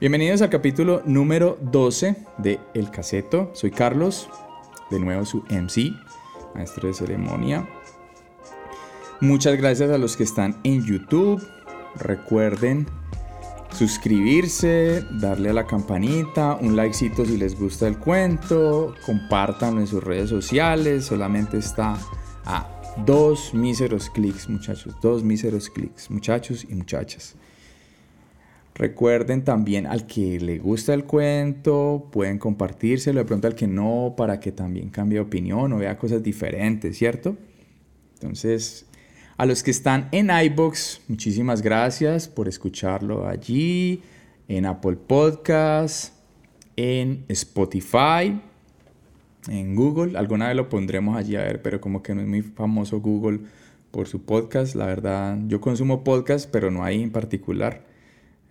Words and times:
Bienvenidos 0.00 0.42
al 0.42 0.50
capítulo 0.50 1.02
número 1.06 1.56
12 1.62 2.16
de 2.38 2.58
El 2.74 2.90
Caseto. 2.90 3.52
Soy 3.54 3.70
Carlos, 3.70 4.28
de 4.90 4.98
nuevo 4.98 5.24
su 5.24 5.44
MC, 5.48 5.92
maestro 6.52 6.88
de 6.88 6.94
ceremonia. 6.94 7.68
Muchas 9.20 9.56
gracias 9.56 9.90
a 9.90 9.98
los 9.98 10.16
que 10.16 10.24
están 10.24 10.58
en 10.64 10.84
YouTube. 10.84 11.40
Recuerden 11.94 12.88
suscribirse, 13.70 15.04
darle 15.12 15.50
a 15.50 15.52
la 15.52 15.66
campanita, 15.68 16.58
un 16.60 16.74
likecito 16.74 17.24
si 17.24 17.36
les 17.36 17.56
gusta 17.56 17.86
el 17.86 17.96
cuento, 17.96 18.96
compartan 19.06 19.78
en 19.78 19.86
sus 19.86 20.02
redes 20.02 20.28
sociales, 20.28 21.04
solamente 21.04 21.58
está 21.58 21.96
a 22.44 22.68
dos 23.06 23.54
míseros 23.54 24.10
clics, 24.10 24.48
muchachos, 24.48 24.96
dos 25.00 25.22
míseros 25.22 25.70
clics, 25.70 26.10
muchachos 26.10 26.66
y 26.68 26.74
muchachas. 26.74 27.36
Recuerden 28.74 29.44
también 29.44 29.86
al 29.86 30.06
que 30.06 30.40
le 30.40 30.58
gusta 30.58 30.94
el 30.94 31.04
cuento, 31.04 32.08
pueden 32.10 32.38
compartírselo, 32.38 33.20
de 33.20 33.24
pronto 33.24 33.46
al 33.46 33.54
que 33.54 33.68
no, 33.68 34.14
para 34.16 34.40
que 34.40 34.50
también 34.50 34.90
cambie 34.90 35.20
opinión 35.20 35.72
o 35.72 35.78
vea 35.78 35.96
cosas 35.96 36.24
diferentes, 36.24 36.98
¿cierto? 36.98 37.36
Entonces, 38.14 38.86
a 39.36 39.46
los 39.46 39.62
que 39.62 39.70
están 39.70 40.08
en 40.10 40.28
iBox, 40.28 41.02
muchísimas 41.06 41.62
gracias 41.62 42.26
por 42.26 42.48
escucharlo 42.48 43.28
allí, 43.28 44.02
en 44.48 44.66
Apple 44.66 44.96
Podcasts, 44.96 46.12
en 46.76 47.24
Spotify, 47.28 48.40
en 49.48 49.76
Google. 49.76 50.18
Alguna 50.18 50.48
vez 50.48 50.56
lo 50.56 50.68
pondremos 50.68 51.16
allí 51.16 51.36
a 51.36 51.42
ver, 51.42 51.62
pero 51.62 51.80
como 51.80 52.02
que 52.02 52.12
no 52.14 52.22
es 52.22 52.26
muy 52.26 52.42
famoso 52.42 53.00
Google 53.00 53.40
por 53.92 54.08
su 54.08 54.24
podcast. 54.24 54.74
La 54.74 54.86
verdad, 54.86 55.38
yo 55.46 55.60
consumo 55.60 56.02
podcast, 56.02 56.50
pero 56.50 56.72
no 56.72 56.82
ahí 56.82 57.02
en 57.02 57.12
particular. 57.12 57.93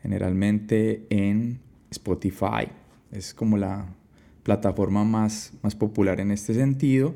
Generalmente 0.04 1.08
en 1.10 1.60
Spotify. 1.90 2.68
Es 3.12 3.34
como 3.34 3.58
la 3.58 3.88
plataforma 4.44 5.04
más, 5.04 5.54
más 5.64 5.76
popular 5.76 6.20
en 6.20 6.32
este 6.32 6.54
sentido. 6.54 7.16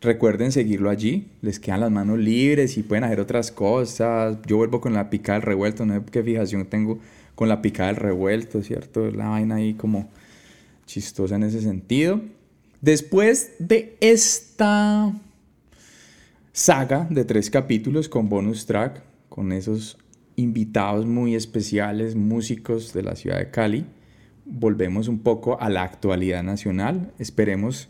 Recuerden 0.00 0.52
seguirlo 0.52 0.90
allí, 0.90 1.28
les 1.42 1.58
quedan 1.58 1.80
las 1.80 1.90
manos 1.90 2.18
libres 2.18 2.76
y 2.76 2.82
pueden 2.82 3.04
hacer 3.04 3.20
otras 3.20 3.50
cosas. 3.50 4.38
Yo 4.46 4.58
vuelvo 4.58 4.80
con 4.80 4.92
la 4.92 5.10
picada 5.10 5.38
del 5.38 5.46
revuelto, 5.46 5.84
no 5.84 5.94
sé 5.94 6.02
qué 6.10 6.22
fijación 6.22 6.66
tengo 6.66 6.98
con 7.34 7.48
la 7.48 7.62
picada 7.62 7.88
del 7.88 7.96
revuelto, 7.96 8.62
¿cierto? 8.62 9.10
La 9.10 9.28
vaina 9.28 9.56
ahí 9.56 9.74
como 9.74 10.08
chistosa 10.86 11.36
en 11.36 11.44
ese 11.44 11.60
sentido. 11.60 12.20
Después 12.80 13.52
de 13.58 13.96
esta 14.00 15.12
saga 16.52 17.06
de 17.10 17.24
tres 17.24 17.50
capítulos 17.50 18.08
con 18.08 18.28
bonus 18.28 18.66
track, 18.66 19.02
con 19.30 19.52
esos 19.52 19.96
invitados 20.36 21.06
muy 21.06 21.34
especiales, 21.34 22.16
músicos 22.16 22.92
de 22.92 23.02
la 23.02 23.16
ciudad 23.16 23.38
de 23.38 23.50
Cali, 23.50 23.86
volvemos 24.44 25.08
un 25.08 25.20
poco 25.20 25.60
a 25.60 25.68
la 25.68 25.82
actualidad 25.82 26.42
nacional. 26.42 27.12
Esperemos 27.18 27.88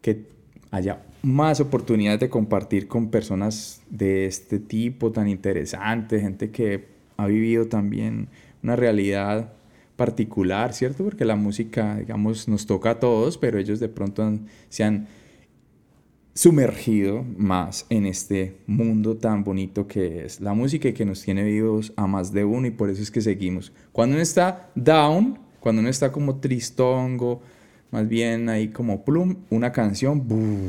que 0.00 0.26
haya 0.70 1.02
más 1.22 1.60
oportunidades 1.60 2.20
de 2.20 2.28
compartir 2.28 2.86
con 2.86 3.10
personas 3.10 3.82
de 3.90 4.26
este 4.26 4.58
tipo 4.58 5.10
tan 5.10 5.28
interesantes, 5.28 6.22
gente 6.22 6.50
que 6.50 6.86
ha 7.16 7.26
vivido 7.26 7.66
también 7.66 8.28
una 8.62 8.76
realidad 8.76 9.52
particular, 9.96 10.72
¿cierto? 10.72 11.04
Porque 11.04 11.24
la 11.24 11.36
música, 11.36 11.96
digamos, 11.96 12.48
nos 12.48 12.66
toca 12.66 12.90
a 12.90 13.00
todos, 13.00 13.38
pero 13.38 13.58
ellos 13.58 13.80
de 13.80 13.88
pronto 13.88 14.38
se 14.68 14.84
han 14.84 15.08
sumergido 16.36 17.24
más 17.38 17.86
en 17.88 18.04
este 18.04 18.58
mundo 18.66 19.16
tan 19.16 19.42
bonito 19.42 19.88
que 19.88 20.26
es 20.26 20.38
la 20.42 20.52
música 20.52 20.86
y 20.86 20.92
que 20.92 21.06
nos 21.06 21.22
tiene 21.22 21.42
vivos 21.42 21.94
a 21.96 22.06
más 22.06 22.30
de 22.30 22.44
uno 22.44 22.66
y 22.66 22.70
por 22.70 22.90
eso 22.90 23.00
es 23.00 23.10
que 23.10 23.22
seguimos. 23.22 23.72
Cuando 23.90 24.16
uno 24.16 24.22
está 24.22 24.68
down, 24.74 25.38
cuando 25.60 25.80
uno 25.80 25.88
está 25.88 26.12
como 26.12 26.36
tristongo, 26.36 27.40
más 27.90 28.06
bien 28.06 28.50
ahí 28.50 28.68
como 28.68 29.02
plum, 29.02 29.36
una 29.48 29.72
canción, 29.72 30.24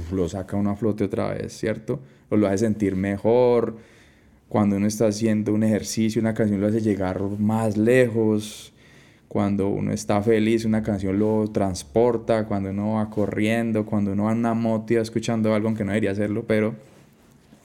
lo 0.09 0.29
saca 0.29 0.55
uno 0.55 0.69
a 0.69 0.77
flote 0.77 1.03
otra 1.03 1.33
vez, 1.33 1.51
¿cierto? 1.51 1.99
O 2.29 2.37
lo 2.37 2.47
hace 2.47 2.59
sentir 2.59 2.95
mejor. 2.95 3.75
Cuando 4.47 4.77
uno 4.77 4.87
está 4.87 5.07
haciendo 5.07 5.53
un 5.53 5.63
ejercicio, 5.63 6.21
una 6.21 6.33
canción 6.33 6.61
lo 6.61 6.67
hace 6.67 6.79
llegar 6.79 7.21
más 7.21 7.75
lejos. 7.75 8.71
Cuando 9.27 9.67
uno 9.67 9.91
está 9.91 10.21
feliz, 10.21 10.63
una 10.65 10.83
canción 10.83 11.19
lo 11.19 11.49
transporta. 11.51 12.45
Cuando 12.45 12.69
uno 12.69 12.93
va 12.93 13.09
corriendo, 13.09 13.85
cuando 13.85 14.13
uno 14.13 14.25
va 14.25 14.31
en 14.31 14.39
una 14.39 14.53
moto 14.53 14.99
escuchando 14.99 15.53
algo, 15.53 15.67
aunque 15.67 15.83
no 15.83 15.91
debería 15.91 16.11
hacerlo, 16.11 16.45
pero 16.47 16.75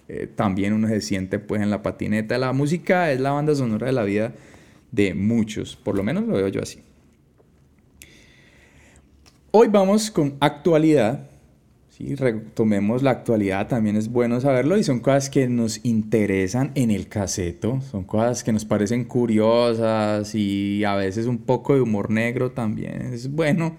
eh, 0.09 0.28
también 0.34 0.73
uno 0.73 0.89
se 0.89 1.00
siente 1.00 1.39
pues 1.39 1.62
en 1.62 1.71
la 1.71 1.83
patineta. 1.83 2.37
La 2.39 2.53
música 2.53 3.12
es 3.12 3.21
la 3.21 3.31
banda 3.31 3.55
sonora 3.55 3.87
de 3.87 3.93
la 3.93 4.03
vida 4.03 4.33
de 4.91 5.15
muchos, 5.15 5.77
por 5.77 5.97
lo 5.97 6.03
menos 6.03 6.27
lo 6.27 6.34
veo 6.34 6.49
yo 6.49 6.62
así. 6.62 6.81
Hoy 9.50 9.69
vamos 9.69 10.11
con 10.11 10.37
actualidad. 10.41 11.29
Si 12.02 12.16
retomemos 12.16 13.04
la 13.04 13.12
actualidad, 13.12 13.68
también 13.68 13.94
es 13.94 14.08
bueno 14.08 14.40
saberlo 14.40 14.76
y 14.76 14.82
son 14.82 14.98
cosas 14.98 15.30
que 15.30 15.46
nos 15.46 15.84
interesan 15.84 16.72
en 16.74 16.90
el 16.90 17.06
caseto, 17.06 17.80
son 17.92 18.02
cosas 18.02 18.42
que 18.42 18.52
nos 18.52 18.64
parecen 18.64 19.04
curiosas 19.04 20.34
y 20.34 20.82
a 20.82 20.96
veces 20.96 21.26
un 21.26 21.38
poco 21.38 21.76
de 21.76 21.80
humor 21.80 22.10
negro 22.10 22.50
también. 22.50 23.12
Es 23.12 23.30
bueno. 23.30 23.76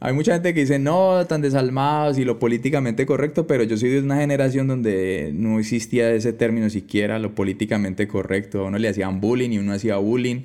Hay 0.00 0.12
mucha 0.12 0.34
gente 0.34 0.52
que 0.52 0.60
dice, 0.60 0.78
no, 0.78 1.24
tan 1.26 1.40
desalmados 1.40 2.18
y 2.18 2.26
lo 2.26 2.38
políticamente 2.38 3.06
correcto, 3.06 3.46
pero 3.46 3.62
yo 3.62 3.78
soy 3.78 3.88
de 3.88 4.00
una 4.00 4.18
generación 4.18 4.68
donde 4.68 5.30
no 5.32 5.58
existía 5.58 6.12
ese 6.12 6.34
término 6.34 6.68
siquiera, 6.68 7.18
lo 7.18 7.34
políticamente 7.34 8.06
correcto. 8.06 8.60
A 8.60 8.64
uno 8.68 8.76
le 8.76 8.90
hacían 8.90 9.18
bullying 9.22 9.52
y 9.52 9.58
uno 9.58 9.72
hacía 9.72 9.96
bullying. 9.96 10.42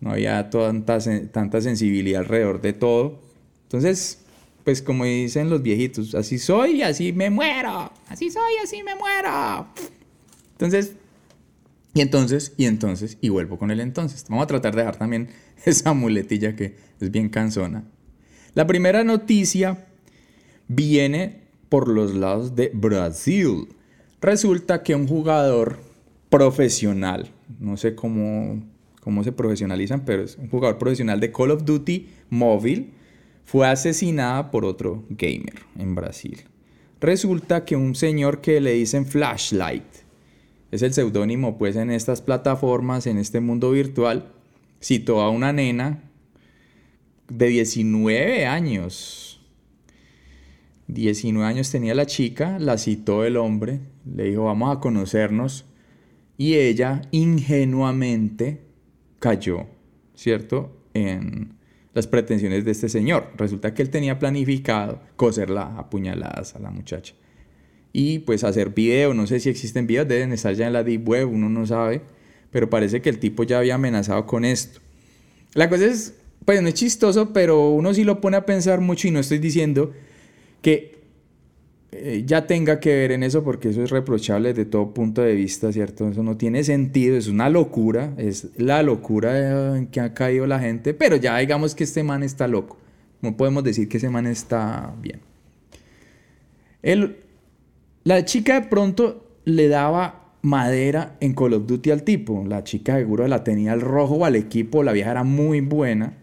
No 0.00 0.12
había 0.12 0.48
tanta, 0.48 1.00
tanta 1.30 1.60
sensibilidad 1.60 2.22
alrededor 2.22 2.62
de 2.62 2.72
todo. 2.72 3.20
Entonces, 3.64 4.25
pues 4.66 4.82
como 4.82 5.04
dicen 5.04 5.48
los 5.48 5.62
viejitos, 5.62 6.16
así 6.16 6.40
soy 6.40 6.78
y 6.78 6.82
así 6.82 7.12
me 7.12 7.30
muero. 7.30 7.92
Así 8.08 8.32
soy 8.32 8.54
y 8.58 8.64
así 8.64 8.82
me 8.82 8.96
muero. 8.96 9.68
Entonces, 10.50 10.96
y 11.94 12.00
entonces, 12.00 12.52
y 12.56 12.64
entonces, 12.64 13.16
y 13.20 13.28
vuelvo 13.28 13.60
con 13.60 13.70
el 13.70 13.78
entonces. 13.78 14.24
Vamos 14.28 14.42
a 14.42 14.48
tratar 14.48 14.74
de 14.74 14.80
dejar 14.80 14.96
también 14.96 15.28
esa 15.64 15.92
muletilla 15.92 16.56
que 16.56 16.74
es 17.00 17.12
bien 17.12 17.28
cansona. 17.28 17.84
La 18.54 18.66
primera 18.66 19.04
noticia 19.04 19.86
viene 20.66 21.42
por 21.68 21.86
los 21.86 22.16
lados 22.16 22.56
de 22.56 22.72
Brasil. 22.74 23.68
Resulta 24.20 24.82
que 24.82 24.96
un 24.96 25.06
jugador 25.06 25.78
profesional, 26.28 27.30
no 27.60 27.76
sé 27.76 27.94
cómo, 27.94 28.64
cómo 29.00 29.22
se 29.22 29.30
profesionalizan, 29.30 30.04
pero 30.04 30.24
es 30.24 30.36
un 30.36 30.48
jugador 30.48 30.76
profesional 30.76 31.20
de 31.20 31.30
Call 31.30 31.52
of 31.52 31.64
Duty 31.64 32.08
móvil, 32.30 32.94
fue 33.46 33.68
asesinada 33.68 34.50
por 34.50 34.64
otro 34.64 35.04
gamer 35.08 35.54
en 35.78 35.94
Brasil. 35.94 36.42
Resulta 37.00 37.64
que 37.64 37.76
un 37.76 37.94
señor 37.94 38.40
que 38.40 38.60
le 38.60 38.72
dicen 38.72 39.06
Flashlight, 39.06 39.84
es 40.72 40.82
el 40.82 40.92
seudónimo 40.92 41.56
pues 41.56 41.76
en 41.76 41.90
estas 41.92 42.20
plataformas, 42.20 43.06
en 43.06 43.18
este 43.18 43.40
mundo 43.40 43.70
virtual, 43.70 44.32
citó 44.82 45.20
a 45.20 45.30
una 45.30 45.52
nena 45.52 46.02
de 47.28 47.46
19 47.46 48.46
años. 48.46 49.40
19 50.88 51.46
años 51.46 51.70
tenía 51.70 51.94
la 51.94 52.06
chica, 52.06 52.58
la 52.58 52.78
citó 52.78 53.24
el 53.24 53.36
hombre, 53.36 53.80
le 54.04 54.24
dijo 54.24 54.44
vamos 54.44 54.76
a 54.76 54.80
conocernos 54.80 55.66
y 56.36 56.54
ella 56.54 57.02
ingenuamente 57.12 58.60
cayó, 59.20 59.66
¿cierto? 60.14 60.76
En, 60.94 61.55
las 61.96 62.06
pretensiones 62.06 62.66
de 62.66 62.72
este 62.72 62.90
señor. 62.90 63.28
Resulta 63.38 63.72
que 63.72 63.80
él 63.80 63.88
tenía 63.88 64.18
planificado 64.18 65.00
coserla 65.16 65.78
a 65.78 65.88
puñaladas 65.88 66.54
a 66.54 66.58
la 66.58 66.70
muchacha. 66.70 67.14
Y 67.90 68.18
pues 68.18 68.44
hacer 68.44 68.74
video, 68.74 69.14
no 69.14 69.26
sé 69.26 69.40
si 69.40 69.48
existen 69.48 69.86
videos, 69.86 70.06
deben 70.06 70.30
estar 70.30 70.54
ya 70.54 70.66
en 70.66 70.74
la 70.74 70.84
deep 70.84 71.08
web, 71.08 71.26
uno 71.26 71.48
no 71.48 71.64
sabe, 71.64 72.02
pero 72.50 72.68
parece 72.68 73.00
que 73.00 73.08
el 73.08 73.18
tipo 73.18 73.44
ya 73.44 73.60
había 73.60 73.76
amenazado 73.76 74.26
con 74.26 74.44
esto. 74.44 74.80
La 75.54 75.70
cosa 75.70 75.86
es, 75.86 76.12
pues 76.44 76.60
no 76.60 76.68
es 76.68 76.74
chistoso, 76.74 77.32
pero 77.32 77.70
uno 77.70 77.94
sí 77.94 78.04
lo 78.04 78.20
pone 78.20 78.36
a 78.36 78.44
pensar 78.44 78.82
mucho 78.82 79.08
y 79.08 79.10
no 79.10 79.20
estoy 79.20 79.38
diciendo 79.38 79.94
que 80.60 80.95
eh, 81.98 82.22
ya 82.26 82.46
tenga 82.46 82.80
que 82.80 82.94
ver 82.94 83.12
en 83.12 83.22
eso 83.22 83.42
porque 83.42 83.70
eso 83.70 83.82
es 83.82 83.90
reprochable 83.90 84.50
desde 84.50 84.64
todo 84.64 84.92
punto 84.92 85.22
de 85.22 85.34
vista, 85.34 85.72
¿cierto? 85.72 86.08
Eso 86.08 86.22
no 86.22 86.36
tiene 86.36 86.64
sentido, 86.64 87.16
es 87.16 87.28
una 87.28 87.48
locura, 87.48 88.14
es 88.16 88.48
la 88.56 88.82
locura 88.82 89.76
en 89.76 89.86
que 89.86 90.00
ha 90.00 90.14
caído 90.14 90.46
la 90.46 90.58
gente, 90.58 90.94
pero 90.94 91.16
ya 91.16 91.38
digamos 91.38 91.74
que 91.74 91.84
este 91.84 92.02
man 92.02 92.22
está 92.22 92.48
loco. 92.48 92.78
No 93.22 93.36
podemos 93.36 93.64
decir 93.64 93.88
que 93.88 93.96
ese 93.96 94.10
man 94.10 94.26
está 94.26 94.94
bien. 95.00 95.20
la 98.04 98.24
chica 98.24 98.60
de 98.60 98.68
pronto 98.68 99.26
le 99.44 99.68
daba 99.68 100.26
madera 100.42 101.16
en 101.20 101.34
Call 101.34 101.54
of 101.54 101.66
Duty 101.66 101.90
al 101.90 102.02
tipo. 102.04 102.44
La 102.46 102.62
chica 102.62 102.96
seguro 102.96 103.26
la 103.26 103.42
tenía 103.42 103.72
al 103.72 103.80
rojo 103.80 104.24
al 104.24 104.36
equipo, 104.36 104.82
la 104.82 104.92
vieja 104.92 105.10
era 105.10 105.24
muy 105.24 105.60
buena. 105.60 106.18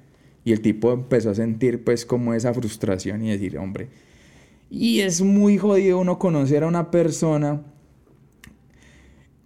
Y 0.46 0.52
el 0.52 0.62
tipo 0.62 0.92
empezó 0.94 1.32
a 1.32 1.36
sentir 1.36 1.84
pues 1.84 2.06
como 2.06 2.34
esa 2.34 2.54
frustración 2.54 3.24
y 3.24 3.32
decir, 3.32 3.58
hombre, 3.58 3.88
y 4.76 5.02
es 5.02 5.22
muy 5.22 5.60
jodido 5.60 6.00
uno 6.00 6.18
conocer 6.18 6.64
a 6.64 6.68
una 6.68 6.90
persona 6.90 7.62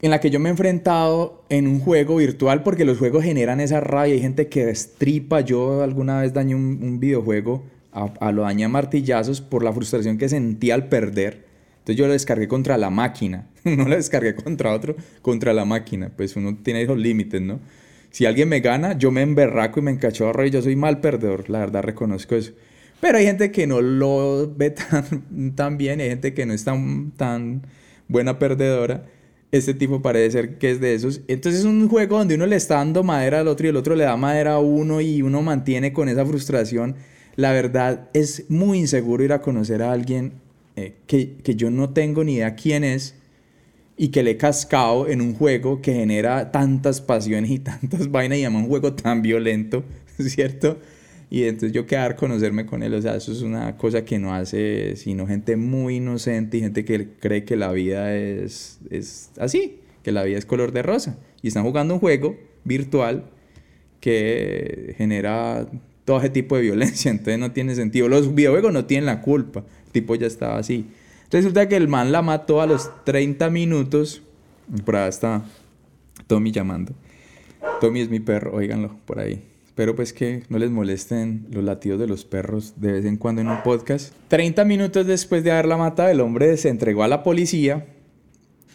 en 0.02 0.10
la 0.10 0.22
que 0.22 0.30
yo 0.30 0.40
me 0.40 0.48
he 0.48 0.52
enfrentado 0.52 1.44
en 1.50 1.68
un 1.68 1.82
juego 1.82 2.16
virtual 2.16 2.64
porque 2.64 2.86
los 2.86 2.98
juegos 2.98 3.26
generan 3.26 3.60
esa 3.60 3.82
rabia. 3.82 4.14
Hay 4.14 4.22
gente 4.22 4.48
que 4.48 4.66
destripa. 4.66 5.42
Yo 5.42 5.84
alguna 5.84 6.22
vez 6.22 6.32
dañé 6.32 6.56
un, 6.56 7.02
videojuego, 7.02 7.66
a, 7.92 8.32
lo 8.32 8.44
dañé 8.44 8.64
a 8.64 8.70
martillazos 8.70 9.42
por 9.42 9.66
la 9.66 9.74
frustración 9.74 10.18
que 10.18 10.30
sentí 10.30 10.72
al 10.72 10.88
perder. 10.88 11.46
Entonces 11.80 11.98
yo 11.98 12.08
lo 12.08 12.14
descargué 12.14 12.48
contra 12.48 12.78
la 12.78 12.90
máquina. 12.90 13.50
no 13.66 13.84
lo 13.84 13.98
descargué 13.98 14.34
contra 14.34 14.72
otro, 14.72 14.96
contra 15.22 15.52
la 15.52 15.66
máquina. 15.66 16.10
Pues 16.16 16.38
uno 16.38 16.56
tiene 16.64 16.84
esos 16.84 16.98
límites, 16.98 17.42
¿no? 17.42 17.60
Si 18.12 18.26
alguien 18.26 18.48
me 18.48 18.62
gana, 18.62 18.98
yo 18.98 19.12
me 19.12 19.24
emberraco 19.24 19.82
y 19.82 19.84
me 19.84 19.92
encachorro 19.92 20.46
y 20.46 20.52
yo 20.52 20.62
soy 20.62 20.78
mal 20.78 21.02
perdedor. 21.02 21.50
La 21.50 21.60
verdad 21.60 21.84
reconozco 21.84 22.36
eso. 22.36 22.54
Pero 23.00 23.18
hay 23.18 23.26
gente 23.26 23.52
que 23.52 23.68
no 23.68 23.82
lo 23.82 24.54
ve 24.56 24.72
tan, 24.72 25.54
tan 25.56 25.78
bien, 25.78 26.00
hay 26.02 26.10
gente 26.10 26.34
que 26.34 26.46
no 26.46 26.54
es 26.54 26.64
tan, 26.64 27.12
tan 27.12 27.62
buena 28.08 28.40
perdedora 28.40 29.06
este 29.52 29.74
tipo 29.74 30.02
parece 30.02 30.32
ser 30.32 30.58
que 30.58 30.72
es 30.72 30.82
de 30.82 30.94
esos. 30.94 31.22
Entonces 31.28 31.62
es 31.62 31.66
un 31.66 31.88
juego 31.88 32.18
donde 32.18 32.36
uno 32.36 32.46
le 32.46 32.56
está 32.56 32.76
dando 32.76 33.04
madera 33.04 33.40
al 33.40 33.48
otro 33.48 33.68
y 33.68 33.70
el 33.70 33.78
otro 33.78 33.96
le 33.96 34.04
da 34.04 34.18
madera 34.18 34.54
a 34.54 34.60
uno 34.60 35.02
y 35.02 35.22
uno 35.22 35.42
mantiene 35.42 35.94
con 35.94 36.10
esa 36.10 36.26
frustración. 36.26 36.96
La 37.36 37.52
verdad 37.52 38.10
es 38.14 38.50
muy 38.50 38.80
inseguro 38.80 39.24
ir 39.24 39.32
a 39.32 39.42
conocer 39.42 39.82
a 39.82 39.92
alguien 39.92 40.34
eh, 40.76 40.96
que, 41.08 41.38
que, 41.38 41.56
yo 41.56 41.72
no 41.72 41.92
tengo 41.92 42.24
ni 42.24 42.36
idea 42.36 42.56
quién 42.56 42.84
es 42.84 43.16
y 43.96 44.10
que 44.10 44.22
le 44.22 44.32
he 44.32 44.38
cascado 44.38 45.08
en 45.08 45.22
un 45.22 45.34
juego 45.34 45.82
que 45.82 45.94
genera 45.94 46.52
tantas 46.52 47.02
pasiones 47.02 47.50
y 47.52 47.60
tantas 47.60 48.12
vainas 48.12 48.40
y 48.40 48.42
llama 48.42 48.60
un 48.60 48.68
juego 48.68 48.94
tan 48.94 49.22
violento, 49.22 49.84
¿cierto? 50.20 50.78
Y 51.30 51.44
entonces 51.44 51.74
yo 51.74 51.86
quedar 51.86 52.16
conocerme 52.16 52.66
con 52.66 52.84
él, 52.84 52.94
o 52.94 53.02
sea, 53.02 53.16
eso 53.16 53.34
es 53.34 53.42
una 53.42 53.76
cosa 53.76 54.06
que 54.06 54.18
no 54.18 54.34
hace 54.34 54.96
sino 54.96 55.28
gente 55.28 55.58
muy 55.58 55.98
inocente 55.98 56.58
y 56.58 56.62
gente 56.62 56.86
que 56.86 57.10
cree 57.20 57.44
que 57.44 57.58
la 57.58 57.72
vida 57.74 58.16
es, 58.16 58.80
es 58.90 59.32
así, 59.38 59.80
que 60.04 60.14
la 60.14 60.24
vida 60.24 60.38
es 60.38 60.46
color 60.46 60.72
de 60.72 60.84
rosa. 60.84 61.18
Y 61.42 61.50
están 61.50 61.64
jugando 61.64 61.96
un 61.96 62.00
juego 62.00 62.38
virtual 62.64 63.26
que 64.00 64.96
genera 64.98 65.68
todo 66.06 66.20
ese 66.20 66.30
tipo 66.30 66.56
de 66.56 66.62
violencia, 66.62 67.12
entonces 67.12 67.40
no 67.40 67.52
tiene 67.52 67.76
sentido. 67.76 68.08
Los 68.08 68.34
videojuegos 68.34 68.72
no 68.72 68.86
tienen 68.86 69.06
la 69.06 69.22
culpa, 69.22 69.66
el 69.86 69.92
tipo 69.92 70.16
ya 70.16 70.28
estaba 70.28 70.58
así. 70.58 70.86
Resulta 71.30 71.68
que 71.68 71.76
el 71.76 71.90
man 71.90 72.14
la 72.14 72.22
mató 72.22 72.62
a 72.62 72.68
los 72.68 72.90
30 73.04 73.50
minutos, 73.50 74.22
por 74.86 74.96
ahí 74.96 75.10
está 75.10 75.44
Tommy 76.28 76.52
llamando. 76.52 76.94
Tommy 77.82 78.00
es 78.00 78.10
mi 78.10 78.22
perro, 78.22 78.56
óiganlo 78.56 78.96
por 79.06 79.20
ahí. 79.20 79.44
Espero 79.78 79.96
pues 79.96 80.12
que 80.12 80.42
no 80.50 80.58
les 80.58 80.72
molesten 80.72 81.46
los 81.52 81.64
latidos 81.64 82.00
de 82.00 82.08
los 82.08 82.26
perros 82.26 82.74
de 82.78 82.94
vez 82.94 83.06
en 83.06 83.16
cuando 83.16 83.42
en 83.42 83.48
un 83.48 83.62
podcast. 83.62 84.12
30 84.28 84.66
minutos 84.66 85.06
después 85.06 85.44
de 85.44 85.52
haberla 85.52 85.78
matado, 85.78 86.10
el 86.10 86.20
hombre 86.20 86.58
se 86.58 86.70
entregó 86.70 87.04
a 87.04 87.08
la 87.08 87.22
policía 87.22 87.86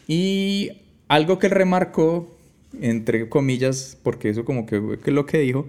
y 0.07 0.71
algo 1.09 1.41
que 1.41 1.49
él 1.49 1.55
remarcó, 1.55 2.39
entre 2.81 3.29
comillas, 3.29 3.99
porque 4.01 4.29
eso 4.29 4.45
como 4.45 4.65
que 4.65 4.77
es 5.05 5.13
lo 5.13 5.27
que 5.27 5.39
dijo, 5.39 5.67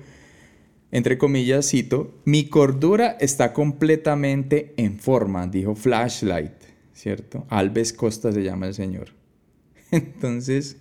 entre 0.91 1.17
comillas, 1.17 1.67
cito, 1.67 2.13
mi 2.25 2.43
cordura 2.47 3.17
está 3.19 3.53
completamente 3.53 4.75
en 4.77 4.99
forma, 4.99 5.47
dijo 5.47 5.73
Flashlight, 5.73 6.53
¿cierto? 6.93 7.47
Alves 7.49 7.91
Costa 7.91 8.31
se 8.31 8.43
llama 8.43 8.67
el 8.67 8.75
señor. 8.75 9.07
Entonces, 9.91 10.77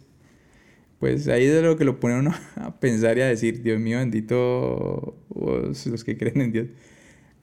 pues 1.03 1.27
ahí 1.27 1.47
es 1.47 1.63
lo 1.65 1.77
que 1.77 1.85
lo 1.85 1.99
pone 1.99 2.17
uno 2.17 2.33
a 2.55 2.79
pensar 2.79 3.19
y 3.19 3.23
a 3.23 3.27
decir, 3.27 3.61
Dios 3.61 3.81
mío 3.81 3.99
bendito, 3.99 5.17
los 5.35 6.05
que 6.05 6.17
creen 6.17 6.41
en 6.41 6.53
Dios. 6.53 6.67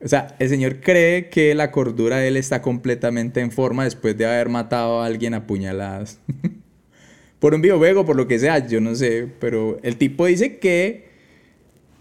O 0.02 0.08
sea, 0.08 0.34
el 0.38 0.48
Señor 0.48 0.80
cree 0.80 1.28
que 1.28 1.54
la 1.54 1.70
cordura 1.70 2.16
de 2.16 2.28
él 2.28 2.38
está 2.38 2.62
completamente 2.62 3.40
en 3.40 3.52
forma 3.52 3.84
después 3.84 4.16
de 4.16 4.24
haber 4.24 4.48
matado 4.48 5.02
a 5.02 5.04
alguien 5.04 5.34
a 5.34 5.46
puñaladas. 5.46 6.20
por 7.38 7.52
un 7.52 7.60
videojuego, 7.60 8.06
por 8.06 8.16
lo 8.16 8.26
que 8.26 8.38
sea, 8.38 8.66
yo 8.66 8.80
no 8.80 8.94
sé, 8.94 9.28
pero 9.40 9.78
el 9.82 9.98
tipo 9.98 10.24
dice 10.24 10.56
que 10.56 11.10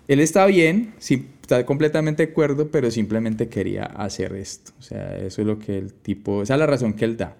él 0.08 0.22
está 0.22 0.46
bien, 0.46 0.94
está 1.42 1.66
completamente 1.66 2.26
de 2.26 2.32
acuerdo, 2.32 2.72
pero 2.72 2.90
simplemente 2.90 3.50
quería 3.50 3.84
hacer 3.84 4.34
esto. 4.38 4.72
O 4.80 4.82
sea, 4.82 5.18
eso 5.18 5.42
es 5.42 5.46
lo 5.46 5.60
que 5.60 5.78
el 5.78 5.92
tipo, 5.92 6.42
esa 6.42 6.54
es 6.54 6.60
la 6.62 6.68
razón 6.68 6.94
que 6.94 7.04
él 7.04 7.18
da. 7.18 7.36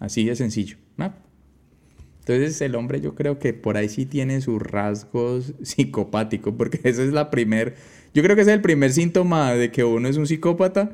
Así 0.00 0.24
de 0.24 0.36
sencillo. 0.36 0.78
¿no? 0.96 1.23
Entonces 2.26 2.58
el 2.62 2.74
hombre 2.74 3.02
yo 3.02 3.14
creo 3.14 3.38
que 3.38 3.52
por 3.52 3.76
ahí 3.76 3.90
sí 3.90 4.06
tiene 4.06 4.40
sus 4.40 4.60
rasgos 4.62 5.52
psicopáticos, 5.62 6.54
porque 6.56 6.80
esa 6.82 7.02
es 7.02 7.12
la 7.12 7.30
primer, 7.30 7.74
yo 8.14 8.22
creo 8.22 8.34
que 8.34 8.42
ese 8.42 8.52
es 8.52 8.56
el 8.56 8.62
primer 8.62 8.92
síntoma 8.92 9.52
de 9.52 9.70
que 9.70 9.84
uno 9.84 10.08
es 10.08 10.16
un 10.16 10.26
psicópata, 10.26 10.92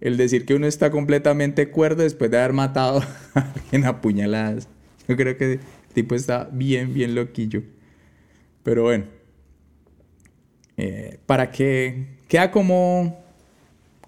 el 0.00 0.16
decir 0.16 0.46
que 0.46 0.54
uno 0.54 0.66
está 0.66 0.90
completamente 0.90 1.68
cuerdo 1.68 2.04
después 2.04 2.30
de 2.30 2.38
haber 2.38 2.54
matado 2.54 3.02
a 3.34 3.52
alguien 3.52 3.84
a 3.84 4.00
puñaladas. 4.00 4.66
Yo 5.06 5.16
creo 5.16 5.36
que 5.36 5.52
el 5.52 5.60
tipo 5.92 6.14
está 6.14 6.48
bien, 6.50 6.94
bien 6.94 7.14
loquillo. 7.14 7.62
Pero 8.62 8.84
bueno, 8.84 9.04
eh, 10.78 11.18
para 11.26 11.50
que 11.50 12.16
queda 12.28 12.50
como, 12.50 13.22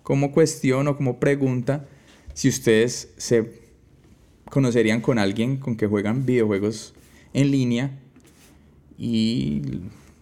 como 0.03 0.33
cuestión 0.33 0.89
o 0.89 0.97
como 0.97 1.21
pregunta, 1.21 1.87
si 2.33 2.49
ustedes 2.49 3.13
se 3.19 3.68
conocerían 4.51 5.01
con 5.01 5.19
alguien 5.19 5.57
con 5.57 5.77
que 5.77 5.87
juegan 5.87 6.27
videojuegos 6.27 6.95
en 7.33 7.51
línea 7.51 7.91
y 8.99 9.63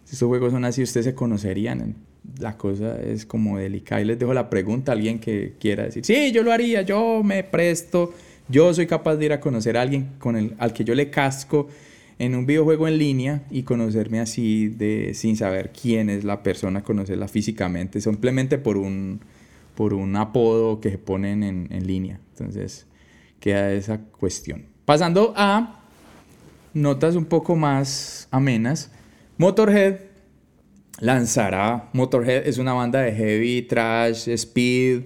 si 0.05 0.13
estos 0.13 0.29
juegos 0.29 0.53
son 0.53 0.65
así, 0.65 0.83
ustedes 0.83 1.07
se 1.07 1.15
conocerían. 1.15 1.97
La 2.39 2.57
cosa 2.57 3.01
es 3.01 3.25
como 3.25 3.59
delicada. 3.59 4.03
Y 4.03 4.05
les 4.05 4.19
dejo 4.19 4.35
la 4.35 4.51
pregunta 4.51 4.93
a 4.93 4.95
alguien 4.95 5.19
que 5.19 5.55
quiera 5.59 5.85
decir, 5.85 6.05
sí, 6.05 6.33
yo 6.33 6.43
lo 6.43 6.53
haría, 6.53 6.83
yo 6.83 7.23
me 7.25 7.43
presto, 7.43 8.13
yo 8.49 8.73
soy 8.75 8.87
capaz 8.87 9.17
de 9.17 9.27
ir 9.27 9.33
a 9.33 9.41
conocer 9.41 9.77
a 9.77 9.83
alguien 9.83 10.11
con 10.19 10.37
el, 10.37 10.55
al 10.59 10.73
que 10.73 10.85
yo 10.85 10.95
le 10.95 11.09
casco 11.11 11.69
en 12.19 12.35
un 12.35 12.47
videojuego 12.47 12.89
en 12.89 12.99
línea 12.99 13.43
y 13.51 13.63
conocerme 13.63 14.21
así 14.21 14.69
de, 14.69 15.13
sin 15.15 15.37
saber 15.37 15.71
quién 15.71 16.11
es 16.11 16.25
la 16.25 16.43
persona, 16.43 16.83
conocerla 16.83 17.29
físicamente, 17.29 18.01
simplemente 18.01 18.59
por 18.59 18.77
un, 18.77 19.21
por 19.75 19.95
un 19.95 20.17
apodo 20.17 20.81
que 20.81 20.91
se 20.91 20.99
ponen 20.99 21.43
en, 21.43 21.69
en 21.71 21.87
línea. 21.87 22.21
Entonces, 22.33 22.86
queda 23.41 23.73
esa 23.73 23.99
cuestión. 23.99 24.67
Pasando 24.85 25.33
a 25.37 25.81
notas 26.75 27.17
un 27.17 27.25
poco 27.25 27.57
más 27.57 28.29
amenas, 28.31 28.91
Motorhead 29.39 29.97
lanzará, 31.01 31.89
Motorhead 31.93 32.47
es 32.47 32.59
una 32.59 32.73
banda 32.73 33.01
de 33.01 33.13
heavy, 33.13 33.63
trash, 33.63 34.29
speed, 34.29 35.05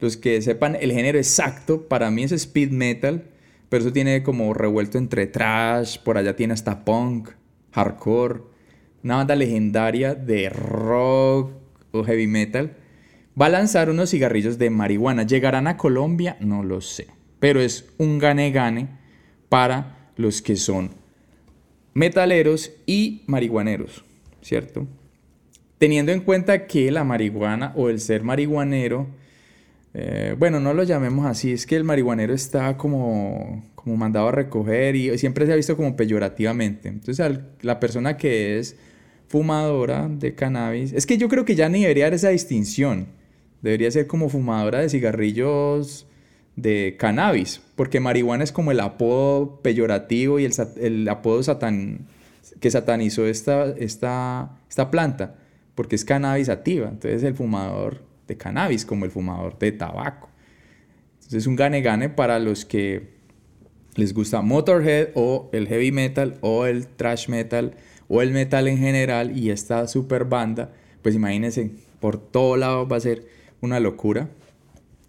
los 0.00 0.16
que 0.16 0.42
sepan 0.42 0.76
el 0.80 0.92
género 0.92 1.18
exacto, 1.18 1.88
para 1.88 2.10
mí 2.10 2.24
es 2.24 2.32
speed 2.32 2.70
metal, 2.72 3.24
pero 3.68 3.84
eso 3.84 3.92
tiene 3.92 4.22
como 4.22 4.52
revuelto 4.52 4.98
entre 4.98 5.26
trash, 5.26 5.98
por 5.98 6.18
allá 6.18 6.36
tiene 6.36 6.54
hasta 6.54 6.84
punk, 6.84 7.30
hardcore, 7.72 8.42
una 9.02 9.16
banda 9.16 9.34
legendaria 9.34 10.14
de 10.14 10.48
rock 10.50 11.52
o 11.92 12.04
heavy 12.04 12.26
metal. 12.26 12.76
Va 13.40 13.46
a 13.46 13.48
lanzar 13.48 13.88
unos 13.88 14.10
cigarrillos 14.10 14.58
de 14.58 14.68
marihuana. 14.68 15.22
¿Llegarán 15.22 15.66
a 15.66 15.78
Colombia? 15.78 16.36
No 16.40 16.62
lo 16.62 16.82
sé 16.82 17.21
pero 17.42 17.60
es 17.60 17.86
un 17.98 18.20
gane-gane 18.20 18.86
para 19.48 20.12
los 20.16 20.40
que 20.40 20.54
son 20.54 20.90
metaleros 21.92 22.70
y 22.86 23.24
marihuaneros, 23.26 24.04
¿cierto? 24.42 24.86
Teniendo 25.76 26.12
en 26.12 26.20
cuenta 26.20 26.68
que 26.68 26.92
la 26.92 27.02
marihuana 27.02 27.72
o 27.74 27.88
el 27.88 27.98
ser 27.98 28.22
marihuanero, 28.22 29.08
eh, 29.92 30.36
bueno, 30.38 30.60
no 30.60 30.72
lo 30.72 30.84
llamemos 30.84 31.26
así, 31.26 31.50
es 31.50 31.66
que 31.66 31.74
el 31.74 31.82
marihuanero 31.82 32.32
está 32.32 32.76
como, 32.76 33.64
como 33.74 33.96
mandado 33.96 34.28
a 34.28 34.32
recoger 34.32 34.94
y 34.94 35.18
siempre 35.18 35.44
se 35.44 35.52
ha 35.52 35.56
visto 35.56 35.76
como 35.76 35.96
peyorativamente. 35.96 36.90
Entonces, 36.90 37.40
la 37.60 37.80
persona 37.80 38.16
que 38.16 38.60
es 38.60 38.76
fumadora 39.26 40.08
de 40.08 40.36
cannabis, 40.36 40.92
es 40.92 41.06
que 41.06 41.18
yo 41.18 41.28
creo 41.28 41.44
que 41.44 41.56
ya 41.56 41.68
ni 41.68 41.80
debería 41.80 42.04
haber 42.04 42.14
esa 42.14 42.28
distinción. 42.28 43.08
Debería 43.62 43.90
ser 43.90 44.06
como 44.06 44.28
fumadora 44.28 44.78
de 44.78 44.88
cigarrillos 44.88 46.06
de 46.56 46.96
cannabis, 46.98 47.60
porque 47.76 48.00
marihuana 48.00 48.44
es 48.44 48.52
como 48.52 48.70
el 48.70 48.80
apodo 48.80 49.60
peyorativo 49.62 50.38
y 50.38 50.44
el, 50.44 51.08
apodo 51.08 51.42
satan, 51.42 52.06
que 52.60 52.70
satanizó 52.70 53.26
esta, 53.26 53.70
esta, 53.70 54.58
esta 54.68 54.90
planta, 54.90 55.36
porque 55.74 55.96
es 55.96 56.04
cannabis 56.04 56.48
activa, 56.48 56.88
entonces 56.88 57.22
el 57.22 57.34
fumador 57.34 58.02
de 58.28 58.36
cannabis 58.36 58.84
como 58.84 59.04
el 59.04 59.10
fumador 59.10 59.58
de 59.58 59.72
tabaco. 59.72 60.28
Es 61.30 61.46
un 61.46 61.56
gane-gane 61.56 62.10
para 62.10 62.38
los 62.38 62.66
que 62.66 63.08
les 63.94 64.12
gusta 64.12 64.42
Motorhead 64.42 65.08
o 65.14 65.48
el 65.52 65.66
heavy 65.68 65.92
metal 65.92 66.36
o 66.40 66.66
el 66.66 66.86
thrash 66.86 67.28
metal 67.28 67.74
o 68.08 68.20
el 68.20 68.32
metal 68.32 68.68
en 68.68 68.78
general 68.78 69.36
y 69.36 69.50
esta 69.50 69.88
super 69.88 70.26
banda, 70.26 70.72
pues 71.00 71.14
imagínense, 71.14 71.70
por 72.00 72.18
todo 72.18 72.56
lado 72.56 72.86
va 72.86 72.96
a 72.96 73.00
ser 73.00 73.26
una 73.60 73.80
locura. 73.80 74.28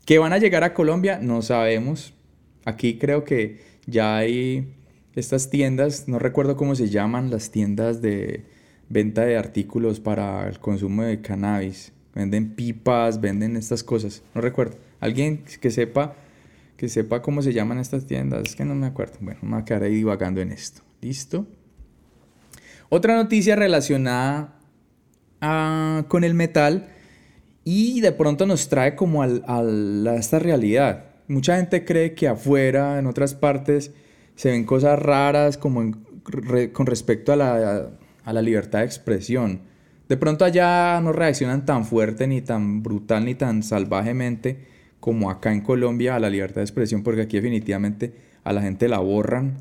¿Que 0.06 0.20
van 0.20 0.34
a 0.34 0.38
llegar 0.38 0.64
a 0.64 0.74
Colombia? 0.74 1.20
No 1.22 1.42
sabemos. 1.42 2.14
Aquí 2.66 2.98
creo 2.98 3.24
que 3.24 3.62
ya 3.86 4.18
hay 4.18 4.74
estas 5.16 5.50
tiendas, 5.50 6.08
no 6.08 6.20
recuerdo 6.20 6.58
cómo 6.58 6.76
se 6.76 6.90
llaman, 6.90 7.30
las 7.30 7.52
tiendas 7.52 8.02
de 8.02 8.46
venta 8.90 9.26
de 9.26 9.38
artículos 9.38 10.00
para 10.00 10.48
el 10.48 10.60
consumo 10.60 11.04
de 11.04 11.22
cannabis. 11.22 11.94
Venden 12.16 12.56
pipas, 12.56 13.22
venden 13.22 13.56
estas 13.56 13.84
cosas. 13.84 14.22
No 14.36 14.42
recuerdo. 14.42 14.78
Alguien 15.00 15.44
que 15.60 15.72
sepa 15.72 16.16
que 16.78 16.90
sepa 16.90 17.22
cómo 17.22 17.42
se 17.42 17.54
llaman 17.54 17.78
estas 17.78 18.06
tiendas, 18.06 18.44
es 18.46 18.56
que 18.56 18.66
no 18.66 18.76
me 18.76 18.88
acuerdo. 18.88 19.14
Bueno, 19.22 19.40
me 19.44 19.62
voy 19.62 19.64
a 19.70 19.80
divagando 19.80 20.42
en 20.42 20.52
esto. 20.52 20.82
¿Listo? 21.02 21.48
Otra 22.90 23.16
noticia 23.16 23.56
relacionada 23.56 24.60
ah, 25.40 26.06
con 26.10 26.24
el 26.24 26.34
metal 26.34 26.90
y 27.64 28.02
de 28.02 28.12
pronto 28.12 28.46
nos 28.46 28.68
trae 28.70 28.96
como 28.96 29.24
a 29.24 30.16
esta 30.18 30.40
realidad. 30.40 31.06
Mucha 31.28 31.58
gente 31.58 31.86
cree 31.86 32.14
que 32.14 32.28
afuera, 32.28 33.00
en 33.00 33.08
otras 33.08 33.34
partes, 33.34 33.92
se 34.36 34.52
ven 34.52 34.66
cosas 34.66 35.00
raras 35.00 35.58
como 35.58 35.92
con 36.74 36.86
respecto 36.86 37.34
a 37.34 37.36
la, 37.36 37.90
a 38.24 38.34
la 38.34 38.42
libertad 38.42 38.80
de 38.80 38.86
expresión. 38.86 39.62
De 40.10 40.18
pronto 40.18 40.46
allá 40.46 41.00
no 41.02 41.14
reaccionan 41.14 41.66
tan 41.66 41.86
fuerte, 41.86 42.28
ni 42.28 42.42
tan 42.42 42.84
brutal, 42.84 43.26
ni 43.26 43.36
tan 43.36 43.64
salvajemente 43.64 44.68
como 45.00 45.30
acá 45.30 45.52
en 45.52 45.62
Colombia 45.62 46.16
a 46.16 46.20
la 46.20 46.30
libertad 46.30 46.58
de 46.58 46.64
expresión, 46.64 47.04
porque 47.04 47.22
aquí 47.22 47.38
definitivamente 47.38 48.14
a 48.44 48.54
la 48.54 48.62
gente 48.62 48.88
la 48.88 49.00
borran. 49.00 49.58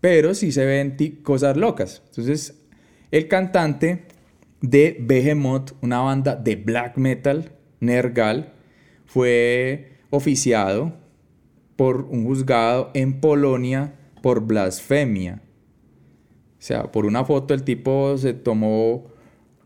Pero 0.00 0.34
sí 0.34 0.52
se 0.52 0.64
ven 0.64 0.96
cosas 1.22 1.56
locas. 1.56 2.02
Entonces, 2.08 2.60
el 3.10 3.28
cantante 3.28 4.06
de 4.62 4.96
Behemoth, 5.00 5.72
una 5.82 6.00
banda 6.00 6.36
de 6.36 6.56
black 6.56 6.96
metal, 6.96 7.52
Nergal, 7.80 8.54
fue 9.04 9.98
oficiado 10.10 10.94
por 11.76 12.02
un 12.02 12.24
juzgado 12.24 12.90
en 12.94 13.20
Polonia 13.20 13.94
por 14.22 14.46
blasfemia. 14.46 15.42
O 16.58 16.64
sea, 16.64 16.92
por 16.92 17.06
una 17.06 17.24
foto 17.24 17.54
el 17.54 17.64
tipo 17.64 18.16
se 18.16 18.34
tomó 18.34 19.10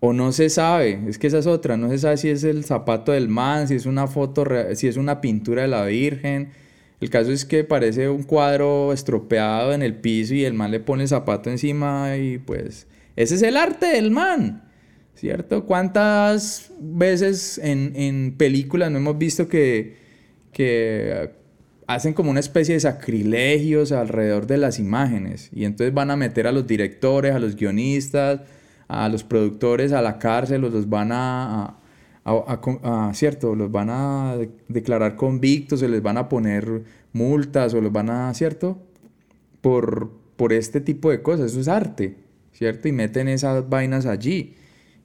o 0.01 0.13
no 0.13 0.33
se 0.33 0.49
sabe, 0.49 1.01
es 1.09 1.19
que 1.19 1.27
esa 1.27 1.39
es 1.39 1.47
otra, 1.47 1.77
no 1.77 1.91
se 1.91 1.99
sabe 1.99 2.17
si 2.17 2.29
es 2.31 2.45
el 2.45 2.65
zapato 2.65 3.13
del 3.13 3.29
man, 3.29 3.69
si 3.69 3.75
es 3.75 3.87
una 3.87 4.07
foto, 4.07 4.45
si 4.75 4.89
es 4.89 4.97
una 4.97 5.21
pintura 5.21 5.63
de 5.63 5.69
la 5.69 5.85
Virgen. 5.85 6.51
El 7.01 7.11
caso 7.11 7.31
es 7.33 7.45
que 7.45 7.65
parece 7.65 8.09
un 8.09 8.23
cuadro 8.23 8.93
estropeado 8.93 9.75
en 9.75 9.83
el 9.83 9.97
piso 9.97 10.35
y 10.35 10.45
el 10.45 10.55
man 10.55 10.71
le 10.71 10.81
pone 10.81 11.03
el 11.03 11.09
zapato 11.09 11.51
encima 11.51 12.17
y 12.17 12.39
pues 12.39 12.87
ese 13.17 13.35
es 13.35 13.43
el 13.43 13.57
arte 13.57 13.87
del 13.87 14.11
man, 14.11 14.66
¿cierto? 15.17 15.65
¿Cuántas 15.65 16.71
veces 16.79 17.59
en, 17.59 17.93
en 17.97 18.35
películas 18.37 18.91
no 18.91 18.99
hemos 18.99 19.19
visto 19.19 19.49
que, 19.49 19.97
que 20.53 21.31
hacen 21.87 22.13
como 22.13 22.31
una 22.31 22.41
especie 22.41 22.75
de 22.75 22.81
sacrilegios 22.81 23.93
alrededor 23.93 24.47
de 24.47 24.59
las 24.59 24.79
imágenes 24.79 25.51
y 25.53 25.65
entonces 25.65 25.95
van 25.95 26.11
a 26.11 26.17
meter 26.17 26.47
a 26.47 26.53
los 26.53 26.67
directores, 26.67 27.35
a 27.35 27.39
los 27.39 27.57
guionistas, 27.57 28.43
a 28.89 29.09
los 29.09 29.25
productores 29.25 29.93
a 29.93 30.03
la 30.03 30.19
cárcel 30.19 30.65
o 30.65 30.69
los 30.69 30.89
van 30.89 31.11
a, 31.13 31.79
a, 32.25 33.11
cierto, 33.15 33.55
los 33.55 33.73
van 33.73 33.89
a 33.91 34.37
declarar 34.69 35.17
convictos, 35.17 35.81
se 35.81 35.89
les 35.89 36.03
van 36.03 36.19
a 36.19 36.29
poner 36.29 36.85
multas 37.15 37.73
o 37.73 37.81
los 37.81 37.91
van 37.91 38.11
a, 38.11 38.35
cierto, 38.35 38.79
por, 39.63 40.11
por 40.37 40.53
este 40.53 40.83
tipo 40.83 41.11
de 41.11 41.23
cosas, 41.23 41.53
eso 41.53 41.61
es 41.61 41.69
arte, 41.69 42.17
cierto, 42.53 42.87
y 42.87 42.93
meten 42.93 43.29
esas 43.29 43.67
vainas 43.69 44.05
allí 44.05 44.55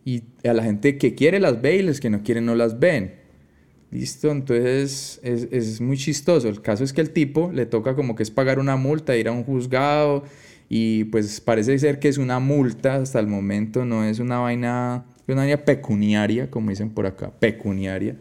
y 0.03 0.24
a 0.43 0.53
la 0.53 0.63
gente 0.63 0.98
que 0.98 1.15
quiere 1.15 1.39
las 1.39 1.62
ve 1.62 1.77
y 1.77 1.81
los 1.81 2.00
que 2.00 2.10
no 2.10 2.24
quieren 2.24 2.46
no 2.46 2.55
las 2.55 2.79
ven. 2.79 3.15
Listo, 3.91 4.31
entonces 4.31 5.20
es, 5.22 5.48
es 5.51 5.81
muy 5.81 5.98
chistoso. 5.98 6.48
El 6.48 6.62
caso 6.62 6.84
es 6.84 6.93
que 6.93 7.01
el 7.01 7.12
tipo 7.12 7.51
le 7.51 7.65
toca 7.65 7.96
como 7.96 8.15
que 8.15 8.24
es 8.24 8.31
pagar 8.31 8.58
una 8.58 8.77
multa, 8.77 9.17
ir 9.17 9.27
a 9.27 9.31
un 9.31 9.43
juzgado 9.43 10.24
y 10.70 11.03
pues 11.05 11.41
parece 11.41 11.77
ser 11.79 12.00
que 12.00 12.08
es 12.08 12.17
una 12.17 12.39
multa 12.39 12.96
hasta 12.96 13.20
el 13.20 13.27
momento, 13.27 13.84
no 13.84 14.05
es 14.05 14.20
una 14.20 14.39
vaina, 14.39 15.05
una 15.27 15.41
vaina 15.41 15.58
pecuniaria, 15.58 16.50
como 16.50 16.70
dicen 16.70 16.91
por 16.91 17.05
acá, 17.05 17.31
pecuniaria. 17.38 18.15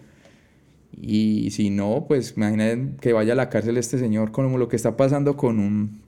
Y 1.01 1.51
si 1.53 1.71
no, 1.71 2.07
pues 2.09 2.35
imaginen 2.37 2.97
que 3.01 3.13
vaya 3.13 3.35
a 3.35 3.37
la 3.37 3.49
cárcel 3.49 3.77
este 3.77 3.99
señor, 3.99 4.33
como 4.33 4.59
lo 4.59 4.69
que 4.69 4.75
está 4.75 4.97
pasando 4.97 5.37
con 5.37 5.61
un, 5.61 6.01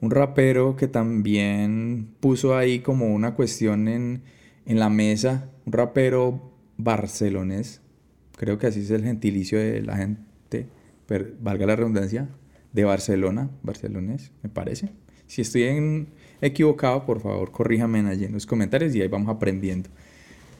un 0.00 0.10
rapero 0.12 0.76
que 0.76 0.86
también 0.86 2.08
puso 2.20 2.56
ahí 2.56 2.78
como 2.78 3.12
una 3.12 3.34
cuestión 3.34 3.88
en, 3.88 4.22
en 4.66 4.78
la 4.78 4.88
mesa, 4.88 5.50
un 5.66 5.72
rapero 5.72 6.52
barcelonés, 6.76 7.80
creo 8.36 8.58
que 8.58 8.66
así 8.66 8.80
es 8.80 8.90
el 8.90 9.04
gentilicio 9.04 9.58
de 9.58 9.82
la 9.82 9.96
gente, 9.96 10.66
valga 11.40 11.66
la 11.66 11.76
redundancia, 11.76 12.28
de 12.72 12.84
Barcelona, 12.84 13.50
barcelonés, 13.62 14.32
me 14.42 14.48
parece. 14.48 14.90
Si 15.26 15.42
estoy 15.42 16.06
equivocado, 16.40 17.04
por 17.04 17.20
favor, 17.20 17.50
corríjame 17.52 18.00
allí 18.08 18.24
en 18.24 18.32
los 18.32 18.46
comentarios 18.46 18.94
y 18.94 19.02
ahí 19.02 19.08
vamos 19.08 19.28
aprendiendo. 19.28 19.90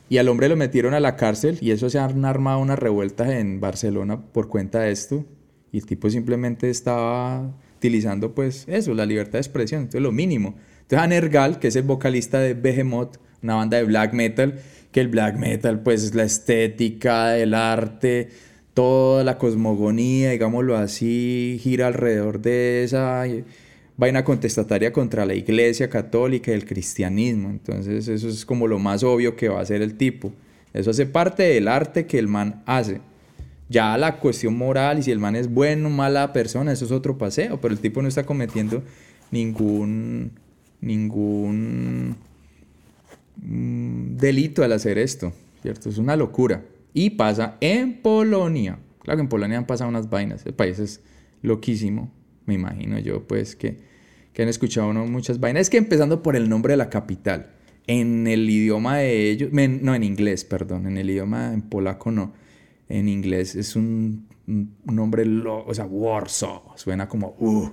Y 0.08 0.18
al 0.18 0.28
hombre 0.28 0.48
lo 0.48 0.56
metieron 0.56 0.94
a 0.94 1.00
la 1.00 1.16
cárcel 1.16 1.58
y 1.60 1.70
eso 1.70 1.88
se 1.88 1.98
han 1.98 2.24
armado 2.24 2.58
unas 2.58 2.78
revueltas 2.78 3.30
en 3.30 3.60
Barcelona 3.60 4.20
por 4.20 4.48
cuenta 4.48 4.80
de 4.80 4.90
esto. 4.90 5.24
Y 5.72 5.78
el 5.78 5.86
tipo 5.86 6.10
simplemente 6.10 6.68
estaba 6.68 7.56
utilizando 7.76 8.34
pues 8.34 8.64
eso, 8.68 8.92
la 8.92 9.06
libertad 9.06 9.34
de 9.34 9.38
expresión, 9.38 9.82
entonces 9.82 10.02
lo 10.02 10.10
mínimo. 10.10 10.56
Entonces 10.82 10.98
Anergal, 10.98 11.60
que 11.60 11.68
es 11.68 11.76
el 11.76 11.84
vocalista 11.84 12.40
de 12.40 12.54
Behemoth, 12.54 13.18
una 13.42 13.54
banda 13.54 13.76
de 13.76 13.84
black 13.84 14.12
metal, 14.12 14.60
que 14.92 15.00
el 15.00 15.08
black 15.08 15.36
metal 15.36 15.80
pues 15.80 16.02
es 16.02 16.14
la 16.14 16.24
estética, 16.24 17.36
el 17.38 17.54
arte, 17.54 18.28
toda 18.74 19.24
la 19.24 19.38
cosmogonía, 19.38 20.30
digámoslo 20.30 20.76
así, 20.76 21.58
gira 21.62 21.86
alrededor 21.86 22.40
de 22.40 22.84
esa 22.84 23.24
vaina 23.96 24.24
contestataria 24.24 24.92
contra 24.92 25.26
la 25.26 25.34
iglesia 25.34 25.90
católica 25.90 26.50
y 26.50 26.54
el 26.54 26.64
cristianismo. 26.64 27.50
Entonces 27.50 28.08
eso 28.08 28.28
es 28.28 28.44
como 28.44 28.66
lo 28.66 28.78
más 28.78 29.02
obvio 29.02 29.36
que 29.36 29.48
va 29.48 29.58
a 29.58 29.62
hacer 29.62 29.82
el 29.82 29.96
tipo. 29.96 30.32
Eso 30.72 30.90
hace 30.90 31.06
parte 31.06 31.42
del 31.42 31.68
arte 31.68 32.06
que 32.06 32.18
el 32.18 32.28
man 32.28 32.62
hace. 32.66 33.00
Ya 33.68 33.96
la 33.98 34.16
cuestión 34.16 34.56
moral 34.56 34.98
y 34.98 35.02
si 35.02 35.10
el 35.10 35.18
man 35.18 35.36
es 35.36 35.52
bueno 35.52 35.88
o 35.88 35.90
mala 35.90 36.32
persona, 36.32 36.72
eso 36.72 36.84
es 36.84 36.90
otro 36.90 37.18
paseo, 37.18 37.60
pero 37.60 37.72
el 37.72 37.80
tipo 37.80 38.02
no 38.02 38.08
está 38.08 38.24
cometiendo 38.24 38.82
ningún 39.30 40.32
ningún 40.80 42.16
mm, 43.36 44.16
delito 44.16 44.62
al 44.62 44.72
hacer 44.72 44.98
esto, 44.98 45.32
¿cierto? 45.62 45.88
Es 45.88 45.98
una 45.98 46.16
locura. 46.16 46.64
Y 46.92 47.10
pasa 47.10 47.56
en 47.60 48.00
Polonia. 48.02 48.78
Claro 49.02 49.18
que 49.18 49.22
en 49.22 49.28
Polonia 49.28 49.58
han 49.58 49.66
pasado 49.66 49.88
unas 49.88 50.10
vainas, 50.10 50.44
el 50.46 50.54
país 50.54 50.78
es 50.78 51.00
loquísimo, 51.42 52.10
me 52.46 52.54
imagino 52.54 52.98
yo, 52.98 53.26
pues 53.26 53.56
que 53.56 53.90
que 54.32 54.42
han 54.42 54.48
escuchado 54.48 54.92
muchas 54.92 55.40
vainas. 55.40 55.62
Es 55.62 55.70
que 55.70 55.78
empezando 55.78 56.22
por 56.22 56.36
el 56.36 56.48
nombre 56.48 56.72
de 56.72 56.76
la 56.76 56.90
capital. 56.90 57.50
En 57.86 58.26
el 58.26 58.48
idioma 58.48 58.98
de 58.98 59.30
ellos, 59.30 59.50
no 59.52 59.94
en 59.94 60.04
inglés, 60.04 60.44
perdón, 60.44 60.86
en 60.86 60.96
el 60.96 61.10
idioma 61.10 61.52
en 61.52 61.62
polaco 61.62 62.10
no. 62.10 62.32
En 62.88 63.08
inglés 63.08 63.56
es 63.56 63.74
un, 63.74 64.26
nombre, 64.84 65.24
o 65.44 65.74
sea, 65.74 65.86
Warsaw, 65.86 66.72
suena 66.76 67.08
como, 67.08 67.34
uh, 67.38 67.70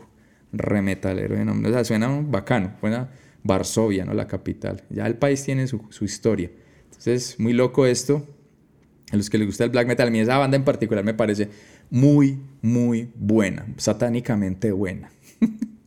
remetalero 0.51 1.35
de 1.35 1.45
nombre, 1.45 1.69
o 1.69 1.73
sea, 1.73 1.83
suena 1.83 2.07
bacano, 2.21 2.73
suena 2.79 3.09
Varsovia, 3.47 4.05
¿no? 4.05 4.13
La 4.13 4.27
capital. 4.27 4.83
Ya 4.89 5.07
el 5.07 5.15
país 5.15 5.43
tiene 5.43 5.67
su, 5.67 5.81
su 5.89 6.05
historia. 6.05 6.51
Entonces, 6.85 7.39
muy 7.39 7.53
loco 7.53 7.85
esto. 7.85 8.27
A 9.11 9.15
los 9.15 9.29
que 9.29 9.37
les 9.37 9.47
gusta 9.47 9.63
el 9.63 9.69
black 9.69 9.87
metal, 9.87 10.09
a 10.09 10.11
mí 10.11 10.19
esa 10.19 10.37
banda 10.37 10.57
en 10.57 10.65
particular 10.65 11.03
me 11.03 11.13
parece 11.13 11.49
muy, 11.89 12.39
muy 12.61 13.09
buena, 13.15 13.65
satánicamente 13.77 14.71
buena. 14.71 15.09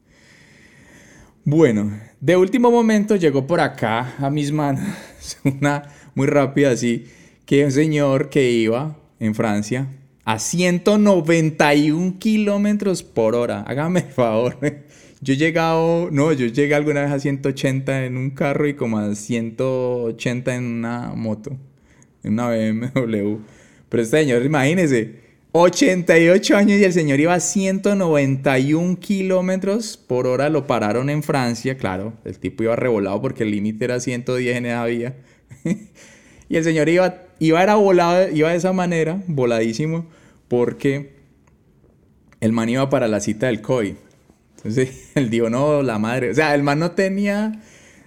Bueno, 1.42 1.98
de 2.20 2.36
último 2.36 2.70
momento 2.70 3.16
llegó 3.16 3.46
por 3.46 3.60
acá 3.60 4.14
a 4.18 4.28
mis 4.28 4.52
manos 4.52 4.84
una 5.44 5.84
muy 6.14 6.26
rápida 6.26 6.70
así, 6.70 7.06
que 7.46 7.64
un 7.64 7.72
señor 7.72 8.28
que 8.28 8.50
iba 8.50 8.98
en 9.18 9.34
Francia 9.34 9.88
a 10.24 10.38
191 10.38 12.18
kilómetros 12.18 13.02
por 13.02 13.34
hora. 13.34 13.62
Hágame 13.62 14.00
el 14.00 14.12
favor. 14.12 14.58
Yo 15.22 15.34
llegado, 15.34 16.08
no, 16.10 16.32
yo 16.32 16.46
llegué 16.46 16.74
alguna 16.74 17.02
vez 17.02 17.10
a 17.10 17.20
180 17.20 18.06
en 18.06 18.16
un 18.16 18.30
carro 18.30 18.66
y 18.66 18.74
como 18.74 18.98
a 18.98 19.14
180 19.14 20.54
en 20.54 20.64
una 20.64 21.12
moto, 21.14 21.58
en 22.22 22.32
una 22.32 22.48
BMW. 22.48 23.36
Pero 23.90 24.02
este 24.02 24.20
señor, 24.20 24.42
imagínese, 24.44 25.20
88 25.52 26.56
años 26.56 26.80
y 26.80 26.84
el 26.84 26.92
señor 26.92 27.20
iba 27.20 27.34
a 27.34 27.40
191 27.40 28.98
kilómetros 28.98 29.98
por 29.98 30.26
hora. 30.26 30.48
Lo 30.48 30.66
pararon 30.66 31.10
en 31.10 31.22
Francia, 31.22 31.76
claro. 31.76 32.14
El 32.24 32.38
tipo 32.38 32.62
iba 32.62 32.76
revolado 32.76 33.20
porque 33.20 33.42
el 33.42 33.50
límite 33.50 33.84
era 33.84 34.00
110 34.00 34.56
en 34.56 34.66
esa 34.66 34.86
vía. 34.86 35.16
y 36.48 36.56
el 36.56 36.64
señor 36.64 36.88
iba, 36.88 37.24
iba, 37.40 37.62
era 37.62 37.74
volado, 37.74 38.30
iba 38.30 38.50
de 38.50 38.56
esa 38.56 38.72
manera, 38.72 39.22
voladísimo, 39.26 40.06
porque 40.48 41.10
el 42.40 42.52
man 42.52 42.70
iba 42.70 42.88
para 42.88 43.06
la 43.06 43.20
cita 43.20 43.48
del 43.48 43.60
COI. 43.60 43.96
Entonces 44.64 45.10
él 45.14 45.30
dijo, 45.30 45.50
no, 45.50 45.82
la 45.82 45.98
madre. 45.98 46.30
O 46.30 46.34
sea, 46.34 46.54
el 46.54 46.62
man 46.62 46.78
no 46.78 46.92
tenía. 46.92 47.60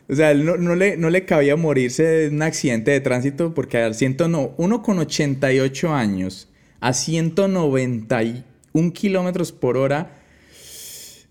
O 0.09 0.15
sea, 0.15 0.31
él 0.31 0.45
no, 0.45 0.57
no, 0.57 0.75
le, 0.75 0.97
no 0.97 1.09
le 1.09 1.25
cabía 1.25 1.55
morirse 1.55 2.03
de 2.03 2.29
un 2.29 2.41
accidente 2.41 2.91
de 2.91 2.99
tránsito 2.99 3.53
porque 3.53 3.77
al 3.77 3.95
101 3.95 4.81
con 4.81 4.99
88 4.99 5.93
años 5.93 6.49
a 6.81 6.91
191 6.91 8.93
kilómetros 8.93 9.53
por 9.53 9.77
hora. 9.77 10.11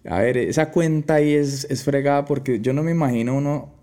A 0.08 0.20
ver, 0.20 0.38
esa 0.38 0.70
cuenta 0.70 1.16
ahí 1.16 1.34
es, 1.34 1.66
es 1.70 1.84
fregada 1.84 2.24
porque 2.24 2.60
yo 2.60 2.72
no 2.72 2.82
me 2.82 2.90
imagino 2.90 3.36
uno 3.36 3.82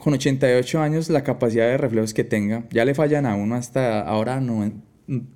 con 0.00 0.14
88 0.14 0.80
años 0.80 1.10
la 1.10 1.22
capacidad 1.22 1.66
de 1.66 1.76
reflejos 1.76 2.14
que 2.14 2.24
tenga. 2.24 2.64
Ya 2.70 2.84
le 2.84 2.94
fallan 2.94 3.26
a 3.26 3.34
uno 3.34 3.56
hasta 3.56 4.00
ahora 4.00 4.40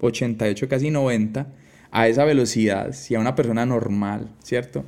88, 0.01 0.69
casi 0.69 0.91
90. 0.91 1.47
a 1.91 2.09
esa 2.09 2.25
velocidad, 2.25 2.93
si 2.93 3.15
a 3.15 3.21
una 3.21 3.37
persona 3.37 3.67
normal, 3.67 4.35
¿cierto? 4.43 4.85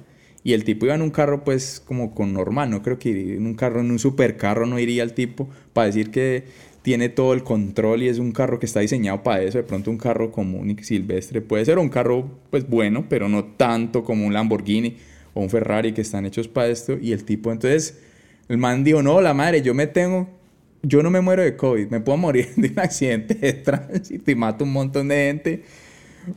Y 0.46 0.52
el 0.52 0.62
tipo 0.62 0.86
iba 0.86 0.94
en 0.94 1.02
un 1.02 1.10
carro 1.10 1.42
pues 1.42 1.82
como 1.84 2.14
con 2.14 2.32
normal, 2.32 2.70
no 2.70 2.80
creo 2.80 3.00
que 3.00 3.34
en 3.34 3.46
un 3.46 3.54
carro, 3.54 3.80
en 3.80 3.90
un 3.90 3.98
supercarro 3.98 4.64
no 4.64 4.78
iría 4.78 5.02
el 5.02 5.12
tipo 5.12 5.48
para 5.72 5.88
decir 5.88 6.12
que 6.12 6.44
tiene 6.82 7.08
todo 7.08 7.34
el 7.34 7.42
control 7.42 8.04
y 8.04 8.08
es 8.08 8.20
un 8.20 8.30
carro 8.30 8.60
que 8.60 8.66
está 8.66 8.78
diseñado 8.78 9.24
para 9.24 9.42
eso, 9.42 9.58
de 9.58 9.64
pronto 9.64 9.90
un 9.90 9.98
carro 9.98 10.30
común 10.30 10.70
y 10.70 10.80
silvestre, 10.84 11.40
puede 11.40 11.64
ser 11.64 11.80
un 11.80 11.88
carro 11.88 12.30
pues 12.50 12.68
bueno, 12.68 13.06
pero 13.08 13.28
no 13.28 13.44
tanto 13.44 14.04
como 14.04 14.24
un 14.24 14.34
Lamborghini 14.34 14.98
o 15.34 15.40
un 15.40 15.50
Ferrari 15.50 15.92
que 15.92 16.02
están 16.02 16.26
hechos 16.26 16.46
para 16.46 16.68
esto 16.68 16.96
y 16.96 17.10
el 17.10 17.24
tipo 17.24 17.50
entonces 17.50 17.98
el 18.48 18.58
man 18.58 18.84
dijo, 18.84 19.02
"No, 19.02 19.20
la 19.20 19.34
madre, 19.34 19.62
yo 19.62 19.74
me 19.74 19.88
tengo 19.88 20.28
yo 20.84 21.02
no 21.02 21.10
me 21.10 21.20
muero 21.20 21.42
de 21.42 21.56
COVID, 21.56 21.88
me 21.88 21.98
puedo 21.98 22.18
morir 22.18 22.50
de 22.56 22.68
un 22.68 22.78
accidente 22.78 23.34
de 23.34 23.52
tránsito 23.52 24.30
y 24.30 24.36
mato 24.36 24.62
un 24.62 24.72
montón 24.72 25.08
de 25.08 25.16
gente, 25.16 25.64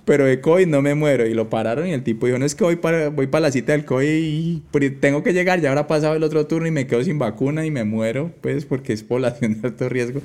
pero 0.06 0.26
de 0.26 0.42
COVID 0.42 0.68
no 0.68 0.82
me 0.82 0.96
muero. 0.96 1.26
Y 1.26 1.34
lo 1.34 1.50
pararon 1.50 1.88
y 1.88 1.94
el 1.94 2.04
tipo 2.04 2.26
dijo, 2.26 2.40
no 2.40 2.46
es 2.46 2.56
que 2.56 2.64
voy 2.64 2.76
para, 2.76 3.10
voy 3.10 3.28
para 3.28 3.44
la 3.44 3.52
cita 3.52 3.72
del 3.74 3.86
COVID 3.86 4.08
y 4.08 4.64
tengo 5.00 5.24
que 5.24 5.34
llegar, 5.34 5.62
ya 5.62 5.70
habrá 5.70 5.88
pasado 5.88 6.16
el 6.16 6.24
otro 6.24 6.48
turno 6.48 6.68
y 6.68 6.72
me 6.72 6.88
quedo 6.88 7.04
sin 7.04 7.20
vacuna 7.20 7.66
y 7.66 7.72
me 7.72 7.84
muero, 7.84 8.32
pues 8.42 8.66
porque 8.66 8.94
es 8.94 9.04
población 9.04 9.62
de 9.62 9.68
alto 9.68 9.90
riesgo. 9.90 10.22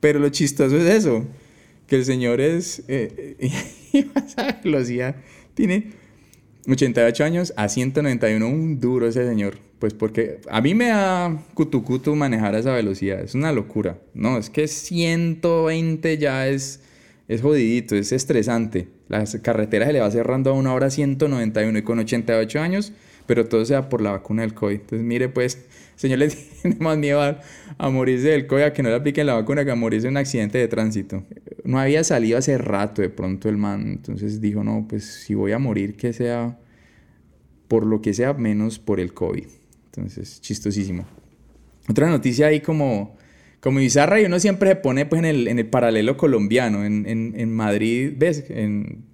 Pero 0.00 0.18
lo 0.18 0.28
chistoso 0.28 0.76
es 0.76 0.84
eso, 0.84 1.26
que 1.86 1.96
el 1.96 2.04
señor 2.04 2.40
es, 2.40 2.84
eh, 2.88 3.36
esa 3.92 4.60
velocidad, 4.62 5.16
tiene 5.54 5.92
88 6.68 7.24
años 7.24 7.54
a 7.56 7.68
191, 7.68 8.46
un 8.46 8.80
duro 8.80 9.08
ese 9.08 9.26
señor. 9.26 9.58
Pues 9.78 9.94
porque 9.94 10.40
a 10.50 10.60
mí 10.60 10.74
me 10.74 10.88
da 10.88 11.40
cutucutu 11.54 12.16
manejar 12.16 12.54
a 12.54 12.58
esa 12.58 12.74
velocidad, 12.74 13.20
es 13.20 13.34
una 13.34 13.52
locura. 13.52 13.98
No, 14.12 14.36
es 14.36 14.50
que 14.50 14.66
120 14.66 16.18
ya 16.18 16.48
es, 16.48 16.80
es 17.28 17.42
jodidito, 17.42 17.94
es 17.94 18.10
estresante. 18.12 18.88
Las 19.08 19.36
carreteras 19.36 19.88
se 19.88 19.92
le 19.92 20.00
va 20.00 20.10
cerrando 20.10 20.50
a 20.50 20.54
una 20.54 20.72
hora 20.72 20.90
191 20.90 21.78
y 21.78 21.82
con 21.82 21.98
88 21.98 22.60
años, 22.60 22.92
pero 23.26 23.46
todo 23.46 23.64
sea 23.66 23.90
por 23.90 24.00
la 24.00 24.12
vacuna 24.12 24.42
del 24.42 24.54
COVID. 24.54 24.80
Entonces, 24.80 25.06
mire, 25.06 25.28
pues, 25.28 25.66
señor 25.94 26.18
le 26.20 26.28
tiene 26.30 26.76
más 26.80 26.96
miedo 26.96 27.20
a, 27.20 27.90
morirse 27.90 28.28
del 28.28 28.46
COVID 28.46 28.62
a 28.62 28.72
que 28.72 28.82
no 28.82 28.88
le 28.88 28.94
apliquen 28.94 29.26
la 29.26 29.34
vacuna 29.34 29.66
que 29.66 29.70
a 29.70 29.74
morirse 29.74 30.06
en 30.06 30.14
un 30.14 30.16
accidente 30.16 30.56
de 30.56 30.68
tránsito. 30.68 31.22
No 31.64 31.78
había 31.78 32.02
salido 32.02 32.38
hace 32.38 32.56
rato 32.56 33.02
de 33.02 33.10
pronto 33.10 33.50
el 33.50 33.58
man, 33.58 33.86
entonces 33.88 34.40
dijo, 34.40 34.64
no, 34.64 34.86
pues 34.88 35.04
si 35.04 35.34
voy 35.34 35.52
a 35.52 35.58
morir, 35.58 35.96
que 35.96 36.14
sea 36.14 36.58
por 37.68 37.84
lo 37.84 38.00
que 38.00 38.14
sea 38.14 38.32
menos 38.32 38.78
por 38.78 39.00
el 39.00 39.12
COVID. 39.12 39.44
Entonces, 39.84 40.40
chistosísimo. 40.40 41.04
Otra 41.90 42.08
noticia 42.08 42.46
ahí 42.46 42.60
como, 42.60 43.17
como 43.60 43.80
bizarra 43.80 44.20
y 44.20 44.24
uno 44.24 44.38
siempre 44.38 44.70
se 44.70 44.76
pone 44.76 45.06
pues, 45.06 45.20
en, 45.20 45.24
el, 45.24 45.48
en 45.48 45.58
el 45.58 45.66
paralelo 45.66 46.16
colombiano. 46.16 46.84
En, 46.84 47.06
en, 47.06 47.34
en 47.36 47.52
Madrid, 47.52 48.12
¿ves? 48.16 48.44
En, 48.48 49.04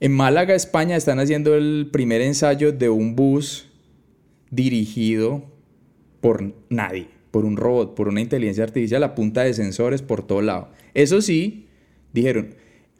en 0.00 0.12
Málaga, 0.12 0.54
España, 0.54 0.96
están 0.96 1.20
haciendo 1.20 1.54
el 1.54 1.88
primer 1.92 2.20
ensayo 2.20 2.72
de 2.72 2.88
un 2.88 3.14
bus 3.14 3.68
dirigido 4.50 5.50
por 6.20 6.54
nadie, 6.68 7.08
por 7.30 7.44
un 7.44 7.56
robot, 7.56 7.94
por 7.94 8.08
una 8.08 8.20
inteligencia 8.20 8.64
artificial 8.64 9.02
a 9.04 9.14
punta 9.14 9.42
de 9.42 9.54
sensores 9.54 10.02
por 10.02 10.26
todo 10.26 10.42
lado. 10.42 10.70
Eso 10.94 11.22
sí, 11.22 11.68
dijeron, 12.12 12.54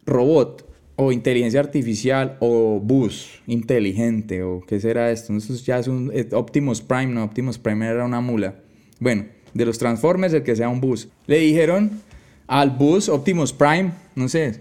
robot 0.07 0.69
o 0.97 1.13
inteligencia 1.13 1.61
artificial 1.61 2.37
o 2.41 2.81
bus 2.81 3.43
inteligente 3.47 4.43
o 4.43 4.61
qué 4.61 4.79
será 4.81 5.11
esto. 5.11 5.37
Ya 5.39 5.79
es 5.79 5.89
un 5.89 6.13
Optimus 6.33 6.81
Prime, 6.81 7.07
no, 7.07 7.25
Optimus 7.25 7.59
Prime 7.59 7.87
era 7.87 8.05
una 8.05 8.21
mula. 8.21 8.61
Bueno, 9.01 9.27
de 9.55 9.65
los 9.65 9.79
Transformers 9.79 10.35
el 10.35 10.43
que 10.43 10.57
sea 10.57 10.69
un 10.69 10.81
bus. 10.81 11.09
Le 11.27 11.39
dijeron 11.39 12.01
al 12.47 12.71
bus 12.71 13.09
Optimus 13.09 13.53
Prime, 13.53 13.93
no 14.15 14.29
sé, 14.29 14.61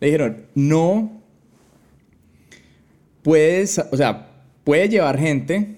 le 0.00 0.06
dijeron, 0.06 0.44
no 0.54 1.22
puedes, 3.22 3.78
o 3.78 3.96
sea, 3.96 4.28
puede 4.64 4.88
llevar 4.88 5.18
gente, 5.18 5.76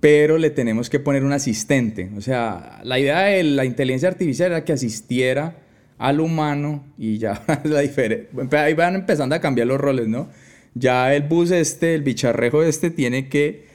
pero 0.00 0.38
le 0.38 0.50
tenemos 0.50 0.90
que 0.90 1.00
poner 1.00 1.24
un 1.24 1.32
asistente. 1.32 2.10
O 2.16 2.20
sea, 2.20 2.80
la 2.84 2.98
idea 2.98 3.22
de 3.22 3.42
la 3.42 3.64
inteligencia 3.64 4.08
artificial 4.08 4.52
era 4.52 4.64
que 4.64 4.72
asistiera 4.72 5.56
al 5.98 6.20
humano 6.20 6.84
y 6.98 7.18
ya 7.18 7.42
la 7.64 7.80
diferencia. 7.80 8.28
Ahí 8.62 8.74
van 8.74 8.96
empezando 8.96 9.34
a 9.34 9.40
cambiar 9.40 9.66
los 9.66 9.80
roles, 9.80 10.08
¿no? 10.08 10.28
Ya 10.74 11.14
el 11.14 11.22
bus 11.22 11.50
este, 11.52 11.94
el 11.94 12.02
bicharrejo 12.02 12.62
este, 12.62 12.90
tiene 12.90 13.28
que 13.28 13.66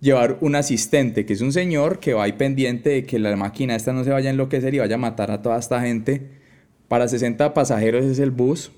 llevar 0.00 0.38
un 0.40 0.54
asistente, 0.54 1.24
que 1.24 1.32
es 1.32 1.40
un 1.40 1.52
señor 1.52 1.98
que 2.00 2.14
va 2.14 2.24
ahí 2.24 2.32
pendiente 2.32 2.90
de 2.90 3.04
que 3.04 3.18
la 3.18 3.34
máquina 3.36 3.74
esta 3.74 3.92
no 3.92 4.04
se 4.04 4.10
vaya 4.10 4.30
a 4.30 4.32
enloquecer 4.32 4.74
y 4.74 4.78
vaya 4.78 4.96
a 4.96 4.98
matar 4.98 5.30
a 5.30 5.42
toda 5.42 5.58
esta 5.58 5.80
gente. 5.80 6.28
Para 6.88 7.08
60 7.08 7.54
pasajeros 7.54 8.04
es 8.04 8.18
el 8.18 8.30
bus. 8.30 8.70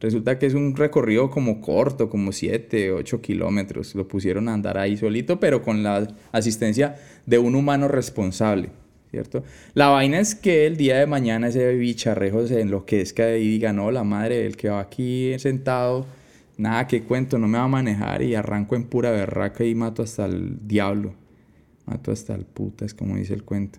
Resulta 0.00 0.38
que 0.38 0.46
es 0.46 0.54
un 0.54 0.76
recorrido 0.76 1.30
como 1.30 1.60
corto, 1.60 2.10
como 2.10 2.32
7, 2.32 2.92
8 2.92 3.20
kilómetros. 3.22 3.94
Lo 3.94 4.06
pusieron 4.06 4.48
a 4.48 4.54
andar 4.54 4.76
ahí 4.76 4.96
solito, 4.96 5.40
pero 5.40 5.62
con 5.62 5.82
la 5.82 6.08
asistencia 6.32 6.96
de 7.26 7.38
un 7.38 7.54
humano 7.54 7.88
responsable. 7.88 8.70
¿cierto? 9.10 9.44
La 9.74 9.88
vaina 9.88 10.18
es 10.18 10.34
que 10.34 10.66
el 10.66 10.76
día 10.76 10.98
de 10.98 11.06
mañana 11.06 11.48
ese 11.48 11.72
bicharrejo 11.74 12.46
se 12.46 12.60
enloquezca 12.60 13.36
y 13.36 13.48
diga, 13.48 13.72
no, 13.72 13.92
la 13.92 14.02
madre, 14.02 14.44
el 14.44 14.56
que 14.56 14.68
va 14.68 14.80
aquí 14.80 15.38
sentado, 15.38 16.06
nada, 16.56 16.86
que 16.86 17.02
cuento, 17.02 17.38
no 17.38 17.48
me 17.48 17.58
va 17.58 17.64
a 17.64 17.68
manejar 17.68 18.22
y 18.22 18.34
arranco 18.34 18.76
en 18.76 18.84
pura 18.84 19.10
berraca 19.10 19.64
y 19.64 19.74
mato 19.74 20.02
hasta 20.02 20.26
el 20.26 20.66
diablo. 20.66 21.14
Mato 21.86 22.12
hasta 22.12 22.34
el 22.34 22.44
puta, 22.44 22.84
es 22.84 22.94
como 22.94 23.16
dice 23.16 23.34
el 23.34 23.44
cuento. 23.44 23.78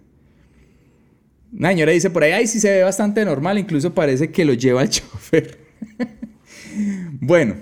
Una 1.51 1.69
señora 1.69 1.91
dice 1.91 2.09
por 2.09 2.23
ahí, 2.23 2.33
ay, 2.33 2.47
sí 2.47 2.59
se 2.59 2.69
ve 2.69 2.83
bastante 2.83 3.23
normal, 3.23 3.57
incluso 3.57 3.93
parece 3.93 4.31
que 4.31 4.45
lo 4.45 4.53
lleva 4.53 4.83
el 4.83 4.89
chofer. 4.91 5.57
bueno, 7.21 7.55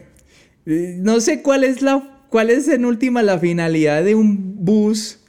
eh, 0.65 0.97
no 0.99 1.19
sé 1.19 1.41
cuál 1.41 1.63
es 1.63 1.81
la, 1.81 2.25
cuál 2.29 2.49
es 2.49 2.67
en 2.67 2.85
última 2.85 3.21
la 3.21 3.37
finalidad 3.37 4.03
de 4.03 4.15
un 4.15 4.65
bus 4.65 5.19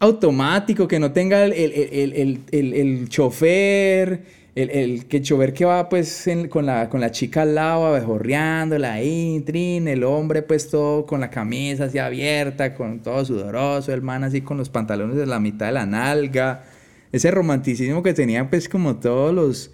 automático, 0.00 0.88
que 0.88 0.98
no 0.98 1.12
tenga 1.12 1.44
el, 1.44 1.52
el, 1.52 2.40
el, 2.50 2.74
el 2.74 3.08
chofer, 3.08 4.24
el, 4.54 5.06
que 5.06 5.22
chofer 5.22 5.54
que 5.54 5.64
va 5.64 5.88
pues 5.88 6.28
con, 6.50 6.66
la, 6.66 6.88
con 6.88 7.00
la 7.00 7.10
chica 7.10 7.42
al 7.42 7.54
lado, 7.54 7.86
abejorreándola 7.86 8.94
ahí, 8.94 9.42
trin, 9.46 9.88
el 9.88 10.04
hombre 10.04 10.42
pues 10.42 10.68
todo 10.68 11.06
con 11.06 11.20
la 11.20 11.30
camisa 11.30 11.84
así 11.84 11.98
abierta, 11.98 12.74
con 12.74 13.00
todo 13.00 13.24
sudoroso, 13.24 13.92
el 13.92 14.02
man 14.02 14.24
así 14.24 14.42
con 14.42 14.58
los 14.58 14.68
pantalones 14.68 15.16
de 15.16 15.26
la 15.26 15.40
mitad 15.40 15.66
de 15.66 15.72
la 15.72 15.86
nalga, 15.86 16.64
ese 17.12 17.30
romanticismo 17.30 18.02
que 18.02 18.12
tenían 18.12 18.50
pues 18.50 18.68
como 18.68 18.96
todos 18.96 19.34
los, 19.34 19.70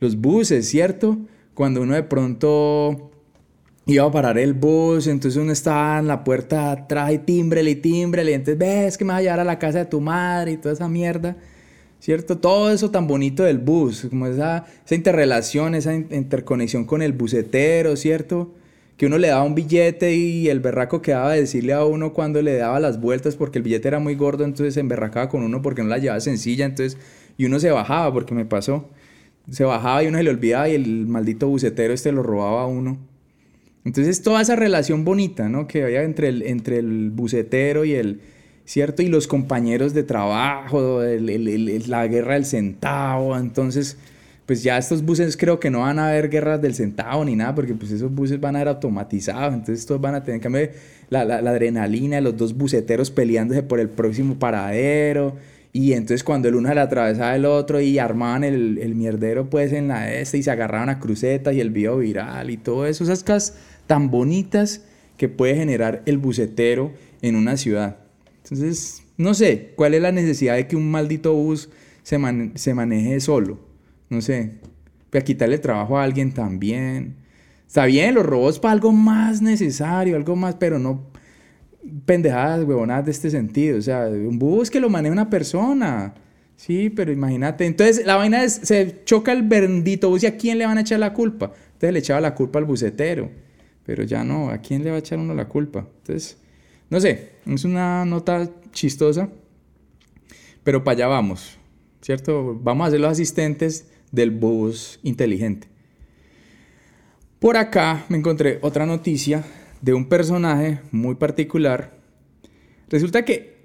los 0.00 0.16
buses, 0.16 0.68
¿cierto? 0.68 1.18
Cuando 1.54 1.82
uno 1.82 1.94
de 1.94 2.02
pronto 2.02 3.10
iba 3.84 4.04
a 4.04 4.10
parar 4.10 4.38
el 4.38 4.54
bus, 4.54 5.08
entonces 5.08 5.40
uno 5.40 5.52
estaba 5.52 5.98
en 5.98 6.06
la 6.06 6.24
puerta 6.24 6.70
atrás 6.70 7.12
y 7.12 7.18
timbre 7.18 7.62
y 7.62 7.74
timbre 7.74 8.24
y 8.24 8.32
entonces 8.32 8.58
ves 8.58 8.96
que 8.96 9.04
me 9.04 9.12
vas 9.12 9.20
a 9.20 9.22
llevar 9.22 9.40
a 9.40 9.44
la 9.44 9.58
casa 9.58 9.78
de 9.78 9.84
tu 9.86 10.00
madre 10.00 10.52
y 10.52 10.56
toda 10.56 10.74
esa 10.74 10.88
mierda, 10.88 11.36
¿cierto? 12.02 12.38
Todo 12.38 12.72
eso 12.72 12.90
tan 12.90 13.06
bonito 13.06 13.44
del 13.44 13.58
bus, 13.58 14.08
como 14.10 14.26
esa, 14.26 14.66
esa 14.84 14.94
interrelación, 14.96 15.76
esa 15.76 15.94
interconexión 15.94 16.84
con 16.84 17.00
el 17.00 17.12
bucetero, 17.12 17.94
¿cierto? 17.94 18.52
Que 18.96 19.06
uno 19.06 19.18
le 19.18 19.28
daba 19.28 19.44
un 19.44 19.54
billete 19.54 20.12
y 20.12 20.48
el 20.48 20.58
berraco 20.58 21.00
quedaba 21.00 21.32
de 21.32 21.42
decirle 21.42 21.74
a 21.74 21.84
uno 21.84 22.12
cuando 22.12 22.42
le 22.42 22.56
daba 22.56 22.80
las 22.80 23.00
vueltas 23.00 23.36
porque 23.36 23.58
el 23.58 23.62
billete 23.62 23.86
era 23.86 24.00
muy 24.00 24.16
gordo, 24.16 24.42
entonces 24.44 24.74
se 24.74 24.80
emberracaba 24.80 25.28
con 25.28 25.44
uno 25.44 25.62
porque 25.62 25.84
no 25.84 25.90
la 25.90 25.98
llevaba 25.98 26.18
sencilla, 26.18 26.64
entonces, 26.64 26.98
y 27.38 27.44
uno 27.44 27.60
se 27.60 27.70
bajaba 27.70 28.12
porque 28.12 28.34
me 28.34 28.46
pasó. 28.46 28.90
Se 29.48 29.62
bajaba 29.62 30.02
y 30.02 30.08
uno 30.08 30.18
se 30.18 30.24
le 30.24 30.30
olvidaba 30.30 30.68
y 30.68 30.74
el 30.74 31.06
maldito 31.06 31.46
bucetero 31.46 31.94
este 31.94 32.10
lo 32.10 32.24
robaba 32.24 32.62
a 32.62 32.66
uno. 32.66 32.98
Entonces 33.84 34.22
toda 34.22 34.42
esa 34.42 34.56
relación 34.56 35.04
bonita, 35.04 35.48
¿no? 35.48 35.68
Que 35.68 35.84
había 35.84 36.02
entre 36.02 36.30
el, 36.30 36.42
entre 36.42 36.78
el 36.78 37.10
bucetero 37.10 37.84
y 37.84 37.92
el, 37.94 38.20
¿cierto? 38.64 39.02
Y 39.02 39.08
los 39.08 39.26
compañeros 39.26 39.94
de 39.94 40.02
trabajo, 40.02 41.00
la 41.02 42.06
guerra 42.06 42.34
del 42.34 42.44
centavo, 42.44 43.36
entonces, 43.36 43.96
pues 44.46 44.62
ya 44.62 44.78
estos 44.78 45.02
buses 45.02 45.36
creo 45.36 45.60
que 45.60 45.70
no 45.70 45.80
van 45.80 45.98
a 45.98 46.08
haber 46.08 46.28
guerras 46.28 46.60
del 46.60 46.74
centavo 46.74 47.24
ni 47.24 47.36
nada, 47.36 47.54
porque 47.54 47.74
pues 47.74 47.90
esos 47.90 48.12
buses 48.14 48.40
van 48.40 48.56
a 48.56 48.60
ser 48.60 48.68
automatizados, 48.68 49.54
entonces 49.54 49.86
todos 49.86 50.00
van 50.00 50.14
a 50.14 50.22
tener, 50.22 50.40
que 50.40 50.72
la, 51.10 51.24
la, 51.24 51.50
adrenalina 51.50 52.20
los 52.20 52.36
dos 52.36 52.56
buceteros 52.56 53.10
peleándose 53.10 53.62
por 53.62 53.80
el 53.80 53.88
próximo 53.88 54.38
paradero, 54.38 55.36
y 55.72 55.94
entonces 55.94 56.22
cuando 56.22 56.48
el 56.48 56.54
uno 56.54 56.72
le 56.72 56.80
atravesaba 56.80 57.34
el 57.34 57.46
otro 57.46 57.80
y 57.80 57.98
armaban 57.98 58.44
el, 58.44 58.78
el 58.78 58.94
mierdero 58.94 59.48
pues 59.48 59.72
en 59.72 59.88
la 59.88 60.12
este 60.12 60.36
y 60.36 60.42
se 60.42 60.50
agarraban 60.50 60.90
a 60.90 60.98
crucetas 60.98 61.54
y 61.54 61.60
el 61.60 61.70
video 61.70 61.96
viral 61.96 62.50
y 62.50 62.58
todo 62.58 62.86
eso, 62.86 63.04
esas 63.04 63.24
cosas 63.24 63.56
tan 63.86 64.10
bonitas 64.10 64.82
que 65.16 65.30
puede 65.30 65.54
generar 65.54 66.02
el 66.04 66.18
bucetero 66.18 66.92
en 67.22 67.36
una 67.36 67.56
ciudad. 67.56 68.01
Entonces, 68.42 69.02
no 69.16 69.34
sé, 69.34 69.72
¿cuál 69.76 69.94
es 69.94 70.02
la 70.02 70.12
necesidad 70.12 70.56
de 70.56 70.66
que 70.66 70.76
un 70.76 70.90
maldito 70.90 71.32
bus 71.34 71.68
se, 72.02 72.18
se 72.54 72.74
maneje 72.74 73.20
solo? 73.20 73.58
No 74.10 74.20
sé, 74.20 74.58
voy 75.10 75.20
a 75.20 75.24
quitarle 75.24 75.58
trabajo 75.58 75.98
a 75.98 76.04
alguien 76.04 76.32
también. 76.32 77.16
Está 77.66 77.86
bien, 77.86 78.14
los 78.14 78.26
robots 78.26 78.58
para 78.58 78.72
algo 78.72 78.92
más 78.92 79.40
necesario, 79.40 80.16
algo 80.16 80.36
más, 80.36 80.56
pero 80.56 80.78
no 80.78 81.10
pendejadas, 82.04 82.64
huevonadas 82.64 83.06
de 83.06 83.10
este 83.12 83.30
sentido. 83.30 83.78
O 83.78 83.82
sea, 83.82 84.08
un 84.08 84.38
bus 84.38 84.70
que 84.70 84.80
lo 84.80 84.90
maneja 84.90 85.12
una 85.12 85.30
persona. 85.30 86.14
Sí, 86.56 86.90
pero 86.90 87.12
imagínate. 87.12 87.66
Entonces, 87.66 88.04
la 88.04 88.16
vaina 88.16 88.48
se 88.48 89.02
choca 89.04 89.32
el 89.32 89.42
bendito 89.42 90.10
bus 90.10 90.22
y 90.22 90.26
a 90.26 90.36
quién 90.36 90.58
le 90.58 90.66
van 90.66 90.78
a 90.78 90.82
echar 90.82 91.00
la 91.00 91.12
culpa. 91.12 91.52
Entonces 91.72 91.92
le 91.92 91.98
echaba 91.98 92.20
la 92.20 92.34
culpa 92.34 92.58
al 92.58 92.64
bucetero. 92.64 93.30
Pero 93.84 94.04
ya 94.04 94.22
no, 94.22 94.50
¿a 94.50 94.58
quién 94.58 94.84
le 94.84 94.90
va 94.90 94.96
a 94.96 95.00
echar 95.00 95.18
uno 95.18 95.34
la 95.34 95.48
culpa? 95.48 95.88
Entonces, 95.98 96.38
no 96.92 97.00
sé, 97.00 97.30
es 97.46 97.64
una 97.64 98.04
nota 98.04 98.50
chistosa. 98.70 99.30
Pero 100.62 100.84
para 100.84 100.94
allá 100.94 101.06
vamos, 101.06 101.56
¿cierto? 102.02 102.54
Vamos 102.62 102.86
a 102.86 102.90
ser 102.90 103.00
los 103.00 103.12
asistentes 103.12 103.86
del 104.10 104.30
bus 104.30 105.00
inteligente. 105.02 105.68
Por 107.38 107.56
acá 107.56 108.04
me 108.10 108.18
encontré 108.18 108.58
otra 108.60 108.84
noticia 108.84 109.42
de 109.80 109.94
un 109.94 110.06
personaje 110.06 110.80
muy 110.90 111.14
particular. 111.14 111.96
Resulta 112.90 113.24
que 113.24 113.56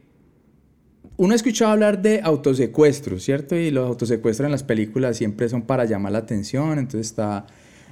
uno 1.18 1.34
ha 1.34 1.36
escuchado 1.36 1.74
hablar 1.74 2.02
de 2.02 2.22
autosecuestros, 2.24 3.24
¿cierto? 3.24 3.58
Y 3.58 3.72
los 3.72 3.90
autosecuestros 3.90 4.46
en 4.46 4.54
las 4.54 4.64
películas 4.64 5.18
siempre 5.18 5.50
son 5.50 5.64
para 5.64 5.84
llamar 5.84 6.14
la 6.14 6.20
atención. 6.20 6.80
Entonces 6.80 7.08
está 7.08 7.46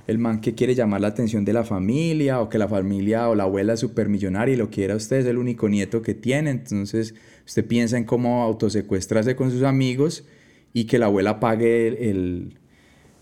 el 0.08 0.20
man 0.20 0.42
que 0.42 0.54
quiere 0.54 0.76
llamar 0.76 1.02
la 1.02 1.08
atención 1.08 1.46
de 1.46 1.54
la 1.54 1.64
familia 1.64 2.42
o 2.42 2.50
que 2.50 2.58
la 2.58 2.68
familia 2.68 3.30
o 3.30 3.36
la 3.36 3.44
abuela 3.44 3.74
es 3.74 3.80
supermillonaria 3.80 4.54
y 4.54 4.58
lo 4.58 4.70
quiera 4.70 4.96
usted, 4.96 5.18
es 5.18 5.26
el 5.26 5.38
único 5.38 5.68
nieto 5.68 6.02
que 6.02 6.14
tiene. 6.14 6.52
Entonces 6.52 7.16
usted 7.46 7.66
piensa 7.66 7.98
en 7.98 8.04
cómo 8.04 8.44
autosecuestrarse 8.44 9.36
con 9.36 9.52
sus 9.52 9.64
amigos 9.64 10.26
y 10.74 10.86
que 10.86 11.00
la 11.00 11.08
abuela 11.08 11.40
pague 11.40 12.10
el, 12.10 12.60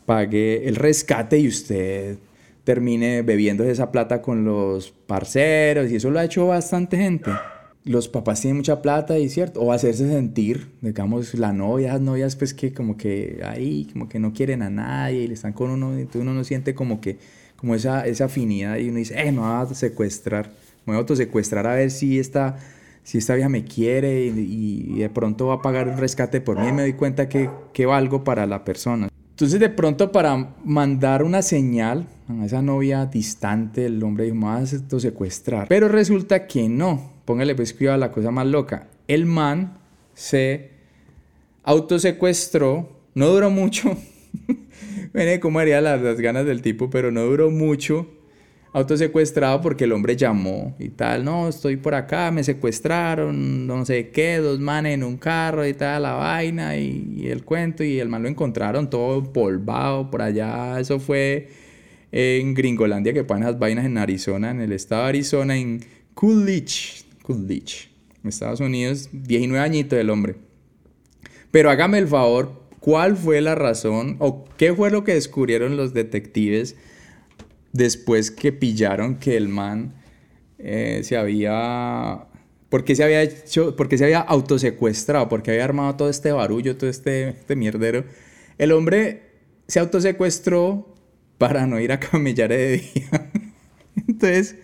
pague 0.05 0.67
el 0.67 0.75
rescate 0.75 1.39
y 1.39 1.47
usted 1.47 2.17
termine 2.63 3.21
bebiendo 3.21 3.63
esa 3.63 3.91
plata 3.91 4.21
con 4.21 4.45
los 4.45 4.91
parceros 4.91 5.91
y 5.91 5.97
eso 5.97 6.09
lo 6.09 6.19
ha 6.19 6.25
hecho 6.25 6.47
bastante 6.47 6.97
gente 6.97 7.31
los 7.85 8.07
papás 8.07 8.41
tienen 8.41 8.57
mucha 8.57 8.81
plata 8.81 9.17
y 9.19 9.29
cierto, 9.29 9.61
o 9.61 9.71
hacerse 9.71 10.07
sentir, 10.07 10.71
digamos, 10.81 11.33
la 11.33 11.51
novia, 11.51 11.93
las 11.93 12.01
novias 12.01 12.35
pues 12.35 12.53
que 12.53 12.73
como 12.73 12.95
que 12.95 13.41
ahí, 13.45 13.89
como 13.91 14.07
que 14.07 14.19
no 14.19 14.33
quieren 14.33 14.61
a 14.61 14.69
nadie 14.69 15.23
y 15.23 15.27
le 15.27 15.33
están 15.33 15.53
con 15.53 15.69
uno, 15.69 15.93
entonces 15.93 16.21
uno 16.21 16.33
no 16.33 16.43
siente 16.43 16.73
como 16.73 17.01
que, 17.01 17.17
como 17.57 17.75
esa, 17.75 18.05
esa 18.05 18.25
afinidad 18.25 18.77
y 18.77 18.89
uno 18.89 18.99
dice, 18.99 19.19
eh, 19.19 19.31
me 19.31 19.39
voy 19.39 19.49
a 19.49 19.65
secuestrar, 19.73 20.47
me 20.85 20.93
voy 20.93 20.95
a 20.95 20.99
autosecuestrar 20.99 21.67
a 21.67 21.75
ver 21.75 21.91
si 21.91 22.19
esta, 22.19 22.57
si 23.03 23.17
esta 23.17 23.35
vieja 23.35 23.49
me 23.49 23.65
quiere 23.65 24.25
y, 24.25 24.99
de 24.99 25.09
pronto 25.09 25.47
va 25.47 25.55
a 25.55 25.61
pagar 25.61 25.89
un 25.89 25.97
rescate 25.97 26.39
por 26.39 26.59
mí 26.59 26.69
y 26.69 26.71
me 26.71 26.83
doy 26.83 26.93
cuenta 26.93 27.27
que, 27.27 27.49
que 27.73 27.85
valgo 27.85 28.23
para 28.23 28.45
la 28.45 28.63
persona. 28.63 29.09
Entonces 29.31 29.59
de 29.59 29.69
pronto 29.69 30.11
para 30.11 30.55
mandar 30.63 31.23
una 31.23 31.41
señal 31.41 32.07
a 32.29 32.45
esa 32.45 32.61
novia 32.61 33.07
distante, 33.07 33.87
el 33.87 34.01
hombre 34.03 34.25
dijo, 34.25 34.35
me 34.35 34.45
voy 34.45 34.53
a 34.53 34.59
autosecuestrar, 34.59 35.67
pero 35.67 35.89
resulta 35.89 36.47
que 36.47 36.69
no, 36.69 37.12
póngale 37.25 37.55
pues 37.55 37.73
cuidado 37.73 37.95
a 37.95 37.99
la 37.99 38.11
cosa 38.11 38.31
más 38.31 38.47
loca. 38.47 38.87
El 39.07 39.25
man 39.25 39.77
se 40.13 40.71
autosecuestró, 41.63 42.89
no 43.15 43.27
duró 43.27 43.49
mucho. 43.49 43.97
Miren 45.13 45.39
cómo 45.39 45.59
haría 45.59 45.81
las, 45.81 46.01
las, 46.01 46.19
ganas 46.19 46.45
del 46.45 46.61
tipo, 46.61 46.89
pero 46.89 47.11
no 47.11 47.21
duró 47.21 47.49
mucho. 47.49 48.07
Autosecuestrado 48.73 49.61
porque 49.61 49.83
el 49.83 49.91
hombre 49.91 50.15
llamó 50.15 50.75
y 50.79 50.89
tal. 50.89 51.23
No, 51.23 51.47
estoy 51.47 51.77
por 51.77 51.93
acá, 51.93 52.31
me 52.31 52.43
secuestraron, 52.43 53.67
no 53.67 53.85
sé 53.85 54.09
qué, 54.09 54.37
dos 54.37 54.59
manes 54.59 54.95
en 54.95 55.03
un 55.03 55.17
carro 55.17 55.65
y 55.67 55.75
tal, 55.75 56.01
la 56.03 56.13
vaina 56.13 56.75
y, 56.75 57.27
el 57.27 57.43
cuento. 57.45 57.83
Y 57.83 57.99
el 57.99 58.09
man 58.09 58.23
lo 58.23 58.29
encontraron 58.29 58.89
todo 58.89 59.31
polvado 59.31 60.09
por 60.09 60.23
allá. 60.23 60.79
Eso 60.79 60.99
fue 60.99 61.49
en 62.11 62.55
Gringolandia, 62.55 63.13
que 63.13 63.23
ponen 63.23 63.43
las 63.45 63.59
vainas 63.59 63.85
en 63.85 63.99
Arizona, 63.99 64.49
en 64.49 64.61
el 64.61 64.71
estado 64.71 65.03
de 65.03 65.09
Arizona, 65.09 65.55
en 65.55 65.79
Coolidge, 66.15 67.02
Coolidge, 67.23 67.89
Estados 68.23 68.59
Unidos, 68.59 69.09
19 69.11 69.63
añitos 69.63 69.97
del 69.97 70.11
hombre. 70.11 70.35
Pero 71.49 71.71
hágame 71.71 71.97
el 71.97 72.07
favor, 72.07 72.63
¿cuál 72.79 73.17
fue 73.17 73.41
la 73.41 73.55
razón 73.55 74.17
o 74.19 74.45
qué 74.57 74.73
fue 74.73 74.91
lo 74.91 75.03
que 75.03 75.15
descubrieron 75.15 75.75
los 75.75 75.93
detectives 75.93 76.75
después 77.71 78.29
que 78.29 78.51
pillaron 78.51 79.17
que 79.17 79.35
el 79.35 79.49
man 79.49 79.95
eh, 80.59 81.01
se 81.03 81.17
había... 81.17 82.27
¿Por 82.69 82.83
qué 82.85 82.95
se 82.95 83.03
había 83.03 83.21
hecho, 83.21 83.75
por 83.75 83.95
se 83.95 84.03
había 84.03 84.19
autosecuestrado? 84.19 85.29
¿Por 85.29 85.43
qué 85.43 85.51
había 85.51 85.63
armado 85.63 85.95
todo 85.95 86.09
este 86.09 86.31
barullo, 86.31 86.75
todo 86.75 86.89
este, 86.89 87.29
este 87.29 87.55
mierdero? 87.55 88.03
El 88.57 88.71
hombre 88.71 89.33
se 89.67 89.79
autosecuestró 89.79 90.95
para 91.37 91.67
no 91.67 91.79
ir 91.79 91.91
a 91.91 91.99
camellar 91.99 92.49
de 92.49 92.77
día. 92.77 93.31
Entonces, 94.07 94.55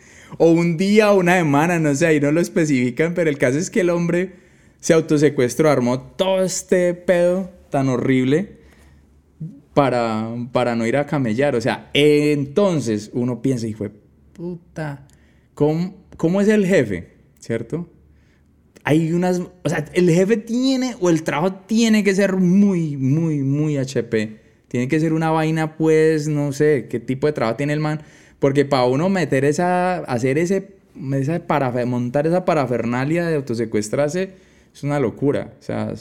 o 0.41 0.51
un 0.51 0.77
día 0.77 1.11
o 1.11 1.19
una 1.19 1.35
semana, 1.35 1.79
no 1.79 1.93
sé, 1.93 2.07
ahí 2.07 2.21
no 2.21 2.31
lo 2.31 2.39
especifican, 2.39 3.13
pero 3.13 3.29
el 3.29 3.37
caso 3.37 3.57
es 3.57 3.69
que 3.69 3.81
el 3.81 3.89
hombre 3.89 4.35
se 4.79 4.93
autosecuestró, 4.93 5.69
armó 5.69 5.99
todo 5.99 6.41
este 6.41 6.93
pedo 6.93 7.51
tan 7.69 7.89
horrible 7.89 8.59
para, 9.73 10.29
para 10.53 10.77
no 10.77 10.87
ir 10.87 10.95
a 10.95 11.05
camellar. 11.05 11.57
O 11.57 11.61
sea, 11.61 11.89
entonces 11.93 13.11
uno 13.13 13.41
piensa, 13.41 13.67
y 13.67 13.73
fue 13.73 13.91
puta, 14.31 15.05
¿cómo, 15.53 16.05
¿cómo 16.15 16.39
es 16.39 16.47
el 16.47 16.65
jefe? 16.65 17.17
¿Cierto? 17.39 17.89
Hay 18.85 19.11
unas, 19.11 19.41
o 19.41 19.69
sea, 19.69 19.83
el 19.93 20.09
jefe 20.09 20.37
tiene, 20.37 20.95
o 21.01 21.09
el 21.09 21.23
trabajo 21.23 21.53
tiene 21.67 22.01
que 22.01 22.15
ser 22.15 22.37
muy, 22.37 22.95
muy, 22.95 23.39
muy 23.39 23.75
HP. 23.75 24.39
Tiene 24.69 24.87
que 24.87 25.01
ser 25.01 25.11
una 25.11 25.31
vaina, 25.31 25.75
pues, 25.75 26.29
no 26.29 26.53
sé, 26.53 26.87
qué 26.89 27.01
tipo 27.01 27.27
de 27.27 27.33
trabajo 27.33 27.57
tiene 27.57 27.73
el 27.73 27.81
man 27.81 28.01
porque 28.39 28.65
para 28.65 28.85
uno 28.85 29.09
meter 29.09 29.45
esa, 29.45 29.97
hacer 29.99 30.37
ese, 30.37 30.75
esa 31.13 31.39
para, 31.39 31.85
montar 31.85 32.25
esa 32.25 32.45
parafernalia 32.45 33.27
de 33.27 33.35
autosecuestrarse 33.35 34.31
es 34.73 34.83
una 34.83 34.99
locura. 34.99 35.53
O 35.59 35.63
sea, 35.63 35.93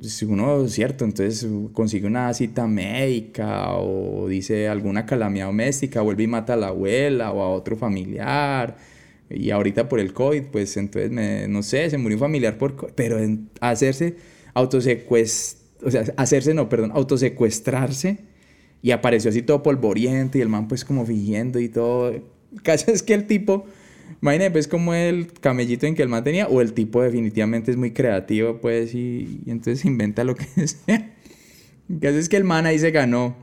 si 0.00 0.24
uno, 0.24 0.68
cierto, 0.68 1.04
entonces 1.04 1.46
consigue 1.72 2.06
una 2.06 2.32
cita 2.34 2.66
médica 2.68 3.74
o 3.74 4.28
dice 4.28 4.68
alguna 4.68 5.06
calamidad 5.06 5.46
doméstica, 5.46 6.00
vuelve 6.00 6.22
y 6.22 6.28
mata 6.28 6.54
a 6.54 6.56
la 6.56 6.68
abuela 6.68 7.32
o 7.32 7.42
a 7.42 7.50
otro 7.50 7.76
familiar. 7.76 8.76
Y 9.28 9.50
ahorita 9.50 9.88
por 9.88 10.00
el 10.00 10.12
COVID, 10.12 10.44
pues 10.52 10.76
entonces, 10.76 11.10
no 11.48 11.62
sé, 11.62 11.90
se 11.90 11.98
murió 11.98 12.16
un 12.16 12.20
familiar 12.20 12.58
por 12.58 12.92
Pero 12.94 13.18
hacerse 13.60 14.16
autosecuestrar, 14.54 15.60
o 15.82 15.90
sea, 15.90 16.04
hacerse, 16.16 16.54
no, 16.54 16.68
perdón, 16.68 16.92
autosecuestrarse 16.94 18.29
y 18.82 18.90
apareció 18.92 19.30
así 19.30 19.42
todo 19.42 19.62
polvoriente 19.62 20.38
y 20.38 20.42
el 20.42 20.48
man 20.48 20.68
pues 20.68 20.84
como 20.84 21.04
fingiendo 21.04 21.60
y 21.60 21.68
todo. 21.68 22.10
El 22.10 22.22
caso 22.62 22.90
es 22.90 23.02
que 23.02 23.14
el 23.14 23.26
tipo, 23.26 23.66
imagínate 24.22 24.50
pues 24.50 24.68
como 24.68 24.94
el 24.94 25.32
camellito 25.32 25.86
en 25.86 25.94
que 25.94 26.02
el 26.02 26.08
man 26.08 26.24
tenía, 26.24 26.48
o 26.48 26.60
el 26.60 26.72
tipo 26.72 27.02
definitivamente 27.02 27.70
es 27.70 27.76
muy 27.76 27.92
creativo 27.92 28.60
pues 28.60 28.94
y, 28.94 29.40
entonces 29.46 29.84
inventa 29.84 30.24
lo 30.24 30.34
que 30.34 30.44
sea. 30.66 31.14
El 31.88 31.98
caso 32.00 32.18
es 32.18 32.28
que 32.28 32.36
el 32.36 32.44
man 32.44 32.66
ahí 32.66 32.78
se 32.78 32.90
ganó. 32.90 33.36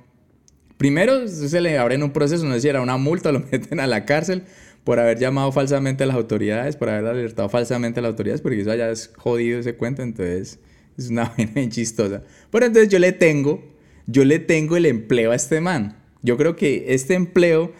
Primero 0.77 1.27
se 1.27 1.59
le 1.59 1.77
abren 1.77 2.03
un 2.03 2.11
proceso, 2.11 2.45
no 2.45 2.53
sé 2.53 2.61
si 2.61 2.67
era 2.67 2.81
una 2.81 2.97
multa, 2.97 3.31
lo 3.33 3.39
meten 3.39 3.79
a 3.79 3.87
la 3.87 4.05
cárcel 4.05 4.43
por 4.83 4.99
haber 4.99 5.19
llamado 5.19 5.51
falsamente 5.51 6.05
a 6.05 6.07
las 6.07 6.15
autoridades, 6.15 6.77
por 6.77 6.89
haber 6.89 7.05
alertado 7.05 7.49
falsamente 7.49 7.99
a 7.99 8.03
las 8.03 8.11
autoridades, 8.11 8.41
porque 8.41 8.61
eso 8.61 8.73
ya 8.73 8.89
es 8.89 9.11
jodido 9.17 9.59
ese 9.59 9.75
cuento, 9.75 10.01
entonces 10.01 10.59
es 10.97 11.09
una 11.09 11.25
vaina 11.37 11.51
bien 11.53 11.69
chistosa. 11.69 12.23
Pero 12.49 12.65
entonces 12.65 12.89
yo 12.89 12.97
le 12.97 13.11
tengo 13.11 13.76
yo 14.07 14.25
le 14.25 14.39
tengo 14.39 14.77
el 14.77 14.85
empleo 14.85 15.31
a 15.31 15.35
este 15.35 15.61
man. 15.61 15.97
Yo 16.23 16.37
creo 16.37 16.55
que 16.55 16.85
este 16.93 17.13
empleo, 17.13 17.73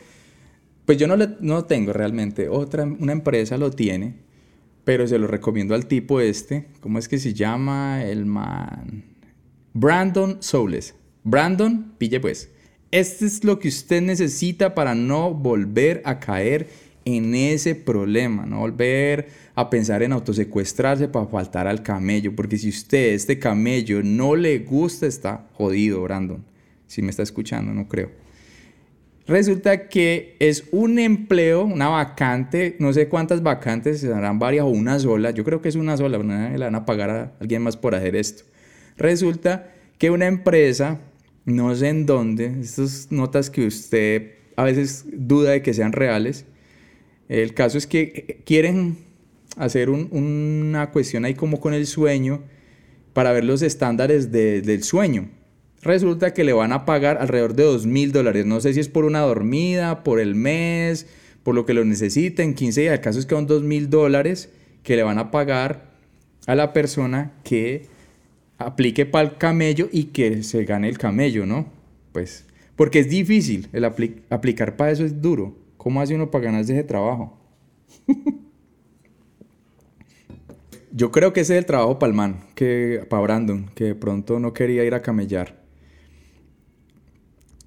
pues 0.86 0.98
yo 0.98 1.08
no 1.08 1.16
lo 1.18 1.66
tengo 1.66 1.94
realmente. 1.94 2.50
Otra, 2.50 2.84
una 2.84 3.14
empresa 3.14 3.58
lo 3.58 3.72
tiene, 3.72 4.16
pero 4.84 5.08
se 5.08 5.18
lo 5.18 5.28
recomiendo 5.28 5.74
al 5.74 5.88
tipo 5.88 6.22
este. 6.22 6.68
¿Cómo 6.82 7.00
es 7.00 7.08
que 7.08 7.18
se 7.18 7.34
llama 7.34 8.06
el 8.06 8.26
man? 8.26 9.04
Brandon 9.74 10.38
Soules. 10.42 10.96
Brandon, 11.24 11.94
pille 11.98 12.20
pues. 12.20 12.52
Este 12.92 13.26
es 13.26 13.44
lo 13.44 13.60
que 13.60 13.68
usted 13.68 14.02
necesita 14.02 14.76
para 14.76 14.96
no 14.96 15.34
volver 15.34 16.02
a 16.06 16.20
caer 16.20 16.70
en 17.04 17.36
ese 17.36 17.76
problema, 17.76 18.46
no 18.46 18.60
volver 18.60 19.28
a 19.58 19.72
pensar 19.72 20.04
en 20.04 20.14
autosecuestrarse 20.14 21.08
para 21.08 21.26
faltar 21.26 21.66
al 21.66 21.82
camello, 21.82 22.36
porque 22.36 22.60
si 22.60 22.70
usted, 22.70 23.14
este 23.16 23.40
camello, 23.40 24.04
no 24.04 24.36
le 24.36 24.60
gusta, 24.60 25.08
está 25.08 25.48
jodido, 25.54 26.04
Brandon. 26.04 26.46
Si 26.86 27.02
me 27.02 27.10
está 27.10 27.24
escuchando, 27.24 27.74
no 27.74 27.88
creo. 27.88 28.12
Resulta 29.26 29.90
que 29.90 30.36
es 30.40 30.66
un 30.72 31.00
empleo, 31.00 31.66
una 31.66 31.88
vacante, 31.88 32.76
no 32.78 32.94
sé 32.94 33.08
cuántas 33.08 33.42
vacantes, 33.42 34.00
se 34.00 34.10
darán 34.10 34.38
varias 34.38 34.64
o 34.64 34.68
una 34.68 35.00
sola, 35.00 35.32
yo 35.32 35.44
creo 35.44 35.60
que 35.60 35.70
es 35.70 35.76
una 35.76 35.98
sola, 35.98 36.20
le 36.20 36.58
van 36.60 36.76
a 36.76 36.86
pagar 36.86 37.10
a 37.10 37.34
alguien 37.40 37.64
más 37.64 37.76
por 37.76 37.96
hacer 37.96 38.16
esto. 38.16 38.44
Resulta 38.96 39.74
que 39.98 40.12
una 40.12 40.28
empresa, 40.28 41.00
no 41.46 41.76
sé 41.76 41.90
en 41.90 42.06
dónde, 42.06 42.60
estas 42.62 43.12
notas 43.12 43.50
que 43.50 43.66
usted 43.66 44.34
a 44.56 44.64
veces 44.64 45.06
duda 45.12 45.50
de 45.50 45.64
que 45.64 45.74
sean 45.74 45.94
reales, 45.94 46.46
el 47.28 47.56
caso 47.56 47.80
es 47.80 47.88
que 47.88 48.44
quieren 48.46 49.07
hacer 49.56 49.90
una 49.90 50.92
cuestión 50.92 51.26
ahí 51.26 51.34
como 51.34 51.60
con 51.60 51.74
el 51.74 51.88
sueño 51.88 52.42
para 53.14 53.32
ver 53.32 53.44
los 53.44 53.62
estándares 53.62 54.32
del 54.32 54.84
sueño. 54.84 55.30
Resulta 55.82 56.34
que 56.34 56.44
le 56.44 56.54
van 56.54 56.72
a 56.72 56.86
pagar 56.86 57.18
alrededor 57.20 57.54
de 57.56 57.64
dos 57.64 57.86
mil 57.86 58.12
dólares. 58.12 58.46
No 58.46 58.60
sé 58.60 58.74
si 58.74 58.80
es 58.80 58.90
por 58.90 59.06
una 59.06 59.22
dormida, 59.22 60.04
por 60.04 60.20
el 60.20 60.36
mes, 60.36 61.08
por 61.44 61.56
lo 61.56 61.66
que 61.66 61.74
lo 61.74 61.86
necesiten, 61.86 62.54
15 62.54 62.82
días. 62.82 62.94
El 62.94 63.02
caso 63.02 63.20
es 63.20 63.26
que 63.26 63.36
son 63.36 63.48
dos 63.48 63.64
mil 63.64 63.90
dólares 63.90 64.50
que 64.84 64.96
le 64.96 65.04
van 65.04 65.18
a 65.18 65.32
pagar 65.32 65.92
a 66.46 66.56
la 66.56 66.74
persona 66.74 67.34
que 67.44 67.86
aplique 68.58 69.06
para 69.06 69.30
el 69.30 69.38
camello 69.38 69.90
y 69.92 70.06
que 70.06 70.44
se 70.44 70.66
gane 70.66 70.90
el 70.90 70.98
camello, 70.98 71.46
¿no? 71.46 71.68
Pues 72.12 72.46
Porque 72.76 73.00
es 73.00 73.10
difícil, 73.10 73.68
el 73.74 73.86
aplicar 73.86 74.76
para 74.76 74.92
eso 74.92 75.06
es 75.06 75.22
duro. 75.22 75.56
¿Cómo 75.78 76.02
hace 76.02 76.16
uno 76.16 76.32
para 76.32 76.46
ganarse 76.46 76.74
ese 76.74 76.84
trabajo? 76.84 77.38
Yo 80.98 81.12
creo 81.12 81.32
que 81.32 81.42
ese 81.42 81.54
es 81.54 81.60
el 81.60 81.68
trabajo 81.68 82.00
para 82.00 82.10
el 82.10 82.16
man, 82.16 82.40
que, 82.56 83.06
para 83.08 83.22
Brandon, 83.22 83.70
que 83.76 83.84
de 83.84 83.94
pronto 83.94 84.40
no 84.40 84.52
quería 84.52 84.84
ir 84.84 84.96
a 84.96 85.04
camellar. 85.04 85.62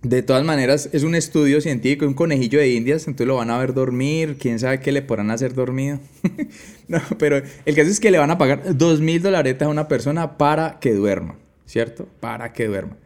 De 0.03 0.25
todas 0.25 0.45
maneras, 0.45 0.91
es 0.93 1.05
un 1.05 1.15
estudio 1.15 1.61
científico, 1.61 2.09
un 2.09 2.15
conejillo 2.15 2.59
de 2.59 2.71
indias, 2.71 3.07
entonces 3.07 3.29
lo 3.29 3.37
van 3.37 3.51
a 3.51 3.59
ver 3.59 3.73
dormir, 3.73 4.37
quién 4.37 4.59
sabe 4.59 4.81
qué 4.81 4.91
le 4.91 5.03
podrán 5.03 5.31
hacer 5.31 5.55
dormido. 5.55 6.01
no, 6.89 7.01
pero 7.19 7.41
el 7.67 7.75
caso 7.77 7.89
es 7.89 8.01
que 8.01 8.11
le 8.11 8.19
van 8.19 8.33
a 8.33 8.39
pagar 8.39 8.77
dos 8.77 9.01
mil 9.01 9.23
dólares 9.23 9.63
a 9.63 9.69
una 9.69 9.87
persona 9.87 10.37
para 10.37 10.81
que 10.81 10.93
duerma, 10.93 11.39
¿cierto? 11.67 12.09
Para 12.19 12.53
que 12.53 12.67
duerma. 12.67 12.97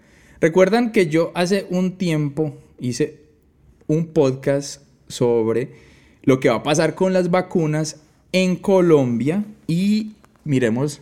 Recuerdan 0.40 0.90
que 0.90 1.08
yo 1.08 1.32
hace 1.34 1.66
un 1.68 1.98
tiempo 1.98 2.56
hice 2.78 3.20
un 3.88 4.06
podcast 4.06 4.80
sobre 5.06 5.72
lo 6.22 6.40
que 6.40 6.48
va 6.48 6.54
a 6.54 6.62
pasar 6.62 6.94
con 6.94 7.12
las 7.12 7.30
vacunas 7.30 8.00
en 8.32 8.56
Colombia 8.56 9.44
y 9.66 10.12
miremos 10.44 11.00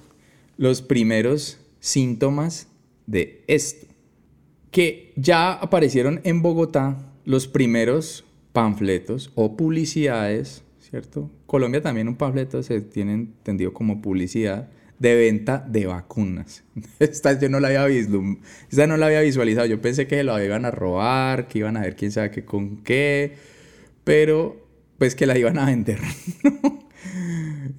los 0.57 0.83
primeros 0.83 1.59
síntomas 1.81 2.69
de 3.07 3.43
esto 3.47 3.93
que 4.73 5.13
ya 5.17 5.53
aparecieron 5.53 6.21
en 6.25 6.43
Bogotá 6.43 6.97
los 7.25 7.47
primeros 7.47 8.25
panfletos 8.53 9.31
o 9.35 9.57
publicidades, 9.57 10.65
¿cierto? 10.81 11.31
Colombia 11.47 11.83
también 11.83 12.09
un 12.09 12.17
panfleto 12.17 12.63
se 12.63 12.81
tiene 12.81 13.13
entendido 13.13 13.73
como 13.73 14.01
publicidad 14.01 14.71
de 14.99 15.15
venta 15.15 15.65
de 15.69 15.87
vacunas. 15.87 16.65
Esta 16.99 17.39
yo 17.39 17.49
no 17.49 17.61
la 17.61 17.69
había 17.69 17.87
esta 18.71 18.87
no 18.87 18.97
la 18.97 19.07
había 19.07 19.21
visualizado. 19.21 19.67
Yo 19.67 19.81
pensé 19.81 20.07
que 20.07 20.23
lo 20.25 20.43
iban 20.43 20.65
a 20.65 20.71
robar, 20.71 21.49
que 21.49 21.59
iban 21.59 21.77
a 21.77 21.81
ver 21.81 21.95
quién 21.95 22.11
sabe 22.11 22.31
qué 22.31 22.45
con 22.45 22.79
qué, 22.79 23.35
pero 24.05 24.65
pues 24.97 25.15
que 25.15 25.27
la 25.27 25.37
iban 25.37 25.59
a 25.59 25.67
vender. 25.67 25.99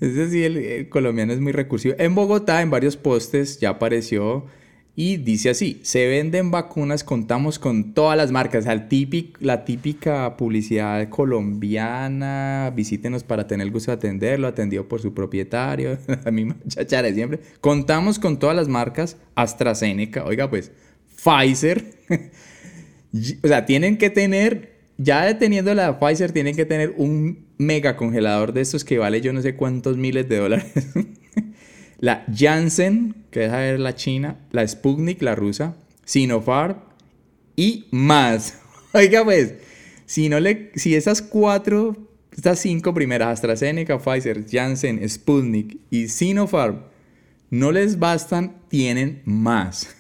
es 0.02 0.16
decir, 0.16 0.58
el 0.58 0.90
colombiano 0.90 1.34
es 1.34 1.40
muy 1.40 1.52
recursivo. 1.52 1.96
En 1.98 2.16
Bogotá, 2.16 2.62
en 2.62 2.70
varios 2.70 2.98
postes, 2.98 3.60
ya 3.60 3.70
apareció 3.70 4.46
y 4.96 5.18
dice 5.18 5.50
así, 5.50 5.80
se 5.82 6.06
venden 6.08 6.52
vacunas, 6.52 7.04
contamos 7.04 7.58
con 7.58 7.96
todas 7.96 8.16
las 8.16 8.32
marcas, 8.32 8.66
la 8.66 9.66
típica 9.66 10.38
publicidad 10.38 11.10
colombiana, 11.10 12.72
visítenos 12.76 13.24
para 13.24 13.48
tener 13.48 13.66
el 13.66 13.74
gusto 13.74 13.90
de 13.90 13.98
atenderlo, 13.98 14.48
atendido 14.48 14.88
por 14.88 15.02
su 15.02 15.12
propietario, 15.16 15.98
la 16.26 16.30
misma 16.30 16.58
chachara 16.68 17.08
de 17.08 17.16
siempre. 17.16 17.40
Contamos 17.60 18.20
con 18.20 18.38
todas 18.38 18.56
las 18.56 18.68
marcas, 18.68 19.18
AstraZeneca, 19.34 20.26
oiga 20.26 20.48
pues, 20.48 20.72
Pfizer, 21.16 21.84
o 23.44 23.48
sea, 23.48 23.66
tienen 23.66 23.98
que 23.98 24.12
tener, 24.12 24.73
ya 25.04 25.26
deteniendo 25.26 25.74
la 25.74 26.00
Pfizer, 26.00 26.32
tienen 26.32 26.56
que 26.56 26.66
tener 26.66 26.94
un 26.98 27.46
mega 27.58 27.96
congelador 27.96 28.54
de 28.54 28.62
estos 28.62 28.84
que 28.84 28.98
vale 28.98 29.22
yo 29.22 29.34
no 29.34 29.42
sé 29.42 29.56
cuántos 29.56 29.98
miles 29.98 30.28
de 30.30 30.38
dólares. 30.38 30.72
la 32.00 32.26
Janssen, 32.34 33.16
que 33.30 33.42
deja 33.42 33.58
ver 33.58 33.80
la 33.80 33.96
china, 33.96 34.38
la 34.52 34.68
Sputnik, 34.68 35.22
la 35.22 35.36
rusa, 35.36 35.76
Sinopharm 36.06 36.78
y 37.56 37.86
más. 37.92 38.60
Oiga 38.94 39.24
pues, 39.24 39.56
si, 40.06 40.30
no 40.30 40.40
le, 40.40 40.72
si 40.76 40.96
esas 40.96 41.22
cuatro, 41.22 41.98
estas 42.32 42.60
cinco 42.60 42.94
primeras, 42.94 43.30
AstraZeneca, 43.30 44.00
Pfizer, 44.00 44.46
Janssen, 44.50 45.08
Sputnik 45.08 45.80
y 45.90 46.08
Sinopharm, 46.08 46.82
no 47.50 47.72
les 47.72 48.00
bastan, 48.00 48.56
tienen 48.70 49.22
más. 49.26 49.96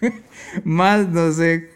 más, 0.64 1.08
no 1.08 1.32
sé, 1.32 1.70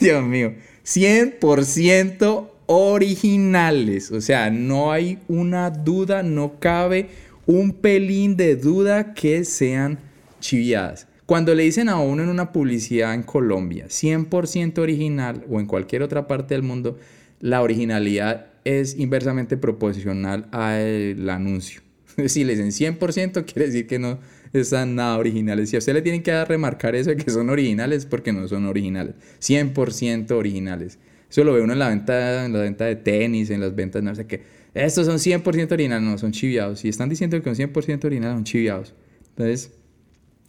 Dios 0.00 0.24
mío, 0.24 0.54
100% 0.84 2.50
originales. 2.66 4.10
O 4.10 4.20
sea, 4.20 4.50
no 4.50 4.92
hay 4.92 5.18
una 5.28 5.70
duda, 5.70 6.22
no 6.22 6.60
cabe 6.60 7.08
un 7.46 7.72
pelín 7.72 8.36
de 8.36 8.56
duda 8.56 9.12
que 9.14 9.44
sean 9.44 9.98
chiviadas. 10.40 11.06
Cuando 11.26 11.54
le 11.54 11.62
dicen 11.62 11.88
a 11.88 11.98
uno 11.98 12.22
en 12.22 12.28
una 12.28 12.52
publicidad 12.52 13.14
en 13.14 13.22
Colombia 13.22 13.86
100% 13.86 14.78
original 14.78 15.44
o 15.48 15.60
en 15.60 15.66
cualquier 15.66 16.02
otra 16.02 16.26
parte 16.26 16.54
del 16.54 16.62
mundo, 16.62 16.98
la 17.40 17.62
originalidad 17.62 18.46
es 18.64 18.98
inversamente 18.98 19.56
proporcional 19.56 20.46
al 20.52 21.28
anuncio. 21.28 21.82
Si 22.26 22.44
le 22.44 22.56
dicen 22.56 22.98
100% 22.98 23.44
quiere 23.44 23.66
decir 23.66 23.86
que 23.86 23.98
no 23.98 24.18
están 24.52 24.94
nada 24.94 25.18
originales. 25.18 25.70
Si 25.70 25.76
a 25.76 25.78
usted 25.78 25.94
le 25.94 26.02
tienen 26.02 26.22
que 26.22 26.44
remarcar 26.44 26.94
eso 26.94 27.10
de 27.10 27.16
que 27.16 27.30
son 27.30 27.50
originales, 27.50 28.06
porque 28.06 28.32
no 28.32 28.46
son 28.48 28.66
originales. 28.66 29.14
100% 29.40 30.30
originales. 30.32 30.98
Eso 31.30 31.44
lo 31.44 31.52
ve 31.52 31.60
uno 31.60 31.72
en 31.72 31.78
la 31.78 31.88
venta, 31.88 32.44
en 32.44 32.52
la 32.52 32.60
venta 32.60 32.86
de 32.86 32.96
tenis, 32.96 33.50
en 33.50 33.60
las 33.60 33.74
ventas, 33.74 34.02
no 34.02 34.14
sé 34.14 34.26
qué 34.26 34.60
estos 34.74 35.06
son 35.06 35.16
100% 35.16 35.72
originales, 35.72 36.08
no, 36.08 36.18
son 36.18 36.32
chiviados. 36.32 36.80
Si 36.80 36.88
están 36.88 37.08
diciendo 37.08 37.40
que 37.40 37.54
son 37.54 37.72
100% 37.72 38.04
originales, 38.04 38.36
son 38.36 38.44
chiviados. 38.44 38.94
Entonces, 39.30 39.72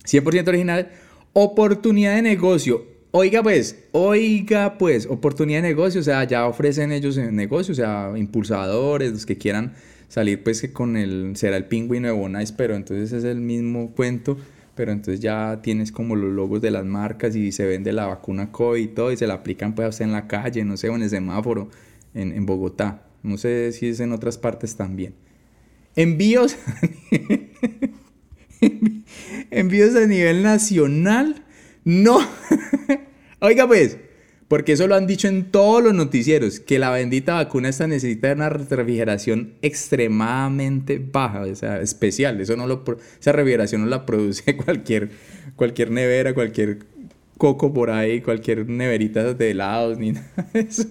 100% 0.05 0.47
original, 0.47 0.91
oportunidad 1.33 2.15
de 2.15 2.21
negocio. 2.21 2.85
Oiga 3.13 3.43
pues, 3.43 3.83
oiga 3.91 4.77
pues, 4.77 5.05
oportunidad 5.05 5.61
de 5.61 5.69
negocio, 5.69 5.99
o 5.99 6.03
sea, 6.03 6.23
ya 6.23 6.47
ofrecen 6.47 6.93
ellos 6.93 7.17
negocio, 7.17 7.73
o 7.73 7.75
sea, 7.75 8.13
impulsadores, 8.15 9.11
los 9.11 9.25
que 9.25 9.37
quieran 9.37 9.73
salir 10.11 10.43
pues 10.43 10.59
que 10.59 10.73
con 10.73 10.97
el, 10.97 11.37
será 11.37 11.55
el 11.55 11.65
pingüino 11.65 12.09
de 12.09 12.13
Bonais, 12.13 12.51
pero 12.51 12.75
entonces 12.75 13.13
es 13.13 13.23
el 13.23 13.39
mismo 13.39 13.91
cuento, 13.91 14.37
pero 14.75 14.91
entonces 14.91 15.21
ya 15.21 15.61
tienes 15.63 15.93
como 15.93 16.17
los 16.17 16.33
logos 16.33 16.59
de 16.59 16.69
las 16.69 16.83
marcas 16.83 17.33
y 17.33 17.53
se 17.53 17.65
vende 17.65 17.93
la 17.93 18.07
vacuna 18.07 18.51
COVID 18.51 18.81
y 18.81 18.87
todo 18.89 19.13
y 19.13 19.17
se 19.17 19.25
la 19.25 19.35
aplican 19.35 19.73
pues 19.73 19.85
a 19.85 19.89
usted 19.89 20.03
en 20.03 20.11
la 20.11 20.27
calle, 20.27 20.65
no 20.65 20.75
sé, 20.75 20.89
o 20.89 20.97
en 20.97 21.03
el 21.03 21.09
semáforo 21.09 21.69
en, 22.13 22.33
en 22.33 22.45
Bogotá. 22.45 23.03
No 23.23 23.37
sé 23.37 23.71
si 23.71 23.87
es 23.87 24.01
en 24.01 24.11
otras 24.11 24.37
partes 24.37 24.75
también. 24.75 25.13
Envíos. 25.95 26.57
Envíos 29.49 29.95
a 29.95 30.07
nivel 30.07 30.43
nacional. 30.43 31.45
No. 31.85 32.19
Oiga 33.39 33.65
pues, 33.65 33.97
porque 34.51 34.73
eso 34.73 34.85
lo 34.85 34.95
han 34.95 35.07
dicho 35.07 35.29
en 35.29 35.45
todos 35.45 35.81
los 35.81 35.93
noticieros, 35.93 36.59
que 36.59 36.77
la 36.77 36.89
bendita 36.89 37.35
vacuna 37.35 37.69
esta 37.69 37.87
necesita 37.87 38.33
una 38.33 38.49
refrigeración 38.49 39.53
extremadamente 39.61 40.99
baja, 40.99 41.43
o 41.43 41.55
sea, 41.55 41.79
especial. 41.79 42.41
Eso 42.41 42.57
no 42.57 42.67
lo, 42.67 42.83
esa 43.17 43.31
refrigeración 43.31 43.79
no 43.79 43.87
la 43.87 44.05
produce 44.05 44.57
cualquier, 44.65 45.11
cualquier 45.55 45.91
nevera, 45.91 46.33
cualquier 46.33 46.79
coco 47.37 47.73
por 47.73 47.91
ahí, 47.91 48.19
cualquier 48.19 48.67
neverita 48.67 49.33
de 49.33 49.51
helados, 49.51 49.97
ni 49.97 50.11
nada 50.11 50.49
de 50.51 50.59
eso. 50.59 50.83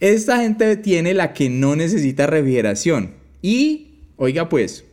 Esta 0.00 0.38
gente 0.38 0.78
tiene 0.78 1.12
la 1.12 1.34
que 1.34 1.50
no 1.50 1.76
necesita 1.76 2.26
refrigeración. 2.26 3.10
Y, 3.42 3.98
oiga 4.16 4.48
pues, 4.48 4.86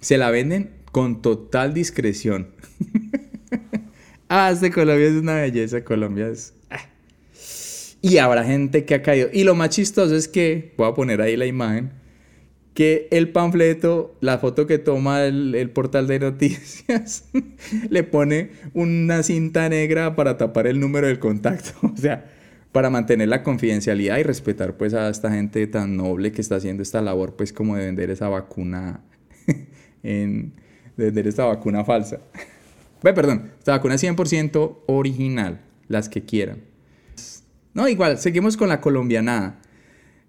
se 0.00 0.16
la 0.16 0.30
venden 0.30 0.70
con 0.90 1.20
total 1.20 1.74
discreción. 1.74 2.48
ah, 4.30 4.50
este 4.50 4.70
Colombia 4.70 5.06
es 5.06 5.16
una 5.16 5.34
belleza, 5.34 5.84
Colombia 5.84 6.28
es... 6.28 6.54
Y 8.02 8.18
habrá 8.18 8.44
gente 8.44 8.84
que 8.84 8.94
ha 8.94 9.02
caído. 9.02 9.28
Y 9.32 9.44
lo 9.44 9.54
más 9.54 9.70
chistoso 9.70 10.16
es 10.16 10.28
que, 10.28 10.72
voy 10.76 10.88
a 10.88 10.94
poner 10.94 11.20
ahí 11.20 11.36
la 11.36 11.46
imagen, 11.46 11.92
que 12.74 13.08
el 13.10 13.30
panfleto, 13.30 14.16
la 14.20 14.38
foto 14.38 14.66
que 14.66 14.78
toma 14.78 15.24
el, 15.24 15.54
el, 15.54 15.70
portal 15.70 16.06
de 16.06 16.18
noticias, 16.18 17.28
le 17.90 18.02
pone 18.04 18.52
una 18.72 19.22
cinta 19.22 19.68
negra 19.68 20.16
para 20.16 20.38
tapar 20.38 20.66
el 20.66 20.80
número 20.80 21.06
del 21.06 21.18
contacto. 21.18 21.72
O 21.92 21.96
sea, 21.96 22.24
para 22.72 22.88
mantener 22.88 23.28
la 23.28 23.42
confidencialidad 23.42 24.18
y 24.18 24.22
respetar 24.22 24.76
pues 24.76 24.94
a 24.94 25.08
esta 25.08 25.30
gente 25.30 25.66
tan 25.66 25.96
noble 25.96 26.32
que 26.32 26.40
está 26.40 26.56
haciendo 26.56 26.82
esta 26.82 27.02
labor 27.02 27.34
pues 27.34 27.52
como 27.52 27.76
de 27.76 27.86
vender 27.86 28.10
esa 28.10 28.28
vacuna 28.28 29.00
en, 30.02 30.52
de 30.96 31.06
vender 31.06 31.26
esta 31.26 31.44
vacuna 31.44 31.84
falsa. 31.84 32.20
Bueno, 33.02 33.14
perdón, 33.14 33.50
esta 33.58 33.72
vacuna 33.72 33.94
100% 33.94 34.78
original, 34.86 35.60
las 35.88 36.08
que 36.08 36.22
quieran. 36.24 36.69
No, 37.74 37.88
igual, 37.88 38.18
seguimos 38.18 38.56
con 38.56 38.68
la 38.68 38.80
colombianada. 38.80 39.60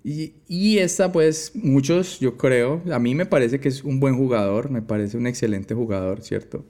Y, 0.04 0.80
esta, 0.80 1.12
pues, 1.12 1.52
muchos, 1.56 2.20
yo 2.20 2.36
creo, 2.36 2.82
a 2.92 2.98
mí 2.98 3.14
me 3.14 3.28
parece 3.28 3.60
que 3.60 3.70
es 3.70 3.84
un 3.84 4.00
buen 4.00 4.18
jugador, 4.18 4.72
me 4.72 4.82
parece 4.82 5.18
un 5.18 5.28
excelente 5.28 5.76
jugador, 5.76 6.24
¿cierto? 6.24 6.66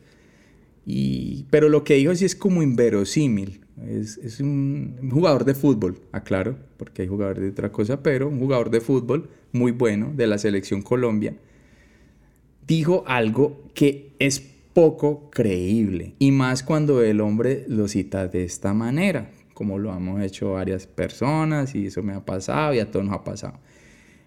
Y, 0.85 1.45
pero 1.49 1.69
lo 1.69 1.83
que 1.83 1.95
dijo 1.95 2.13
sí 2.15 2.25
es 2.25 2.35
como 2.35 2.61
inverosímil. 2.61 3.61
Es, 3.87 4.39
un, 4.41 5.09
jugador 5.11 5.45
de 5.45 5.55
fútbol, 5.55 5.99
aclaro, 6.11 6.57
porque 6.77 7.03
hay 7.03 7.07
jugadores 7.07 7.43
de 7.43 7.49
otra 7.49 7.71
cosa, 7.71 8.03
pero 8.03 8.27
un 8.27 8.39
jugador 8.39 8.69
de 8.69 8.81
fútbol 8.81 9.29
muy 9.53 9.71
bueno 9.71 10.11
de 10.13 10.27
la 10.27 10.37
selección 10.37 10.81
Colombia, 10.81 11.35
dijo 12.67 13.03
algo 13.07 13.63
que 13.73 14.11
es 14.19 14.39
poco 14.39 15.29
creíble, 15.31 16.15
y 16.19 16.31
más 16.31 16.63
cuando 16.63 17.01
el 17.01 17.21
hombre 17.21 17.65
lo 17.67 17.87
cita 17.87 18.27
de 18.27 18.43
esta 18.43 18.73
manera, 18.73 19.31
como 19.61 19.77
lo 19.77 19.95
hemos 19.95 20.19
hecho 20.23 20.53
varias 20.53 20.87
personas, 20.87 21.75
y 21.75 21.85
eso 21.85 22.01
me 22.01 22.13
ha 22.13 22.25
pasado 22.25 22.73
y 22.73 22.79
a 22.79 22.89
todos 22.89 23.05
nos 23.05 23.13
ha 23.13 23.23
pasado. 23.23 23.59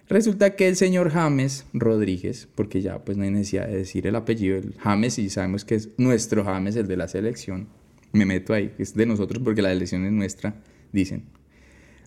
Resulta 0.09 0.55
que 0.55 0.69
el 0.69 0.77
señor 0.77 1.11
James 1.11 1.67
Rodríguez, 1.73 2.47
porque 2.55 2.83
ya 2.83 3.01
pues 3.01 3.17
no 3.17 3.25
hay 3.25 3.33
necesidad 3.33 3.67
de 3.67 3.79
decir 3.79 4.07
el 4.07 4.15
apellido, 4.15 4.57
el 4.59 4.77
James, 4.79 5.19
y 5.19 5.29
sabemos 5.31 5.65
que 5.65 5.75
es 5.75 5.89
nuestro 5.97 6.45
James, 6.45 6.77
el 6.77 6.87
de 6.87 6.97
la 6.97 7.09
selección, 7.09 7.67
me 8.13 8.27
meto 8.27 8.55
ahí, 8.55 8.73
es 8.79 8.95
de 8.95 9.07
nosotros 9.07 9.43
porque 9.43 9.61
la 9.61 9.73
elección 9.73 10.05
es 10.05 10.13
nuestra, 10.13 10.55
dicen. 10.93 11.25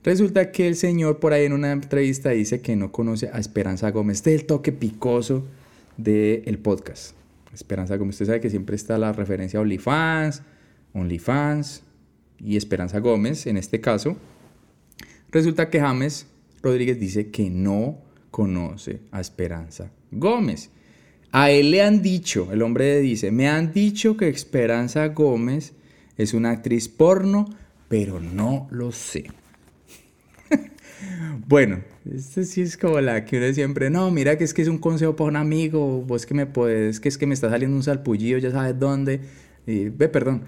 Resulta 0.06 0.54
que 0.54 0.70
el 0.70 0.78
señor 0.78 1.20
por 1.20 1.34
ahí 1.34 1.44
en 1.44 1.52
una 1.52 1.74
entrevista 1.74 2.30
dice 2.30 2.62
que 2.62 2.78
no 2.78 2.94
conoce 2.94 3.30
a 3.34 3.40
Esperanza 3.40 3.92
Gómez. 3.92 4.20
Este 4.20 4.36
es 4.36 4.40
el 4.40 4.48
toque 4.48 4.72
picoso 4.72 5.44
del 5.98 6.60
podcast. 6.60 7.14
Esperanza 7.54 7.98
Gómez, 7.98 8.14
usted 8.14 8.28
sabe 8.28 8.40
que 8.40 8.50
siempre 8.50 8.78
está 8.78 8.98
la 8.98 9.12
referencia 9.12 9.60
a 9.60 9.64
OnlyFans, 9.64 10.44
OnlyFans 10.94 11.84
y 12.40 12.58
Esperanza 12.58 13.00
Gómez 13.00 13.48
en 13.48 13.58
este 13.58 13.82
caso. 13.82 14.18
Resulta 15.32 15.70
que 15.70 15.80
James 15.80 16.28
Rodríguez 16.62 17.00
dice 17.00 17.30
que 17.30 17.50
no 17.50 18.00
conoce 18.32 19.02
a 19.12 19.22
Esperanza 19.22 19.92
Gómez. 20.12 20.70
A 21.32 21.52
él 21.52 21.72
le 21.72 21.84
han 21.84 22.02
dicho, 22.02 22.50
el 22.52 22.62
hombre 22.62 23.00
dice, 23.00 23.32
me 23.32 23.48
han 23.48 23.74
dicho 23.74 24.16
que 24.16 24.30
Esperanza 24.30 25.08
Gómez 25.10 25.74
es 26.16 26.34
una 26.34 26.52
actriz 26.52 26.88
porno, 26.88 27.50
pero 27.90 28.20
no 28.20 28.68
lo 28.72 28.92
sé. 28.92 29.26
bueno, 31.48 31.82
este 32.12 32.46
sí 32.46 32.62
es 32.62 32.78
como 32.78 33.02
la 33.02 33.26
que 33.26 33.38
uno 33.38 33.54
siempre, 33.54 33.90
no, 33.90 34.10
mira 34.12 34.38
que 34.38 34.46
es 34.46 34.54
que 34.54 34.62
es 34.62 34.68
un 34.68 34.78
consejo 34.78 35.16
para 35.16 35.30
un 35.30 35.36
amigo, 35.36 36.02
vos 36.02 36.26
que 36.26 36.34
me 36.34 36.46
puedes, 36.46 37.00
que 37.00 37.10
es 37.10 37.18
que 37.18 37.28
me 37.28 37.34
está 37.34 37.50
saliendo 37.50 37.76
un 37.76 37.84
salpullido, 37.84 38.40
ya 38.40 38.52
sabes 38.52 38.80
dónde. 38.80 39.20
Ve, 39.68 40.08
perdón, 40.08 40.44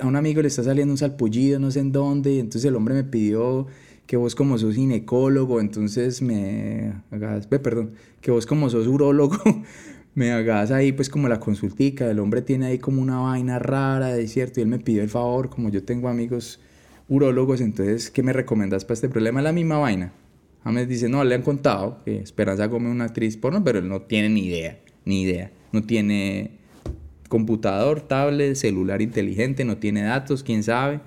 a 0.00 0.06
un 0.06 0.16
amigo 0.16 0.42
le 0.42 0.48
está 0.48 0.64
saliendo 0.64 0.92
un 0.92 0.98
salpullido, 0.98 1.60
no 1.60 1.70
sé 1.70 1.80
en 1.80 1.92
dónde, 1.92 2.32
y 2.32 2.40
entonces 2.40 2.64
el 2.64 2.74
hombre 2.74 2.94
me 2.94 3.04
pidió 3.04 3.68
que 4.06 4.16
vos 4.16 4.34
como 4.34 4.58
sos 4.58 4.74
ginecólogo, 4.74 5.60
entonces 5.60 6.20
me 6.20 6.94
hagas, 7.12 7.48
ve, 7.48 7.60
perdón, 7.60 7.92
que 8.20 8.32
vos 8.32 8.46
como 8.46 8.68
sos 8.68 8.88
urólogo, 8.88 9.38
me 10.14 10.32
hagas 10.32 10.72
ahí 10.72 10.90
pues 10.90 11.08
como 11.08 11.28
la 11.28 11.38
consultica, 11.38 12.10
el 12.10 12.18
hombre 12.18 12.42
tiene 12.42 12.66
ahí 12.66 12.78
como 12.78 13.00
una 13.00 13.20
vaina 13.20 13.60
rara, 13.60 14.08
de 14.08 14.26
cierto, 14.26 14.58
y 14.58 14.64
él 14.64 14.68
me 14.68 14.80
pidió 14.80 15.02
el 15.02 15.08
favor, 15.08 15.48
como 15.48 15.68
yo 15.68 15.84
tengo 15.84 16.08
amigos 16.08 16.60
urólogos, 17.08 17.60
entonces, 17.60 18.10
¿qué 18.10 18.24
me 18.24 18.32
recomendas 18.32 18.84
para 18.84 18.94
este 18.94 19.08
problema? 19.08 19.40
Es 19.40 19.44
la 19.44 19.52
misma 19.52 19.78
vaina. 19.78 20.12
James 20.64 20.88
dice, 20.88 21.08
no, 21.08 21.24
le 21.24 21.34
han 21.34 21.42
contado 21.42 21.98
que 22.04 22.18
Esperanza 22.18 22.68
come 22.68 22.90
una 22.90 23.04
actriz 23.04 23.36
porno, 23.36 23.64
pero 23.64 23.78
él 23.78 23.88
no 23.88 24.02
tiene 24.02 24.28
ni 24.28 24.46
idea, 24.46 24.78
ni 25.04 25.22
idea. 25.22 25.52
No 25.72 25.82
tiene 25.84 26.59
computador, 27.30 28.02
tablet, 28.02 28.56
celular 28.56 29.00
inteligente, 29.00 29.64
no 29.64 29.78
tiene 29.78 30.02
datos, 30.02 30.42
quién 30.42 30.62
sabe. 30.62 31.00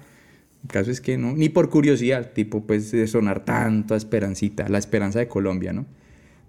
El 0.64 0.70
caso 0.70 0.90
es 0.90 1.02
que 1.02 1.18
no, 1.18 1.34
ni 1.34 1.50
por 1.50 1.70
curiosidad, 1.70 2.32
tipo, 2.32 2.66
pues 2.66 2.92
de 2.92 3.06
sonar 3.08 3.44
tanto 3.44 3.94
a 3.94 3.98
Esperancita, 3.98 4.70
la 4.70 4.78
esperanza 4.80 5.20
de 5.20 5.28
Colombia, 5.28 5.74
¿no? 5.74 5.86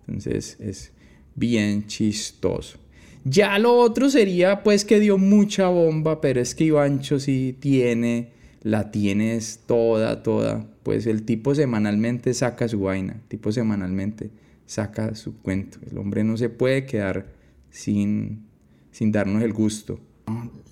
Entonces 0.06 0.56
es 0.60 0.92
bien 1.34 1.86
chistoso. 1.86 2.78
Ya 3.24 3.58
lo 3.58 3.74
otro 3.74 4.10
sería, 4.10 4.62
pues, 4.62 4.84
que 4.84 5.00
dio 5.00 5.18
mucha 5.18 5.68
bomba, 5.68 6.20
pero 6.20 6.40
es 6.40 6.54
que 6.54 6.64
Ivancho 6.64 7.18
sí 7.18 7.56
tiene, 7.58 8.28
la 8.62 8.92
tienes 8.92 9.60
toda, 9.66 10.22
toda. 10.22 10.66
Pues 10.84 11.06
el 11.06 11.24
tipo 11.24 11.54
semanalmente 11.54 12.32
saca 12.32 12.68
su 12.68 12.80
vaina, 12.80 13.20
tipo 13.28 13.50
semanalmente 13.50 14.30
saca 14.66 15.14
su 15.16 15.38
cuento. 15.38 15.78
El 15.90 15.98
hombre 15.98 16.22
no 16.22 16.36
se 16.36 16.50
puede 16.50 16.86
quedar 16.86 17.26
sin, 17.70 18.44
sin 18.94 19.10
darnos 19.10 19.42
el 19.42 19.52
gusto. 19.52 19.98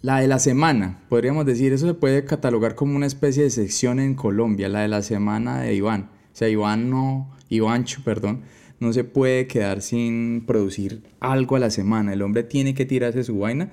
La 0.00 0.20
de 0.20 0.28
la 0.28 0.38
semana, 0.38 1.02
podríamos 1.08 1.44
decir, 1.44 1.72
eso 1.72 1.88
se 1.88 1.94
puede 1.94 2.24
catalogar 2.24 2.76
como 2.76 2.94
una 2.94 3.06
especie 3.06 3.42
de 3.42 3.50
sección 3.50 3.98
en 3.98 4.14
Colombia, 4.14 4.68
la 4.68 4.82
de 4.82 4.88
la 4.88 5.02
semana 5.02 5.60
de 5.60 5.74
Iván. 5.74 6.08
O 6.32 6.36
sea, 6.36 6.48
Iván 6.48 6.88
no, 6.88 7.32
Ivancho, 7.48 8.00
perdón, 8.04 8.42
no 8.78 8.92
se 8.92 9.02
puede 9.02 9.48
quedar 9.48 9.82
sin 9.82 10.44
producir 10.46 11.02
algo 11.18 11.56
a 11.56 11.58
la 11.58 11.70
semana. 11.70 12.12
El 12.12 12.22
hombre 12.22 12.44
tiene 12.44 12.74
que 12.74 12.86
tirarse 12.86 13.24
su 13.24 13.40
vaina 13.40 13.72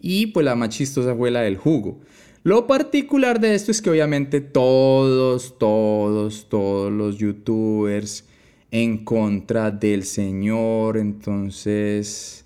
y 0.00 0.26
pues 0.26 0.44
la 0.44 0.54
más 0.54 0.68
chistosa 0.68 1.16
fue 1.16 1.32
la 1.32 1.40
del 1.40 1.56
jugo. 1.56 1.98
Lo 2.44 2.68
particular 2.68 3.40
de 3.40 3.56
esto 3.56 3.72
es 3.72 3.82
que 3.82 3.90
obviamente 3.90 4.40
todos, 4.40 5.58
todos, 5.58 6.48
todos 6.48 6.92
los 6.92 7.18
youtubers 7.18 8.28
en 8.70 9.04
contra 9.04 9.72
del 9.72 10.04
señor, 10.04 10.98
entonces 10.98 12.44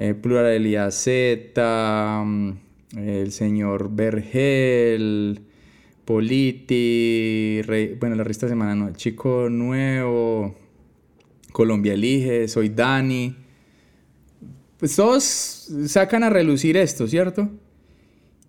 eh, 0.00 0.14
Pluralidad 0.14 0.90
Z, 0.92 2.24
mm, 2.24 2.52
el 2.96 3.32
señor 3.32 3.94
Vergel, 3.94 5.42
Politi, 6.06 7.60
bueno, 8.00 8.16
la 8.16 8.24
resta 8.24 8.48
semana 8.48 8.74
no, 8.74 8.90
Chico 8.94 9.50
Nuevo, 9.50 10.56
Colombia 11.52 11.92
Elige, 11.92 12.48
Soy 12.48 12.70
Dani. 12.70 13.36
Pues 14.78 14.96
todos 14.96 15.68
sacan 15.86 16.24
a 16.24 16.30
relucir 16.30 16.78
esto, 16.78 17.06
¿cierto? 17.06 17.50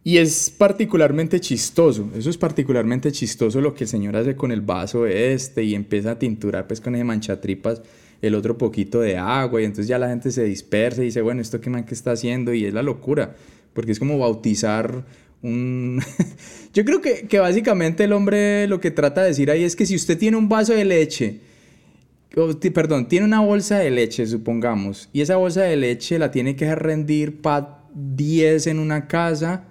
Y 0.06 0.20
es 0.20 0.50
particularmente 0.58 1.42
chistoso, 1.42 2.10
eso 2.16 2.30
es 2.30 2.38
particularmente 2.38 3.12
chistoso 3.12 3.60
lo 3.60 3.74
que 3.74 3.84
el 3.84 3.90
señor 3.90 4.16
hace 4.16 4.38
con 4.38 4.54
el 4.54 4.62
vaso 4.62 5.06
este 5.06 5.64
y 5.64 5.76
empieza 5.76 6.12
a 6.12 6.18
tinturar 6.18 6.66
pues 6.66 6.80
con 6.80 6.96
ese 6.96 7.04
manchatripas 7.04 7.82
el 8.22 8.36
otro 8.36 8.58
poquito 8.58 9.02
de 9.02 9.18
agua 9.18 9.62
y 9.62 9.66
entonces 9.66 9.88
ya 9.88 9.98
la 9.98 10.10
gente 10.10 10.32
se 10.32 10.44
dispersa 10.44 11.02
y 11.02 11.06
dice, 11.06 11.22
bueno, 11.22 11.42
¿esto 11.42 11.60
qué 11.60 11.70
man 11.70 11.86
que 11.86 11.94
está 11.94 12.12
haciendo? 12.12 12.54
Y 12.54 12.66
es 12.66 12.74
la 12.74 12.84
locura, 12.84 13.36
porque 13.74 13.92
es 13.92 14.00
como 14.00 14.20
bautizar 14.20 15.06
un... 15.42 16.02
Yo 16.74 16.86
creo 16.86 17.02
que, 17.02 17.28
que 17.28 17.40
básicamente 17.40 18.04
el 18.04 18.14
hombre 18.14 18.68
lo 18.68 18.80
que 18.80 18.92
trata 18.92 19.22
de 19.22 19.30
decir 19.30 19.50
ahí 19.50 19.64
es 19.64 19.76
que 19.76 19.86
si 19.86 19.96
usted 19.96 20.18
tiene 20.18 20.38
un 20.38 20.50
vaso 20.50 20.74
de 20.74 20.86
leche, 20.86 21.40
perdón, 22.74 23.08
tiene 23.08 23.26
una 23.26 23.42
bolsa 23.42 23.80
de 23.80 23.90
leche, 23.90 24.26
supongamos, 24.28 25.10
y 25.12 25.22
esa 25.22 25.36
bolsa 25.38 25.64
de 25.64 25.76
leche 25.76 26.20
la 26.20 26.32
tiene 26.32 26.56
que 26.56 26.74
rendir 26.76 27.42
para 27.42 27.80
10 27.94 28.68
en 28.68 28.80
una 28.80 29.08
casa 29.08 29.66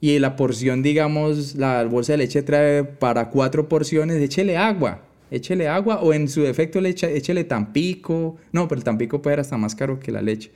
y 0.00 0.18
la 0.18 0.34
porción, 0.34 0.82
digamos, 0.82 1.54
la 1.54 1.84
bolsa 1.84 2.14
de 2.14 2.18
leche 2.18 2.42
trae 2.42 2.82
para 2.82 3.28
cuatro 3.28 3.68
porciones, 3.68 4.20
échele 4.22 4.56
agua 4.56 5.02
échele 5.30 5.68
agua 5.68 6.00
o 6.00 6.12
en 6.12 6.28
su 6.28 6.42
defecto 6.42 6.80
le 6.80 6.90
échele 6.90 7.44
tampico. 7.44 8.36
No, 8.52 8.68
pero 8.68 8.78
el 8.78 8.84
tampico 8.84 9.22
puede 9.22 9.34
ser 9.34 9.40
hasta 9.40 9.56
más 9.56 9.74
caro 9.74 10.00
que 10.00 10.12
la 10.12 10.22
leche. 10.22 10.50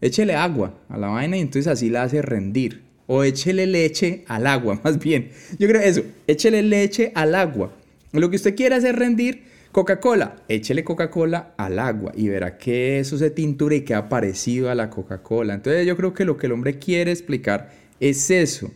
Échele 0.00 0.34
agua 0.34 0.74
a 0.88 0.98
la 0.98 1.08
vaina 1.08 1.36
y 1.36 1.40
entonces 1.40 1.66
así 1.66 1.90
la 1.90 2.02
hace 2.02 2.22
rendir. 2.22 2.82
O 3.06 3.22
échele 3.22 3.66
leche 3.66 4.24
al 4.26 4.46
agua, 4.46 4.80
más 4.84 4.98
bien. 4.98 5.30
Yo 5.58 5.68
creo 5.68 5.80
eso, 5.80 6.02
échele 6.26 6.62
leche 6.62 7.12
al 7.14 7.34
agua. 7.34 7.72
Lo 8.12 8.30
que 8.30 8.36
usted 8.36 8.54
quiera 8.54 8.76
hacer 8.76 8.96
rendir, 8.96 9.44
Coca-Cola, 9.72 10.36
échele 10.48 10.84
Coca-Cola 10.84 11.54
al 11.58 11.78
agua 11.78 12.12
y 12.14 12.28
verá 12.28 12.56
que 12.56 12.98
eso 12.98 13.18
se 13.18 13.30
tintura 13.30 13.74
y 13.74 13.82
queda 13.82 14.08
parecido 14.08 14.70
a 14.70 14.74
la 14.74 14.88
Coca-Cola. 14.88 15.54
Entonces 15.54 15.86
yo 15.86 15.96
creo 15.96 16.14
que 16.14 16.24
lo 16.24 16.38
que 16.38 16.46
el 16.46 16.52
hombre 16.52 16.78
quiere 16.78 17.12
explicar 17.12 17.70
es 18.00 18.30
eso, 18.30 18.70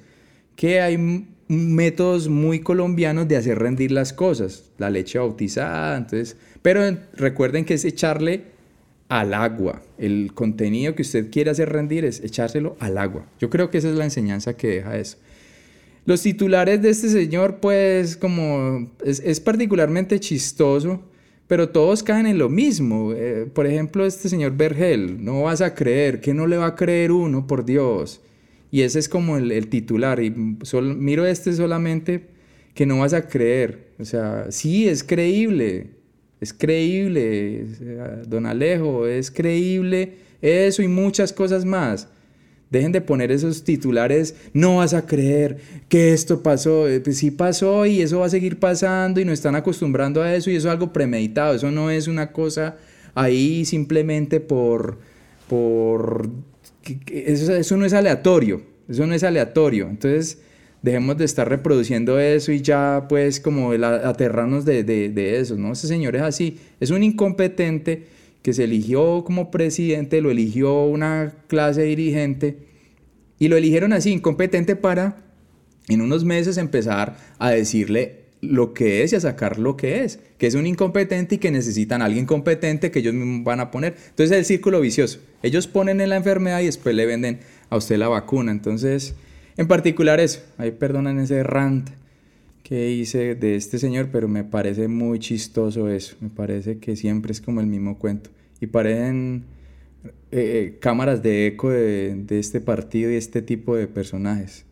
que 0.57 0.81
hay 0.81 0.99
métodos 1.51 2.29
muy 2.29 2.61
colombianos 2.61 3.27
de 3.27 3.37
hacer 3.37 3.59
rendir 3.59 3.91
las 3.91 4.13
cosas. 4.13 4.71
La 4.79 4.89
leche 4.89 5.19
bautizada, 5.19 5.97
entonces... 5.97 6.37
Pero 6.63 6.97
recuerden 7.15 7.65
que 7.65 7.75
es 7.75 7.85
echarle 7.85 8.45
al 9.09 9.35
agua. 9.35 9.83
El 9.99 10.33
contenido 10.33 10.95
que 10.95 11.03
usted 11.03 11.29
quiere 11.31 11.51
hacer 11.51 11.69
rendir 11.69 12.05
es 12.05 12.21
echárselo 12.23 12.77
al 12.79 12.97
agua. 12.99 13.27
Yo 13.41 13.51
creo 13.51 13.69
que 13.69 13.79
esa 13.79 13.91
es 13.91 13.97
la 13.97 14.05
enseñanza 14.05 14.57
que 14.57 14.69
deja 14.69 14.97
eso. 14.97 15.17
Los 16.05 16.23
titulares 16.23 16.81
de 16.83 16.91
este 16.91 17.09
señor, 17.09 17.59
pues, 17.61 18.17
como 18.17 18.89
es, 19.05 19.41
particularmente 19.41 20.21
chistoso, 20.21 21.03
pero 21.49 21.71
todos 21.71 22.05
caen 22.05 22.27
en 22.27 22.39
lo 22.39 22.49
mismo. 22.49 23.13
Eh, 23.13 23.49
por 23.53 23.67
ejemplo, 23.67 24.07
este 24.07 24.29
señor 24.29 24.57
Vergel, 24.57 25.25
no 25.25 25.43
vas 25.43 25.63
a 25.63 25.75
creer, 25.75 26.21
que 26.21 26.33
no 26.33 26.47
le 26.47 26.57
va 26.57 26.67
a 26.67 26.77
creer 26.77 27.11
uno, 27.11 27.49
por 27.49 27.65
Dios. 27.65 28.21
Y 28.71 28.83
ese 28.83 28.99
es 28.99 29.09
como 29.09 29.37
el, 29.37 29.69
titular. 29.69 30.23
Y 30.23 30.31
miro 30.31 31.27
este 31.27 31.53
solamente 31.53 32.29
que 32.75 32.87
no 32.87 32.99
vas 32.99 33.13
a 33.13 33.29
creer. 33.29 33.91
O 33.99 34.05
sea, 34.05 34.47
sí, 34.51 34.89
es 34.89 35.03
creíble. 35.03 35.91
Es 36.41 36.55
creíble, 36.55 37.67
don 38.27 38.47
Alejo, 38.47 39.07
es 39.07 39.31
creíble 39.31 40.15
eso 40.41 40.83
y 40.83 40.89
muchas 40.89 41.33
cosas 41.33 41.65
más. 41.65 42.09
Dejen 42.71 42.93
de 42.93 43.01
poner 43.01 43.33
esos 43.33 43.65
titulares, 43.65 44.37
no 44.53 44.77
vas 44.77 44.95
a 44.95 45.05
creer 45.05 45.59
que 45.89 46.13
esto 46.13 46.43
pasó. 46.43 46.89
Eh, 46.89 47.01
pues 47.01 47.19
sí 47.19 47.31
pasó 47.31 47.85
y 47.85 48.01
eso 48.01 48.21
va 48.21 48.27
a 48.27 48.31
seguir 48.31 48.59
pasando 48.59 49.21
y 49.21 49.25
nos 49.25 49.35
están 49.35 49.57
acostumbrando 49.57 50.23
a 50.23 50.35
eso 50.35 50.51
y 50.51 50.57
eso 50.57 50.69
es 50.69 50.73
algo 50.73 50.93
premeditado. 50.93 51.55
Eso 51.55 51.71
no 51.71 51.91
es 51.91 52.07
una 52.07 52.33
cosa 52.33 52.77
ahí 53.15 53.65
simplemente 53.65 54.39
por, 54.39 54.99
por 55.49 56.31
eso, 57.07 57.77
no 57.77 57.85
es 57.85 57.93
aleatorio, 57.93 58.63
eso 58.89 59.07
no 59.07 59.15
es 59.15 59.23
aleatorio. 59.23 59.89
Entonces, 59.89 60.39
dejemos 60.83 61.17
de 61.19 61.25
estar 61.25 61.49
reproduciendo 61.49 62.19
eso 62.19 62.53
y 62.53 62.63
ya 62.63 63.07
pues 63.09 63.41
como 63.41 63.73
aterrarnos 63.73 64.65
de, 64.65 64.83
de, 64.83 65.39
eso, 65.39 65.57
¿no? 65.57 65.73
Ese 65.73 65.87
señor 65.87 66.17
es 66.17 66.23
así, 66.23 66.59
es 66.81 66.91
un 66.91 67.03
incompetente 67.03 68.07
que 68.43 68.55
se 68.55 68.65
eligió 68.65 69.23
como 69.25 69.51
presidente, 69.51 70.21
lo 70.21 70.31
eligió 70.31 70.85
una 70.85 71.35
clase 71.47 71.83
dirigente 71.83 72.59
y 73.39 73.49
lo 73.49 73.57
eligieron 73.57 73.93
así, 73.93 74.11
incompetente 74.13 74.77
para 74.77 75.19
en 75.89 76.01
unos 76.01 76.25
meses 76.25 76.57
empezar 76.57 77.17
a 77.39 77.51
decirle 77.51 78.20
lo 78.43 78.73
que 78.73 79.03
es 79.03 79.13
y 79.13 79.17
a 79.17 79.21
sacar 79.21 79.59
lo 79.59 79.77
que 79.77 80.03
es, 80.05 80.19
que 80.39 80.47
es 80.47 80.55
un 80.55 80.67
incompetente 80.67 81.35
y 81.35 81.39
que 81.39 81.51
necesitan 81.51 82.03
a 82.03 82.07
alguien 82.07 82.27
competente 82.27 82.91
que 82.91 83.01
ellos 83.01 83.15
van 83.43 83.61
a 83.61 83.71
poner. 83.71 83.95
Entonces 84.11 84.33
es 84.33 84.39
el 84.39 84.45
círculo 84.45 84.81
vicioso. 84.81 85.21
Ellos 85.43 85.67
ponen 85.67 86.01
en 86.01 86.09
la 86.09 86.17
enfermedad 86.17 86.61
y 86.61 86.67
después 86.67 86.95
le 86.95 87.07
venden 87.07 87.41
a 87.69 87.77
usted 87.77 87.99
la 87.99 88.09
vacuna. 88.09 88.53
Entonces, 88.53 89.15
en 89.57 89.69
particular 89.69 90.21
eso, 90.21 90.41
ahí 90.59 90.71
perdonan 90.71 91.19
ese 91.21 91.43
rant 91.43 91.91
que 92.63 92.91
hice 92.91 93.35
de 93.35 93.57
este 93.57 93.79
señor, 93.79 94.09
pero 94.13 94.29
me 94.29 94.45
parece 94.45 94.89
muy 94.89 95.19
chistoso 95.19 95.89
eso. 95.89 96.17
Me 96.21 96.31
parece 96.31 96.79
que 96.79 96.97
siempre 96.97 97.33
es 97.33 97.41
como 97.41 97.61
el 97.61 97.67
mismo 97.67 97.99
cuento. 97.99 98.31
Y 98.61 98.67
parecen 98.67 99.45
eh, 100.05 100.11
eh, 100.31 100.79
cámaras 100.81 101.23
de 101.23 101.49
eco 101.49 101.71
de, 101.71 102.15
de, 102.15 102.39
este 102.39 102.61
partido 102.61 103.11
y 103.11 103.17
este 103.17 103.43
tipo 103.43 103.77
de 103.77 103.87
personajes. 103.87 104.65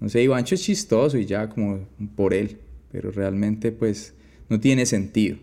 No 0.00 0.08
sé, 0.08 0.22
Ivancho 0.22 0.54
es 0.54 0.62
chistoso 0.62 1.18
y 1.18 1.26
ya 1.26 1.48
como 1.48 1.80
por 2.16 2.34
él, 2.34 2.58
pero 2.90 3.10
realmente 3.10 3.72
pues 3.72 4.14
no 4.48 4.60
tiene 4.60 4.86
sentido. 4.86 5.38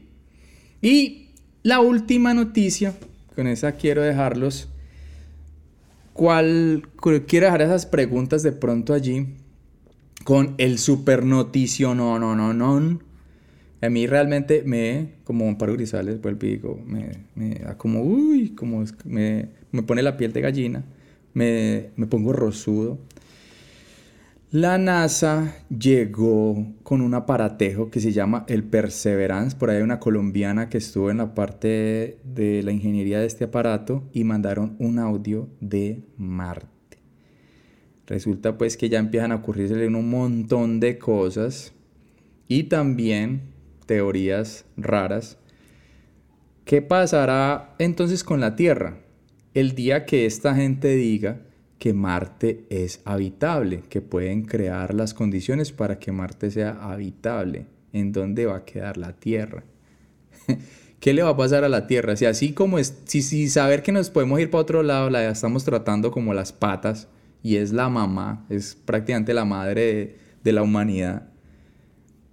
Y 0.82 1.30
la 1.64 1.80
última 1.80 2.34
noticia, 2.34 2.94
con 3.36 3.48
esa 3.48 3.74
quiero 3.74 4.02
dejarlos. 4.02 4.70
¿Cuál, 6.14 6.88
quiero 7.28 7.46
dejar 7.46 7.62
esas 7.62 7.86
preguntas 7.86 8.42
de 8.44 8.52
pronto 8.52 8.94
allí 8.94 9.28
con 10.24 10.56
el 10.58 10.78
super 10.78 11.24
noticio 11.24 11.96
no 11.96 12.20
no 12.20 12.36
no 12.36 12.54
no 12.54 13.00
a 13.82 13.90
mí 13.90 14.08
realmente 14.08 14.64
me 14.66 15.12
como 15.24 15.46
un 15.46 15.58
paro 15.58 15.74
grisales 15.74 16.22
vuelvo 16.22 16.48
y 16.48 16.50
digo 16.50 16.82
me, 16.86 17.12
me 17.36 17.56
da 17.56 17.78
como 17.78 18.02
uy 18.02 18.50
como 18.50 18.84
me, 19.06 19.50
me 19.72 19.84
pone 19.84 20.02
la 20.02 20.18
piel 20.18 20.34
de 20.34 20.42
gallina 20.42 20.84
me, 21.34 21.92
me 21.96 22.08
pongo 22.08 22.34
rosudo 22.34 22.98
la 24.52 24.78
NASA 24.78 25.58
llegó 25.70 26.74
con 26.84 27.02
un 27.02 27.14
aparatejo 27.14 27.92
que 27.92 28.00
se 28.00 28.14
llama 28.14 28.46
el 28.48 28.64
Perseverance. 28.64 29.58
Por 29.58 29.70
ahí 29.70 29.78
hay 29.78 29.84
una 29.84 30.00
colombiana 30.00 30.70
que 30.70 30.78
estuvo 30.78 31.12
en 31.12 31.18
la 31.18 31.36
parte 31.36 32.20
de 32.24 32.64
la 32.64 32.72
ingeniería 32.72 33.20
de 33.20 33.26
este 33.26 33.44
aparato 33.44 34.08
y 34.14 34.24
mandaron 34.24 34.78
un 34.80 35.00
audio 35.00 35.50
de 35.60 36.02
Marte. 36.16 36.70
Resulta 38.06 38.58
pues 38.58 38.78
que 38.78 38.88
ya 38.88 39.00
empiezan 39.00 39.34
a 39.34 39.36
ocurrirse 39.36 39.86
un 39.86 40.10
montón 40.10 40.80
de 40.80 40.98
cosas 40.98 41.74
y 42.48 42.64
también 42.64 43.42
teorías 43.86 44.64
raras. 44.78 45.38
¿Qué 46.64 46.82
pasará 46.82 47.76
entonces 47.80 48.24
con 48.24 48.40
la 48.40 48.56
Tierra? 48.56 49.00
El 49.54 49.76
día 49.76 50.06
que 50.06 50.26
esta 50.26 50.56
gente 50.56 50.96
diga 50.96 51.42
que 51.80 51.94
Marte 51.94 52.66
es 52.70 53.02
habitable, 53.06 53.84
que 53.90 54.02
pueden 54.02 54.44
crear 54.44 54.94
las 54.94 55.14
condiciones 55.14 55.72
para 55.72 56.00
que 56.00 56.12
Marte 56.12 56.52
sea 56.52 56.72
habitable. 56.92 57.68
¿En 57.94 58.12
dónde 58.12 58.46
va 58.46 58.58
a 58.58 58.66
quedar 58.66 58.98
la 58.98 59.14
Tierra? 59.14 59.64
¿Qué 61.00 61.14
le 61.14 61.24
va 61.24 61.30
a 61.30 61.38
pasar 61.38 61.64
a 61.64 61.70
la 61.70 61.88
Tierra? 61.88 62.16
Si 62.16 62.26
así 62.26 62.54
como 62.54 62.80
es, 62.80 62.98
si, 63.06 63.22
si 63.22 63.48
saber 63.50 63.84
que 63.84 63.92
nos 63.92 64.10
podemos 64.10 64.40
ir 64.40 64.50
para 64.50 64.64
otro 64.64 64.84
lado, 64.84 65.10
la 65.10 65.30
estamos 65.30 65.64
tratando 65.64 66.12
como 66.12 66.34
las 66.34 66.52
patas 66.52 67.08
y 67.44 67.58
es 67.58 67.72
la 67.72 67.90
mamá, 67.90 68.46
es 68.50 68.76
prácticamente 68.76 69.34
la 69.34 69.46
madre 69.46 69.82
de, 69.82 70.18
de 70.44 70.52
la 70.52 70.64
humanidad 70.64 71.30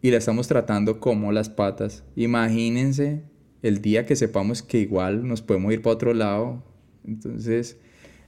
y 0.00 0.10
la 0.10 0.18
estamos 0.18 0.48
tratando 0.48 1.00
como 1.00 1.32
las 1.32 1.48
patas. 1.48 2.04
Imagínense 2.16 3.22
el 3.62 3.80
día 3.80 4.04
que 4.04 4.16
sepamos 4.16 4.62
que 4.62 4.78
igual 4.78 5.26
nos 5.26 5.40
podemos 5.40 5.72
ir 5.72 5.80
para 5.80 5.94
otro 5.94 6.12
lado. 6.12 6.62
Entonces, 7.06 7.78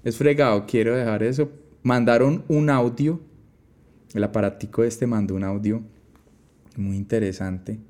es 0.06 0.18
fregado, 0.18 0.66
quiero 0.66 0.94
dejar 0.94 1.24
eso. 1.24 1.50
Mandaron 1.82 2.44
un 2.46 2.70
audio, 2.70 3.20
el 4.14 4.22
aparatico 4.22 4.84
este 4.84 5.08
mandó 5.08 5.34
un 5.34 5.42
audio 5.42 5.82
muy 6.76 6.96
interesante. 6.96 7.80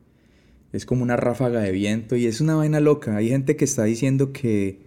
Es 0.73 0.87
como 0.87 1.03
una 1.03 1.19
ráfaga 1.19 1.61
de 1.61 1.73
viento 1.73 2.17
y 2.17 2.25
es 2.25 2.41
una 2.41 2.55
vaina 2.55 2.81
loca. 2.81 3.15
Hay 3.15 3.29
gente 3.29 3.55
que 3.57 3.67
está 3.67 3.85
diciendo 3.85 4.33
que 4.33 4.81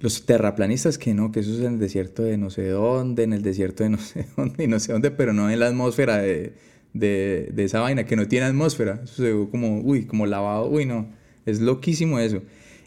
los 0.00 0.26
terraplanistas 0.26 0.98
que 0.98 1.14
no, 1.14 1.32
que 1.32 1.40
eso 1.40 1.52
es 1.54 1.60
en 1.60 1.72
el 1.72 1.78
desierto 1.78 2.22
de 2.22 2.36
no 2.36 2.50
sé 2.50 2.68
dónde, 2.68 3.22
en 3.22 3.32
el 3.32 3.40
desierto 3.40 3.84
de 3.84 3.88
no 3.88 3.98
sé 3.98 4.26
dónde 4.36 4.64
y 4.64 4.66
no 4.66 4.78
sé 4.78 4.92
dónde, 4.92 5.10
pero 5.10 5.32
no 5.32 5.48
en 5.48 5.58
la 5.58 5.68
atmósfera 5.68 6.18
de, 6.18 6.52
de, 6.92 7.50
esa 7.56 7.80
vaina, 7.80 8.04
que 8.04 8.14
no 8.14 8.28
tiene 8.28 8.44
atmósfera. 8.44 9.00
Eso 9.04 9.22
se 9.22 9.50
como, 9.50 9.80
uy, 9.80 10.04
como 10.04 10.26
lavado, 10.26 10.68
uy, 10.68 10.84
no. 10.84 11.08
Es 11.46 11.62
loquísimo 11.62 12.18
eso. 12.18 12.42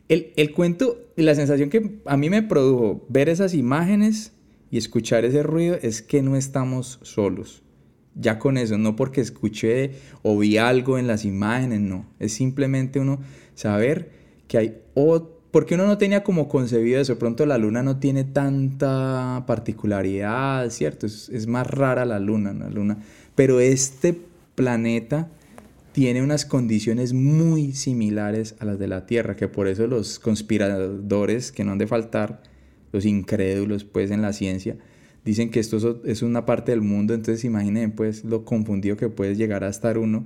El, 0.10 0.34
el 0.36 0.52
cuento 0.52 0.98
y 1.16 1.22
la 1.22 1.36
sensación 1.36 1.70
que 1.70 2.00
a 2.06 2.18
mí 2.18 2.30
me 2.30 2.44
produjo 2.44 3.06
ver 3.08 3.30
esas 3.30 3.54
imágenes 3.54 4.34
y 4.72 4.78
escuchar 4.78 5.24
ese 5.24 5.44
ruido 5.44 5.78
es 5.82 6.02
que 6.02 6.22
no 6.22 6.36
estamos 6.36 7.00
solos. 7.02 7.64
Ya 8.16 8.38
con 8.38 8.58
eso, 8.58 8.78
no 8.78 8.96
porque 8.96 9.22
escuché 9.22 9.92
o 10.24 10.38
vi 10.38 10.58
algo 10.58 10.98
en 10.98 11.08
las 11.08 11.24
imágenes, 11.24 11.80
no. 11.80 12.06
Es 12.20 12.34
simplemente 12.34 13.00
uno 13.00 13.20
saber 13.56 14.12
que 14.48 14.58
hay 14.58 14.82
otro 14.94 15.40
porque 15.52 15.76
uno 15.76 15.88
no 15.88 15.98
tenía 15.98 16.24
como 16.24 16.48
concebido 16.48 17.02
eso. 17.02 17.18
Pronto 17.18 17.46
la 17.46 17.58
luna 17.58 17.82
no 17.82 17.98
tiene 17.98 18.24
tanta 18.24 19.44
particularidad, 19.48 20.70
¿cierto? 20.70 21.08
Es, 21.08 21.30
es 21.30 21.48
más 21.48 21.66
rara 21.66 22.06
la 22.06 22.20
luna, 22.20 22.54
la 22.54 22.70
luna. 22.70 23.00
Pero 23.36 23.60
este 23.60 24.16
planeta 24.56 25.30
tiene 25.92 26.22
unas 26.22 26.46
condiciones 26.46 27.14
muy 27.14 27.74
similares 27.74 28.56
a 28.60 28.66
las 28.66 28.80
de 28.80 28.88
la 28.88 29.06
Tierra, 29.06 29.36
que 29.36 29.48
por 29.48 29.68
eso 29.68 29.88
los 29.88 30.20
conspiradores, 30.20 31.52
que 31.52 31.64
no 31.64 31.72
han 31.72 31.78
de 31.78 31.88
faltar, 31.88 32.44
los 32.92 33.06
incrédulos 33.06 33.84
pues 33.84 34.12
en 34.12 34.22
la 34.22 34.34
ciencia, 34.34 34.78
dicen 35.26 35.52
que 35.52 35.60
esto 35.60 36.02
es 36.06 36.22
una 36.22 36.46
parte 36.46 36.72
del 36.72 36.82
mundo, 36.82 37.14
entonces 37.14 37.44
imaginen 37.44 37.92
pues 37.92 38.24
lo 38.24 38.46
confundido 38.46 38.98
que 38.98 39.10
puede 39.10 39.36
llegar 39.36 39.64
a 39.64 39.70
estar 39.70 39.98
uno, 39.98 40.26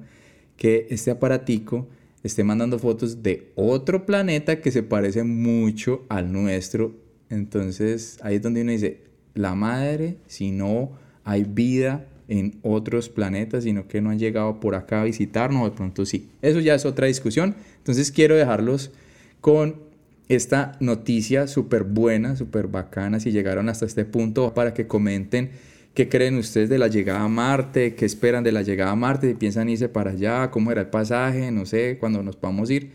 que 0.58 0.88
este 0.90 1.12
aparatico 1.12 1.88
esté 2.24 2.44
mandando 2.44 2.80
fotos 2.80 3.22
de 3.22 3.52
otro 3.56 4.06
planeta 4.06 4.62
que 4.62 4.72
se 4.72 4.84
parece 4.84 5.24
mucho 5.24 6.06
al 6.10 6.32
nuestro. 6.32 6.96
Entonces 7.30 8.18
ahí 8.22 8.36
es 8.36 8.42
donde 8.42 8.62
uno 8.62 8.72
dice, 8.72 9.02
la 9.34 9.56
madre, 9.56 10.18
si 10.28 10.52
no 10.52 10.92
hay 11.24 11.44
vida 11.44 12.08
en 12.28 12.60
otros 12.62 13.10
planetas, 13.10 13.64
sino 13.64 13.88
que 13.88 14.02
no 14.02 14.10
han 14.10 14.20
llegado 14.20 14.60
por 14.60 14.76
acá 14.76 15.02
a 15.02 15.06
visitarnos, 15.06 15.66
de 15.66 15.76
pronto 15.76 16.06
sí. 16.06 16.30
Eso 16.42 16.60
ya 16.60 16.76
es 16.76 16.86
otra 16.86 17.08
discusión. 17.08 17.56
Entonces 17.78 18.12
quiero 18.12 18.36
dejarlos 18.36 18.92
con 19.42 19.76
esta 20.30 20.78
noticia 20.80 21.48
súper 21.48 21.84
buena, 21.84 22.36
súper 22.36 22.68
bacana, 22.68 23.20
si 23.20 23.32
llegaron 23.32 23.70
hasta 23.70 23.86
este 23.86 24.06
punto, 24.06 24.54
para 24.54 24.74
que 24.74 24.88
comenten 24.88 25.52
qué 25.94 26.10
creen 26.10 26.38
ustedes 26.38 26.70
de 26.70 26.78
la 26.78 26.88
llegada 26.88 27.22
a 27.22 27.28
Marte, 27.28 27.94
qué 27.96 28.06
esperan 28.06 28.44
de 28.44 28.52
la 28.52 28.62
llegada 28.62 28.92
a 28.92 28.96
Marte, 28.96 29.30
si 29.30 29.34
piensan 29.36 29.70
irse 29.70 29.90
para 29.90 30.12
allá, 30.12 30.50
cómo 30.50 30.72
era 30.72 30.82
el 30.82 30.88
pasaje, 30.88 31.52
no 31.52 31.66
sé, 31.66 31.98
cuándo 32.00 32.24
nos 32.24 32.38
a 32.42 32.74
ir. 32.74 32.92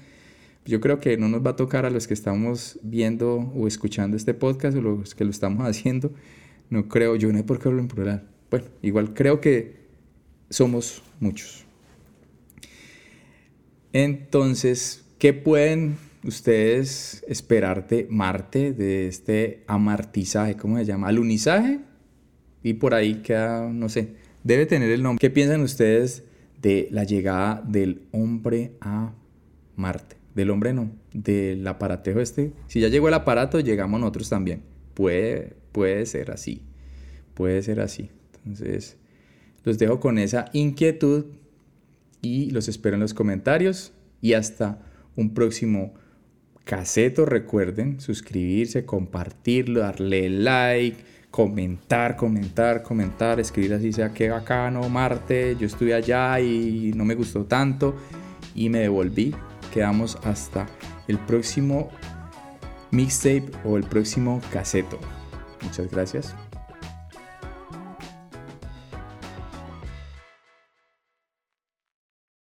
Yo 0.64 0.80
creo 0.80 1.00
que 1.00 1.16
no 1.16 1.28
nos 1.28 1.44
va 1.44 1.50
a 1.50 1.56
tocar 1.56 1.86
a 1.86 1.90
los 1.90 2.06
que 2.06 2.14
estamos 2.14 2.78
viendo 2.82 3.36
o 3.54 3.66
escuchando 3.66 4.16
este 4.16 4.34
podcast 4.34 4.76
o 4.76 4.82
los 4.82 5.14
que 5.14 5.24
lo 5.24 5.30
estamos 5.30 5.66
haciendo. 5.68 6.12
No 6.70 6.88
creo, 6.88 7.16
yo 7.16 7.30
no 7.32 7.38
sé 7.38 7.44
por 7.44 7.58
qué 7.58 7.68
hablo 7.68 7.80
en 7.80 7.88
plural 7.88 8.37
bueno, 8.50 8.66
igual 8.82 9.14
creo 9.14 9.40
que 9.40 9.76
somos 10.50 11.02
muchos. 11.20 11.64
Entonces, 13.92 15.04
¿qué 15.18 15.32
pueden 15.32 15.96
ustedes 16.24 17.24
esperar 17.28 17.86
de 17.88 18.06
Marte, 18.10 18.72
de 18.72 19.08
este 19.08 19.64
amartizaje, 19.66 20.56
¿cómo 20.56 20.78
se 20.78 20.84
llama? 20.84 21.08
Alunizaje. 21.08 21.80
Y 22.62 22.74
por 22.74 22.94
ahí 22.94 23.22
queda, 23.22 23.68
no 23.68 23.88
sé, 23.88 24.14
debe 24.42 24.66
tener 24.66 24.90
el 24.90 25.02
nombre. 25.02 25.20
¿Qué 25.20 25.30
piensan 25.30 25.62
ustedes 25.62 26.24
de 26.60 26.88
la 26.90 27.04
llegada 27.04 27.62
del 27.66 28.02
hombre 28.12 28.72
a 28.80 29.14
Marte? 29.76 30.16
Del 30.34 30.50
hombre 30.50 30.72
no, 30.72 30.90
del 31.12 31.66
aparatejo 31.66 32.20
este. 32.20 32.52
Si 32.66 32.80
ya 32.80 32.88
llegó 32.88 33.08
el 33.08 33.14
aparato, 33.14 33.60
llegamos 33.60 34.00
nosotros 34.00 34.28
también. 34.28 34.62
Puede, 34.94 35.56
puede 35.72 36.04
ser 36.06 36.30
así. 36.30 36.62
Puede 37.34 37.62
ser 37.62 37.80
así. 37.80 38.10
Entonces, 38.48 38.96
los 39.64 39.78
dejo 39.78 40.00
con 40.00 40.18
esa 40.18 40.46
inquietud 40.52 41.26
y 42.22 42.50
los 42.50 42.68
espero 42.68 42.94
en 42.94 43.00
los 43.00 43.14
comentarios 43.14 43.92
y 44.20 44.32
hasta 44.32 44.80
un 45.16 45.34
próximo 45.34 45.94
caseto. 46.64 47.26
Recuerden 47.26 48.00
suscribirse, 48.00 48.84
compartirlo, 48.84 49.80
darle 49.80 50.30
like, 50.30 50.96
comentar, 51.30 52.16
comentar, 52.16 52.82
comentar, 52.82 53.38
escribir 53.38 53.74
así 53.74 53.92
sea 53.92 54.12
que 54.14 54.30
bacano, 54.30 54.88
Marte, 54.88 55.56
yo 55.58 55.66
estuve 55.66 55.94
allá 55.94 56.40
y 56.40 56.92
no 56.96 57.04
me 57.04 57.14
gustó 57.14 57.44
tanto 57.44 57.94
y 58.54 58.70
me 58.70 58.80
devolví. 58.80 59.34
Quedamos 59.72 60.16
hasta 60.24 60.66
el 61.06 61.18
próximo 61.18 61.90
mixtape 62.90 63.50
o 63.64 63.76
el 63.76 63.84
próximo 63.84 64.40
caseto. 64.50 64.98
Muchas 65.62 65.90
gracias. 65.90 66.47